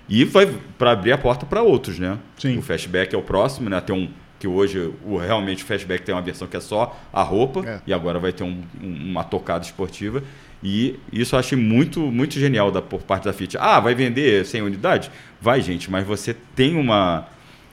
E 0.10 0.26
vai 0.26 0.52
para 0.78 0.92
abrir 0.92 1.12
a 1.12 1.18
porta 1.18 1.46
para 1.46 1.62
outros, 1.62 2.00
né? 2.00 2.18
Sim. 2.38 2.58
O 2.58 2.62
Fastback 2.62 3.14
é 3.14 3.18
o 3.18 3.22
próximo, 3.22 3.70
né? 3.70 3.80
Tem 3.80 3.96
um 3.96 4.10
que 4.40 4.48
hoje 4.48 4.92
o, 5.06 5.16
realmente 5.16 5.64
o 5.64 5.66
Fastback 5.66 6.04
tem 6.04 6.14
uma 6.14 6.22
versão 6.22 6.48
que 6.50 6.58
é 6.58 6.60
só 6.60 7.00
a 7.14 7.24
roupa 7.24 7.62
é. 7.66 7.80
e 7.88 7.94
agora 7.94 8.20
vai 8.20 8.34
ter 8.34 8.44
um, 8.44 8.62
um, 8.82 9.12
uma 9.12 9.24
tocada 9.24 9.64
esportiva. 9.64 10.22
E 10.64 10.98
isso 11.12 11.36
eu 11.36 11.40
achei 11.40 11.58
muito, 11.58 12.00
muito 12.00 12.40
genial 12.40 12.72
da, 12.72 12.82
por 12.82 13.02
parte 13.02 13.26
da 13.26 13.34
Fiat. 13.34 13.58
Ah, 13.60 13.82
vai 13.82 13.94
vender 13.94 14.46
100 14.46 14.62
unidades? 14.62 15.12
Vai, 15.42 15.62
gente, 15.62 15.92
mas 15.92 16.08
você 16.08 16.34
tem 16.56 16.78
uma. 16.78 17.28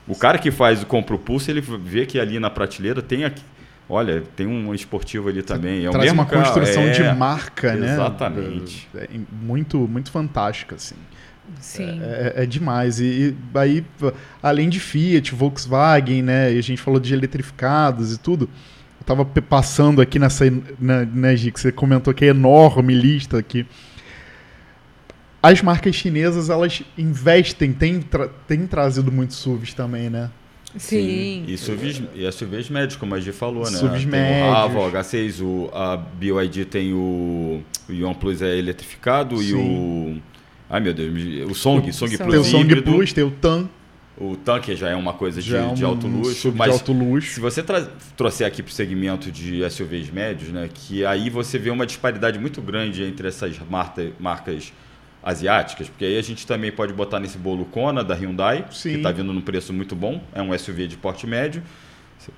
O 0.09 0.17
cara 0.17 0.39
que 0.39 0.51
faz 0.51 0.83
o 0.83 0.87
compra 0.87 1.15
o 1.15 1.19
pulso, 1.19 1.49
ele 1.51 1.61
vê 1.61 2.05
que 2.05 2.19
ali 2.19 2.41
na 2.41 2.51
prateleira 2.51 3.01
tem 3.01 3.25
aqui. 3.25 3.45
Olha, 3.89 4.23
tem 4.35 4.47
um 4.47 4.75
esportivo 4.75 5.29
ali 5.29 5.43
também. 5.43 5.87
É 5.87 5.91
Traz 5.91 6.13
uma 6.13 6.27
carro. 6.27 6.45
construção 6.45 6.83
é, 6.83 6.91
de 6.91 7.03
marca, 7.17 7.75
né? 7.75 7.93
Exatamente. 7.93 8.89
É, 8.95 9.05
é 9.05 9.21
muito, 9.33 9.79
muito 9.79 10.11
fantástica, 10.11 10.75
assim. 10.75 10.97
Sim. 11.61 12.01
É, 12.03 12.35
é, 12.37 12.43
é 12.43 12.47
demais. 12.47 13.01
E, 13.01 13.37
e, 13.55 13.59
aí, 13.59 13.85
além 14.43 14.69
de 14.69 14.79
Fiat, 14.81 15.35
Volkswagen, 15.35 16.23
né? 16.23 16.53
E 16.53 16.59
a 16.59 16.63
gente 16.63 16.81
falou 16.81 17.01
de 17.01 17.13
eletrificados 17.13 18.15
e 18.15 18.19
tudo 18.19 18.49
tava 19.05 19.25
passando 19.25 20.01
aqui 20.01 20.19
nessa, 20.19 20.45
né, 20.79 21.09
né, 21.13 21.37
Gi, 21.37 21.51
que 21.51 21.61
você 21.61 21.73
comentou 21.73 22.13
que 22.13 22.25
é 22.25 22.29
enorme 22.29 22.95
lista 22.95 23.39
aqui. 23.39 23.67
As 25.43 25.63
marcas 25.63 25.95
chinesas, 25.95 26.51
elas 26.51 26.83
investem, 26.99 27.73
têm, 27.73 28.01
tra 28.01 28.29
têm 28.47 28.67
trazido 28.67 29.11
muitos 29.11 29.37
SUVs 29.37 29.73
também, 29.73 30.11
né? 30.11 30.31
Sim. 30.77 31.45
Sim. 31.45 31.45
E 31.49 31.59
SUVs, 31.59 32.03
e 32.15 32.31
SUVs 32.31 32.69
médios, 32.69 32.97
como 32.97 33.15
a 33.15 33.21
Gi 33.21 33.33
falou, 33.33 33.65
né? 33.65 33.79
SUVs 33.79 34.03
tem 34.03 34.07
médios. 34.07 34.49
o 34.49 34.53
Rava, 34.53 34.79
o 34.81 34.93
H6, 34.93 35.43
o, 35.43 35.71
a 35.75 35.97
BYD 35.97 36.65
tem 36.67 36.93
o, 36.93 37.63
o 37.89 38.05
OnePlus 38.05 38.43
é 38.43 38.57
eletrificado 38.57 39.39
Sim. 39.39 39.49
e 39.49 39.55
o... 39.55 40.23
Ai, 40.69 40.81
meu 40.81 40.95
Deus, 40.95 41.51
o 41.51 41.55
Song, 41.55 41.89
o 41.89 41.93
Song 41.93 42.17
Plus 42.17 42.31
Tem 42.31 42.39
o 42.39 42.45
Song 42.45 42.63
híbrido. 42.63 42.93
Plus, 42.93 43.13
tem 43.13 43.25
o 43.25 43.31
TAN. 43.31 43.69
O 44.21 44.37
tanque 44.37 44.77
já 44.77 44.91
é 44.91 44.95
uma 44.95 45.15
coisa 45.15 45.41
de, 45.41 45.57
é 45.57 45.63
um 45.63 45.73
de 45.73 45.83
alto 45.83 46.07
luxo, 46.07 46.53
mas 46.55 46.69
de 46.69 46.73
alto 46.75 46.93
luxo. 46.93 47.33
se 47.33 47.41
você 47.41 47.65
trouxer 48.15 48.47
aqui 48.47 48.63
para 48.63 48.71
o 48.71 48.73
segmento 48.73 49.33
de 49.33 49.69
SUVs 49.71 50.11
médios, 50.11 50.51
né, 50.51 50.69
que 50.73 51.07
aí 51.07 51.31
você 51.31 51.59
vê 51.59 51.71
uma 51.71 51.87
disparidade 51.87 52.39
muito 52.39 52.61
grande 52.61 53.03
entre 53.03 53.29
essas 53.29 53.59
marca, 53.71 54.13
marcas 54.21 54.75
asiáticas, 55.23 55.89
porque 55.89 56.05
aí 56.05 56.19
a 56.19 56.23
gente 56.23 56.47
também 56.47 56.71
pode 56.71 56.93
botar 56.93 57.19
nesse 57.19 57.39
bolo 57.39 57.65
Kona 57.65 58.05
da 58.05 58.15
Hyundai, 58.15 58.67
Sim. 58.71 58.91
que 58.91 58.97
está 58.97 59.11
vindo 59.11 59.33
num 59.33 59.41
preço 59.41 59.73
muito 59.73 59.97
bom, 59.97 60.23
é 60.35 60.43
um 60.43 60.57
SUV 60.57 60.87
de 60.87 60.99
porte 60.99 61.27
médio. 61.27 61.63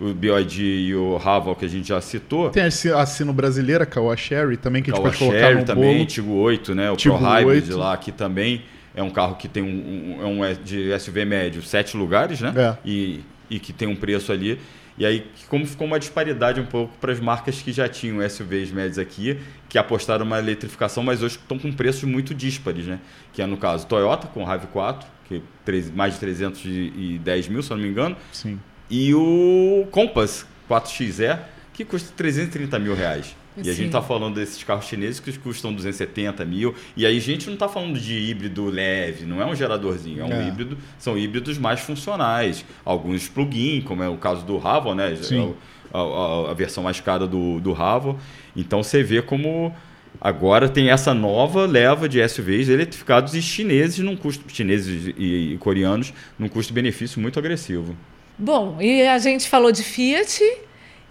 O 0.00 0.14
BYD 0.14 0.62
e 0.62 0.94
o 0.94 1.16
Haval 1.16 1.56
que 1.56 1.64
a 1.64 1.68
gente 1.68 1.88
já 1.88 2.00
citou. 2.00 2.50
Tem 2.50 2.62
a 2.62 3.06
sino 3.06 3.32
brasileira, 3.32 3.84
Kawa 3.84 4.16
Sherry 4.16 4.56
também, 4.56 4.80
que 4.80 4.92
a 4.92 4.94
gente 4.94 5.02
pode 5.02 5.18
colocar 5.18 5.56
no 5.56 5.64
também, 5.64 5.94
bolo. 5.94 6.06
Tigo 6.06 6.32
8, 6.34 6.74
né? 6.76 6.90
O 6.92 6.96
Tigo 6.96 7.18
Pro 7.18 7.26
Hybrid 7.26 7.64
8. 7.64 7.76
lá 7.76 7.92
aqui 7.92 8.12
também 8.12 8.62
é 8.94 9.02
um 9.02 9.10
carro 9.10 9.36
que 9.36 9.48
tem 9.48 9.62
um, 9.62 10.18
é 10.20 10.26
um 10.26 10.62
de 10.62 10.98
SUV 10.98 11.24
médio, 11.24 11.62
sete 11.62 11.96
lugares, 11.96 12.40
né? 12.40 12.52
É. 12.56 12.76
E, 12.84 13.20
e 13.48 13.58
que 13.58 13.72
tem 13.72 13.88
um 13.88 13.96
preço 13.96 14.32
ali. 14.32 14.58
E 14.98 15.06
aí, 15.06 15.26
como 15.48 15.66
ficou 15.66 15.86
uma 15.86 15.98
disparidade 15.98 16.60
um 16.60 16.66
pouco 16.66 16.94
para 16.98 17.12
as 17.12 17.20
marcas 17.20 17.60
que 17.62 17.72
já 17.72 17.88
tinham 17.88 18.28
SUVs 18.28 18.70
médios 18.70 18.98
aqui, 18.98 19.38
que 19.68 19.78
apostaram 19.78 20.24
uma 20.24 20.38
eletrificação, 20.38 21.02
mas 21.02 21.22
hoje 21.22 21.36
estão 21.36 21.58
com 21.58 21.72
preços 21.72 22.04
muito 22.04 22.34
díspares, 22.34 22.86
né? 22.86 22.98
Que 23.32 23.40
é 23.40 23.46
no 23.46 23.56
caso 23.56 23.86
Toyota 23.86 24.26
com 24.26 24.44
RAV4, 24.44 25.04
que 25.26 25.36
é 25.36 25.82
mais 25.94 26.14
de 26.14 26.20
310 26.20 27.48
mil, 27.48 27.62
se 27.62 27.70
eu 27.70 27.76
não 27.76 27.84
me 27.84 27.90
engano. 27.90 28.16
Sim. 28.30 28.60
E 28.90 29.14
o 29.14 29.86
Compass 29.90 30.46
4XE, 30.68 31.38
que 31.72 31.84
custa 31.84 32.12
330 32.14 32.78
mil 32.78 32.94
reais. 32.94 33.34
E 33.56 33.64
Sim. 33.64 33.70
a 33.70 33.72
gente 33.74 33.86
está 33.86 34.02
falando 34.02 34.34
desses 34.36 34.62
carros 34.64 34.86
chineses 34.86 35.20
que 35.20 35.32
custam 35.38 35.72
270 35.72 36.44
mil. 36.44 36.74
E 36.96 37.04
aí 37.04 37.16
a 37.16 37.20
gente 37.20 37.46
não 37.46 37.54
está 37.54 37.68
falando 37.68 37.98
de 37.98 38.14
híbrido 38.14 38.64
leve, 38.66 39.26
não 39.26 39.42
é 39.42 39.46
um 39.46 39.54
geradorzinho, 39.54 40.22
é 40.22 40.24
um 40.24 40.32
é. 40.32 40.48
híbrido, 40.48 40.78
são 40.98 41.18
híbridos 41.18 41.58
mais 41.58 41.80
funcionais. 41.80 42.64
Alguns 42.84 43.28
plug-in, 43.28 43.82
como 43.82 44.02
é 44.02 44.08
o 44.08 44.16
caso 44.16 44.44
do 44.44 44.56
Ravo, 44.56 44.94
né? 44.94 45.14
Sim. 45.16 45.54
A, 45.92 45.98
a, 45.98 46.50
a, 46.50 46.54
versão 46.54 46.82
mais 46.82 47.00
cara 47.00 47.26
do, 47.26 47.60
do 47.60 47.72
Ravo. 47.72 48.18
Então 48.56 48.82
você 48.82 49.02
vê 49.02 49.20
como 49.20 49.74
agora 50.18 50.68
tem 50.68 50.90
essa 50.90 51.12
nova 51.12 51.66
leva 51.66 52.08
de 52.08 52.26
SUVs 52.26 52.70
eletrificados 52.70 53.34
e 53.34 53.42
chineses 53.42 53.98
num 53.98 54.16
custo 54.16 54.44
chineses 54.48 55.12
e, 55.18 55.52
e 55.52 55.58
coreanos 55.58 56.14
num 56.38 56.48
custo-benefício 56.48 57.20
muito 57.20 57.38
agressivo. 57.38 57.94
Bom, 58.38 58.78
e 58.80 59.06
a 59.06 59.18
gente 59.18 59.48
falou 59.48 59.70
de 59.70 59.82
Fiat, 59.82 60.42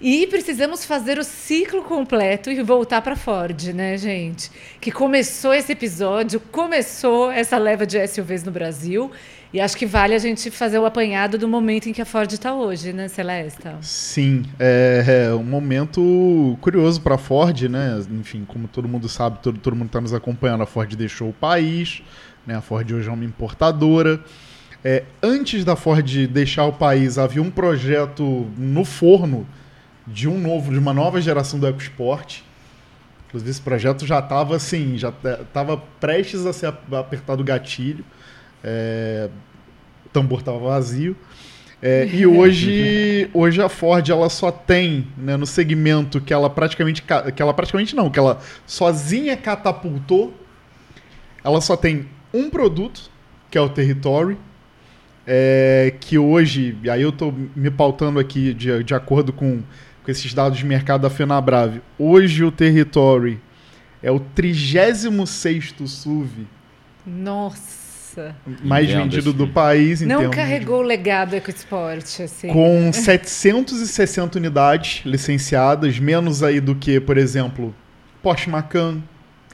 e 0.02 0.26
precisamos 0.26 0.84
fazer 0.84 1.20
o 1.20 1.24
ciclo 1.24 1.84
completo 1.84 2.50
e 2.50 2.64
voltar 2.64 3.04
para 3.04 3.16
Ford, 3.16 3.66
né, 3.68 3.96
gente? 3.98 4.50
Que 4.80 4.92
começou 4.92 5.54
esse 5.54 5.72
episódio, 5.72 6.40
começou 6.40 7.32
essa 7.32 7.56
leva 7.60 7.86
de 7.86 8.06
SUVs 8.08 8.44
no 8.44 8.52
Brasil. 8.52 9.12
E 9.54 9.60
acho 9.60 9.78
que 9.78 9.86
vale 9.86 10.16
a 10.16 10.18
gente 10.18 10.50
fazer 10.50 10.80
o 10.80 10.86
apanhado 10.86 11.38
do 11.38 11.48
momento 11.48 11.88
em 11.88 11.94
que 11.94 12.02
a 12.02 12.06
Ford 12.06 12.32
está 12.32 12.54
hoje, 12.54 12.92
né, 12.94 13.10
Celesta? 13.10 13.78
Sim, 13.82 14.44
é, 14.58 15.28
é 15.28 15.36
um 15.36 15.44
momento 15.44 16.58
curioso 16.62 17.00
para 17.02 17.16
a 17.16 17.18
Ford, 17.18 17.64
né? 17.64 18.02
Enfim, 18.12 18.44
como 18.48 18.68
todo 18.68 18.88
mundo 18.88 19.08
sabe, 19.08 19.38
todo, 19.40 19.60
todo 19.60 19.76
mundo 19.76 19.88
está 19.88 20.02
nos 20.02 20.14
acompanhando, 20.14 20.64
a 20.64 20.66
Ford 20.66 20.96
deixou 20.96 21.30
o 21.30 21.34
país, 21.34 22.02
né? 22.48 22.56
A 22.56 22.62
Ford 22.62 22.90
hoje 22.92 23.08
é 23.08 23.12
uma 23.12 23.26
importadora. 23.26 24.20
É, 24.84 25.04
antes 25.22 25.64
da 25.64 25.76
Ford 25.76 26.28
deixar 26.28 26.66
o 26.66 26.74
país, 26.74 27.20
havia 27.20 27.42
um 27.42 27.52
projeto 27.52 28.50
no 28.58 28.84
forno 28.84 29.46
de 30.06 30.28
um 30.28 30.40
novo, 30.40 30.72
de 30.72 30.78
uma 30.78 30.94
nova 30.94 31.22
geração 31.22 31.60
do 31.60 31.68
EcoSport. 31.68 32.42
Inclusive, 33.28 33.52
esse 33.52 33.62
projeto 33.62 34.06
já 34.06 34.20
estava 34.20 34.56
assim, 34.56 34.98
já 34.98 35.14
estava 35.42 35.78
prestes 35.78 36.46
a 36.46 36.52
ser 36.52 36.68
apertado 36.68 37.42
o 37.42 37.46
gatilho. 37.46 38.04
É, 38.64 39.30
o 40.06 40.10
tambor 40.10 40.40
estava 40.40 40.60
vazio. 40.60 41.16
É, 41.82 42.08
e 42.12 42.26
hoje, 42.28 43.30
hoje 43.34 43.62
a 43.62 43.70
Ford 43.70 44.08
ela 44.10 44.30
só 44.30 44.52
tem 44.52 45.08
né, 45.18 45.38
no 45.38 45.46
segmento 45.46 46.22
que 46.22 46.34
ela 46.34 46.50
praticamente 46.50 47.02
que 47.02 47.42
ela 47.42 47.54
praticamente 47.54 47.96
não, 47.96 48.10
que 48.10 48.20
ela 48.20 48.40
sozinha 48.68 49.36
catapultou, 49.36 50.34
ela 51.44 51.60
só 51.60 51.76
tem 51.76 52.08
um 52.34 52.50
produto 52.50 53.10
que 53.50 53.58
é 53.58 53.62
o 53.62 53.68
Territory, 53.68 54.38
é, 55.28 55.94
que 56.00 56.18
hoje, 56.18 56.78
aí 56.90 57.02
eu 57.02 57.10
estou 57.10 57.34
me 57.56 57.70
pautando 57.70 58.20
aqui 58.20 58.54
de, 58.54 58.84
de 58.84 58.94
acordo 58.94 59.34
com 59.34 59.62
com 60.04 60.12
esses 60.12 60.34
dados 60.34 60.58
de 60.58 60.66
mercado 60.66 61.02
da 61.02 61.10
FenaBrave. 61.10 61.82
Hoje 61.98 62.44
o 62.44 62.52
Territory 62.52 63.40
é 64.02 64.12
o 64.12 64.20
36 64.20 65.76
SUV. 65.86 66.48
Nossa! 67.06 68.36
Mais 68.64 68.90
vendido 68.90 69.32
do 69.32 69.48
país. 69.48 70.02
Não 70.02 70.30
carregou 70.30 70.80
de... 70.80 70.84
o 70.84 70.88
legado 70.88 71.34
EcoSport. 71.34 72.20
Assim. 72.22 72.50
Com 72.50 72.92
760 72.92 74.38
unidades 74.38 75.02
licenciadas, 75.06 75.98
menos 75.98 76.44
aí 76.44 76.60
do 76.60 76.76
que, 76.76 77.00
por 77.00 77.18
exemplo, 77.18 77.74
Porsche 78.22 78.50
Macan, 78.50 79.02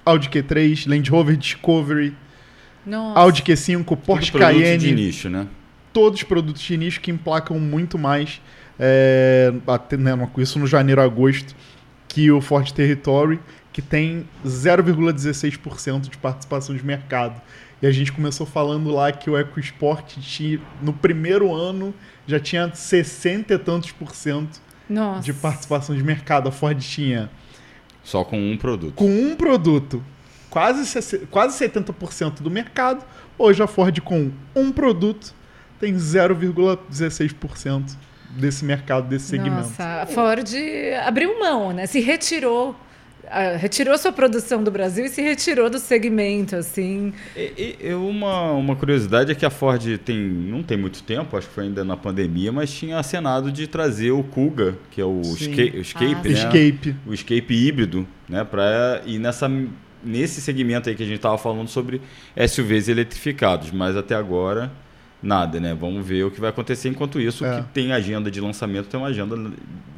Audi 0.03 0.29
Q3, 0.29 0.89
Land 0.89 1.09
Rover 1.11 1.37
Discovery, 1.37 2.15
Nossa. 2.85 3.19
Audi 3.19 3.43
Q5, 3.43 3.95
Porsche 3.97 4.31
Tudo 4.31 4.41
Cayenne. 4.41 4.77
de 4.77 4.91
nicho, 4.91 5.29
né? 5.29 5.47
Todos 5.93 6.23
produtos 6.23 6.61
de 6.61 6.77
nicho 6.77 6.99
que 6.99 7.11
emplacam 7.11 7.59
muito 7.59 7.97
mais 7.97 8.41
é, 8.79 9.51
né, 9.97 10.29
isso 10.37 10.59
no 10.59 10.67
janeiro, 10.67 11.01
agosto, 11.01 11.55
que 12.07 12.31
o 12.31 12.41
Ford 12.41 12.71
Territory, 12.71 13.39
que 13.71 13.81
tem 13.81 14.27
0,16% 14.45 16.09
de 16.09 16.17
participação 16.17 16.75
de 16.75 16.85
mercado. 16.85 17.41
E 17.81 17.85
a 17.85 17.91
gente 17.91 18.11
começou 18.11 18.47
falando 18.47 18.89
lá 18.89 19.11
que 19.11 19.29
o 19.29 19.37
EcoSport 19.37 20.17
tinha, 20.19 20.59
no 20.81 20.93
primeiro 20.93 21.53
ano 21.53 21.93
já 22.25 22.39
tinha 22.39 22.73
60 22.73 23.53
e 23.53 23.59
tantos 23.59 23.91
por 23.91 24.15
cento 24.15 24.59
Nossa. 24.89 25.21
de 25.21 25.33
participação 25.33 25.95
de 25.95 26.03
mercado. 26.03 26.49
A 26.49 26.51
Ford 26.51 26.79
tinha. 26.79 27.29
Só 28.03 28.23
com 28.23 28.39
um 28.39 28.57
produto. 28.57 28.95
Com 28.95 29.09
um 29.09 29.35
produto. 29.35 30.03
quase, 30.49 30.99
quase 31.29 31.63
70% 31.63 32.41
do 32.41 32.49
mercado. 32.49 33.05
Hoje 33.37 33.61
a 33.61 33.67
Ford 33.67 34.01
com 34.01 34.31
um 34.55 34.71
produto 34.71 35.35
tem 35.79 35.93
0,16% 35.93 37.95
desse 38.29 38.63
mercado, 38.63 39.07
desse 39.07 39.25
segmento. 39.25 39.55
Nossa, 39.55 40.01
a 40.01 40.05
Ford 40.05 40.49
abriu 41.05 41.39
mão, 41.39 41.71
né? 41.71 41.85
Se 41.85 41.99
retirou 41.99 42.75
retirou 43.59 43.97
sua 43.97 44.11
produção 44.11 44.63
do 44.63 44.71
Brasil 44.71 45.05
e 45.05 45.09
se 45.09 45.21
retirou 45.21 45.69
do 45.69 45.79
segmento, 45.79 46.55
assim. 46.55 47.13
E, 47.35 47.75
e, 47.81 47.93
uma, 47.93 48.51
uma 48.53 48.75
curiosidade 48.75 49.31
é 49.31 49.35
que 49.35 49.45
a 49.45 49.49
Ford 49.49 49.97
tem, 49.99 50.17
não 50.17 50.63
tem 50.63 50.77
muito 50.77 51.03
tempo, 51.03 51.37
acho 51.37 51.47
que 51.47 51.53
foi 51.53 51.65
ainda 51.65 51.83
na 51.83 51.97
pandemia, 51.97 52.51
mas 52.51 52.71
tinha 52.71 52.97
acenado 52.97 53.51
de 53.51 53.67
trazer 53.67 54.11
o 54.11 54.23
Kuga, 54.23 54.77
que 54.91 55.01
é 55.01 55.05
o, 55.05 55.21
escape, 55.21 55.77
o 55.77 55.81
escape, 55.81 56.05
ah, 56.05 56.23
né? 56.23 56.29
Escape. 56.29 56.95
O 57.05 57.13
escape 57.13 57.53
híbrido, 57.53 58.07
né? 58.29 58.43
Pra, 58.43 59.01
e 59.05 59.19
nessa, 59.19 59.51
nesse 60.03 60.41
segmento 60.41 60.89
aí 60.89 60.95
que 60.95 61.03
a 61.03 61.05
gente 61.05 61.17
estava 61.17 61.37
falando 61.37 61.67
sobre 61.67 62.01
SUVs 62.47 62.87
eletrificados, 62.87 63.71
mas 63.71 63.95
até 63.97 64.15
agora 64.15 64.71
nada, 65.21 65.59
né? 65.59 65.75
Vamos 65.79 66.05
ver 66.05 66.23
o 66.23 66.31
que 66.31 66.39
vai 66.39 66.49
acontecer. 66.49 66.89
Enquanto 66.89 67.19
isso, 67.19 67.45
é. 67.45 67.61
que 67.61 67.67
tem 67.69 67.91
agenda 67.91 68.29
de 68.29 68.39
lançamento, 68.39 68.87
tem 68.87 68.99
uma 68.99 69.09
agenda 69.09 69.35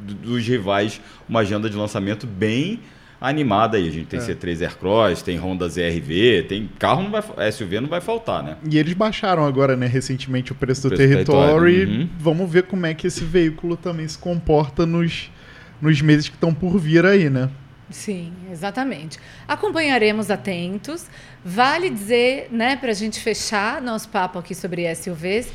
dos 0.02 0.48
rivais, 0.48 1.02
uma 1.28 1.42
agenda 1.42 1.70
de 1.70 1.76
lançamento 1.76 2.26
bem 2.26 2.80
animada 3.22 3.78
aí. 3.78 3.88
A 3.88 3.92
gente 3.92 4.08
tem 4.08 4.20
é. 4.20 4.24
C3 4.24 4.62
Aircross, 4.62 5.22
tem 5.22 5.38
Honda 5.38 5.68
ZRV, 5.68 6.46
tem 6.48 6.70
carro 6.80 7.04
não 7.04 7.12
vai 7.12 7.52
SUV 7.52 7.80
não 7.80 7.90
vai 7.90 8.02
faltar, 8.02 8.44
né? 8.44 8.58
E 8.70 8.78
eles 8.78 8.94
baixaram 8.94 9.46
agora, 9.46 9.76
né, 9.76 9.88
recentemente 9.88 10.52
o 10.52 10.56
preço 10.56 10.88
o 10.88 10.90
do 10.90 10.96
preço 10.96 11.12
Territory. 11.12 11.86
Uhum. 11.86 12.10
Vamos 12.18 12.50
ver 12.50 12.64
como 12.64 12.86
é 12.86 12.94
que 12.94 13.08
esse 13.08 13.24
veículo 13.24 13.76
também 13.76 14.08
se 14.08 14.18
comporta 14.18 14.86
nos, 14.86 15.30
nos 15.82 16.02
meses 16.02 16.30
que 16.30 16.36
estão 16.36 16.54
por 16.54 16.78
vir 16.80 17.06
aí, 17.06 17.30
né? 17.30 17.50
Sim, 17.90 18.34
exatamente. 18.52 19.20
Acompanharemos 19.48 20.30
atentos. 20.30 21.08
Vale 21.44 21.90
dizer, 21.90 22.50
né, 22.52 22.76
para 22.76 22.92
a 22.92 22.94
gente 22.94 23.20
fechar 23.20 23.82
nosso 23.82 24.10
papo 24.10 24.38
aqui 24.38 24.54
sobre 24.54 24.94
SUVs, 24.94 25.52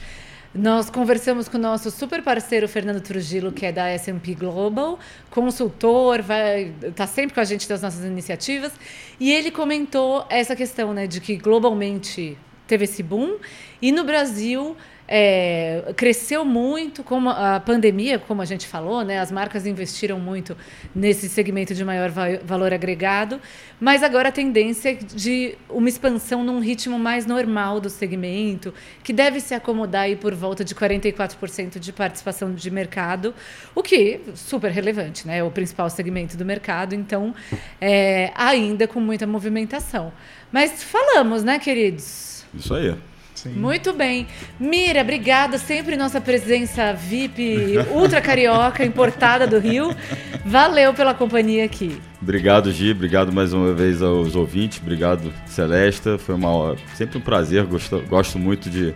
nós 0.54 0.88
conversamos 0.88 1.48
com 1.48 1.58
o 1.58 1.60
nosso 1.60 1.90
super 1.90 2.22
parceiro 2.22 2.68
Fernando 2.68 3.00
Trujillo, 3.00 3.50
que 3.50 3.66
é 3.66 3.72
da 3.72 3.88
S&P 3.88 4.34
Global, 4.34 5.00
consultor, 5.28 6.22
vai 6.22 6.72
tá 6.94 7.08
sempre 7.08 7.34
com 7.34 7.40
a 7.40 7.44
gente 7.44 7.68
das 7.68 7.82
nossas 7.82 8.04
iniciativas, 8.04 8.72
e 9.18 9.32
ele 9.32 9.50
comentou 9.50 10.24
essa 10.30 10.54
questão, 10.54 10.94
né, 10.94 11.08
de 11.08 11.20
que 11.20 11.36
globalmente 11.36 12.38
teve 12.68 12.84
esse 12.84 13.02
boom 13.02 13.36
e 13.82 13.90
no 13.90 14.04
Brasil 14.04 14.76
é, 15.06 15.92
cresceu 15.96 16.44
muito 16.44 17.04
com 17.04 17.28
a 17.28 17.60
pandemia, 17.60 18.18
como 18.18 18.40
a 18.40 18.44
gente 18.44 18.66
falou, 18.66 19.04
né? 19.04 19.18
As 19.18 19.30
marcas 19.30 19.66
investiram 19.66 20.18
muito 20.18 20.56
nesse 20.94 21.28
segmento 21.28 21.74
de 21.74 21.84
maior 21.84 22.10
va 22.10 22.24
valor 22.42 22.72
agregado, 22.72 23.40
mas 23.78 24.02
agora 24.02 24.30
a 24.30 24.32
tendência 24.32 24.94
de 24.94 25.56
uma 25.68 25.88
expansão 25.88 26.42
num 26.42 26.58
ritmo 26.58 26.98
mais 26.98 27.26
normal 27.26 27.80
do 27.80 27.90
segmento, 27.90 28.72
que 29.02 29.12
deve 29.12 29.40
se 29.40 29.54
acomodar 29.54 30.02
aí 30.02 30.16
por 30.16 30.34
volta 30.34 30.64
de 30.64 30.74
44% 30.74 31.78
de 31.78 31.92
participação 31.92 32.54
de 32.54 32.70
mercado, 32.70 33.34
o 33.74 33.82
que 33.82 34.20
é 34.26 34.34
super 34.34 34.70
relevante, 34.70 35.26
né? 35.26 35.38
É 35.38 35.44
o 35.44 35.50
principal 35.50 35.90
segmento 35.90 36.36
do 36.36 36.44
mercado, 36.44 36.94
então 36.94 37.34
é, 37.80 38.32
ainda 38.34 38.88
com 38.88 39.00
muita 39.00 39.26
movimentação. 39.26 40.12
Mas 40.50 40.82
falamos, 40.82 41.42
né, 41.42 41.58
queridos? 41.58 42.44
Isso 42.54 42.74
aí. 42.74 42.96
Sim. 43.44 43.50
Muito 43.50 43.92
bem. 43.92 44.26
Mira, 44.58 45.02
obrigada. 45.02 45.58
Sempre 45.58 45.96
nossa 45.96 46.18
presença 46.18 46.94
VIP 46.94 47.76
ultra 47.92 48.22
carioca, 48.22 48.82
importada 48.86 49.46
do 49.46 49.58
Rio. 49.58 49.94
Valeu 50.46 50.94
pela 50.94 51.12
companhia 51.12 51.62
aqui. 51.62 52.00
Obrigado, 52.22 52.72
Gi. 52.72 52.92
Obrigado 52.92 53.30
mais 53.30 53.52
uma 53.52 53.74
vez 53.74 54.00
aos 54.00 54.34
ouvintes. 54.34 54.80
Obrigado, 54.80 55.30
Celesta. 55.44 56.16
Foi 56.16 56.34
uma, 56.34 56.74
sempre 56.94 57.18
um 57.18 57.20
prazer. 57.20 57.64
Gosto, 57.64 58.02
gosto 58.08 58.38
muito 58.38 58.70
de 58.70 58.94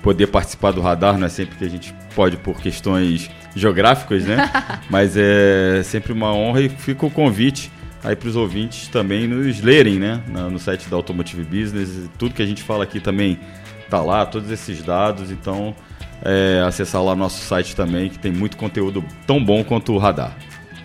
poder 0.00 0.28
participar 0.28 0.70
do 0.70 0.80
radar. 0.80 1.18
Não 1.18 1.26
é 1.26 1.28
sempre 1.28 1.56
que 1.56 1.64
a 1.64 1.68
gente 1.68 1.92
pode 2.14 2.36
por 2.36 2.60
questões 2.60 3.28
geográficas, 3.56 4.24
né? 4.24 4.48
Mas 4.88 5.16
é 5.16 5.82
sempre 5.82 6.12
uma 6.12 6.32
honra 6.32 6.60
e 6.60 6.68
fica 6.68 7.04
o 7.04 7.10
convite 7.10 7.68
aí 8.04 8.14
para 8.14 8.28
os 8.28 8.36
ouvintes 8.36 8.86
também 8.86 9.26
nos 9.26 9.60
lerem, 9.60 9.98
né? 9.98 10.22
No 10.28 10.60
site 10.60 10.88
da 10.88 10.94
Automotive 10.94 11.42
Business. 11.42 12.08
Tudo 12.16 12.32
que 12.32 12.42
a 12.42 12.46
gente 12.46 12.62
fala 12.62 12.84
aqui 12.84 13.00
também 13.00 13.40
tá 13.88 14.00
lá, 14.00 14.26
todos 14.26 14.50
esses 14.50 14.82
dados. 14.82 15.30
Então, 15.30 15.74
é, 16.22 16.62
acessar 16.66 17.02
lá 17.02 17.14
nosso 17.14 17.44
site 17.44 17.74
também, 17.74 18.08
que 18.08 18.18
tem 18.18 18.32
muito 18.32 18.56
conteúdo 18.56 19.04
tão 19.26 19.42
bom 19.42 19.64
quanto 19.64 19.92
o 19.92 19.98
Radar. 19.98 20.36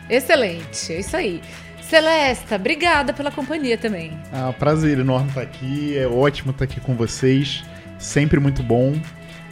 Excelente, 0.09 0.93
é 0.93 0.99
isso 0.99 1.15
aí. 1.15 1.41
Celesta, 1.81 2.55
obrigada 2.55 3.13
pela 3.13 3.31
companhia 3.31 3.77
também. 3.77 4.17
Ah, 4.31 4.53
prazer 4.57 4.99
enorme 4.99 5.29
estar 5.29 5.41
aqui, 5.41 5.97
é 5.97 6.07
ótimo 6.07 6.51
estar 6.51 6.65
aqui 6.65 6.79
com 6.79 6.95
vocês, 6.95 7.63
sempre 7.99 8.39
muito 8.39 8.63
bom. 8.63 8.93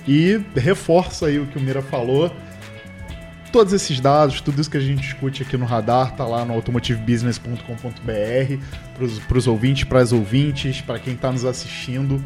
E 0.07 0.41
reforço 0.55 1.25
aí 1.25 1.39
o 1.39 1.45
que 1.45 1.57
o 1.57 1.61
Mira 1.61 1.81
falou. 1.81 2.33
Todos 3.51 3.73
esses 3.73 3.99
dados, 3.99 4.39
tudo 4.39 4.59
isso 4.59 4.71
que 4.71 4.77
a 4.77 4.81
gente 4.81 5.01
discute 5.01 5.43
aqui 5.43 5.57
no 5.57 5.65
radar, 5.65 6.15
tá 6.15 6.25
lá 6.25 6.45
no 6.45 6.53
automotivebusiness.com.br 6.53 8.55
para 9.27 9.37
os 9.37 9.47
ouvintes, 9.47 9.83
para 9.83 9.99
as 9.99 10.13
ouvintes, 10.13 10.81
para 10.81 10.97
quem 10.97 11.13
está 11.13 11.31
nos 11.31 11.43
assistindo 11.43 12.23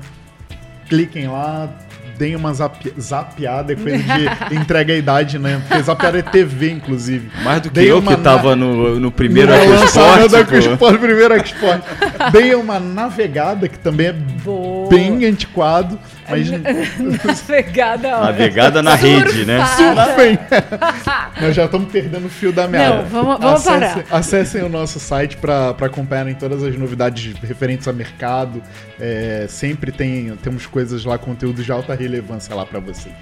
cliquem 0.88 1.28
lá, 1.28 1.70
deem 2.18 2.36
uma 2.36 2.54
zap, 2.54 2.94
zapiada, 3.00 3.74
é 3.74 3.76
coisa 3.76 3.98
de 3.98 4.56
entrega 4.56 4.94
a 4.94 4.98
idade, 4.98 5.38
né? 5.38 5.62
Porque 5.68 5.84
zapiada 5.84 6.20
é 6.20 6.22
TV, 6.22 6.72
inclusive. 6.72 7.30
Mais 7.44 7.62
do 7.62 7.70
que 7.70 7.76
Deem 7.76 7.90
eu 7.90 8.02
que 8.02 8.16
tava 8.18 8.56
no, 8.56 9.00
no 9.00 9.12
primeiro 9.12 9.52
no 9.52 9.84
Export. 9.84 10.94
No 10.94 11.00
primeiro 11.00 11.36
Export. 11.36 11.84
Deem 12.32 12.56
uma 12.56 12.80
navegada, 12.80 13.68
que 13.68 13.78
também 13.78 14.08
é 14.08 14.16
Boa. 14.46 14.88
bem 14.90 15.26
antiquado. 15.26 16.00
Mas... 16.30 16.48
navegada, 17.26 18.10
Navegada 18.22 18.84
na 18.84 18.98
Surfada. 18.98 19.32
rede, 19.32 19.46
né? 19.46 19.66
Surfem. 19.66 20.40
Nós 21.42 21.56
já 21.56 21.66
estamos 21.66 21.92
perdendo 21.92 22.28
o 22.28 22.30
fio 22.30 22.54
da 22.54 22.68
meada. 22.68 23.04
Não, 23.04 23.06
vamos, 23.10 23.40
vamos 23.40 23.68
acessem, 23.68 24.04
parar. 24.04 24.18
Acessem 24.20 24.64
o 24.64 24.70
nosso 24.70 25.00
site 25.00 25.36
para 25.38 25.70
acompanharem 25.70 26.36
todas 26.36 26.64
as 26.64 26.78
novidades 26.78 27.36
referentes 27.42 27.88
ao 27.88 27.94
mercado. 27.94 28.62
É, 29.00 29.48
sempre 29.50 29.92
tem, 29.92 30.36
temos 30.38 30.66
coisas 30.66 31.04
lá, 31.04 31.18
conteúdo 31.18 31.64
de 31.64 31.72
alta 31.72 31.96
relevância 31.96 32.54
lá 32.56 32.66
para 32.66 32.80
vocês. 32.80 33.14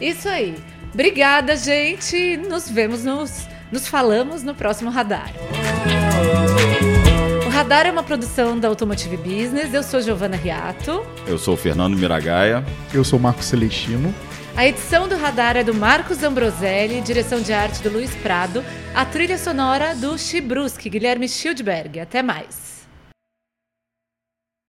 Isso 0.00 0.28
aí. 0.28 0.56
Obrigada, 0.92 1.56
gente. 1.56 2.36
Nos 2.36 2.68
vemos, 2.68 3.04
nos, 3.04 3.48
nos 3.70 3.86
falamos 3.86 4.42
no 4.42 4.54
próximo 4.54 4.90
Radar. 4.90 5.30
Radar 7.62 7.86
é 7.86 7.92
uma 7.92 8.02
produção 8.02 8.58
da 8.58 8.66
Automotive 8.66 9.16
Business. 9.16 9.72
Eu 9.72 9.84
sou 9.84 10.00
Giovana 10.00 10.34
Riato. 10.34 11.06
Eu 11.28 11.38
sou 11.38 11.54
o 11.54 11.56
Fernando 11.56 11.96
Miragaia. 11.96 12.64
Eu 12.92 13.04
sou 13.04 13.20
Marcos 13.20 13.46
Celestino. 13.46 14.12
A 14.56 14.66
edição 14.66 15.06
do 15.06 15.16
Radar 15.16 15.56
é 15.56 15.62
do 15.62 15.72
Marcos 15.72 16.24
Ambroselli, 16.24 17.00
direção 17.02 17.40
de 17.40 17.52
arte 17.52 17.80
do 17.80 17.88
Luiz 17.88 18.12
Prado, 18.16 18.64
a 18.92 19.04
trilha 19.04 19.38
sonora 19.38 19.94
do 19.94 20.18
Chibruski, 20.18 20.90
Guilherme 20.90 21.28
Schildberg. 21.28 22.00
Até 22.00 22.20
mais. 22.20 22.71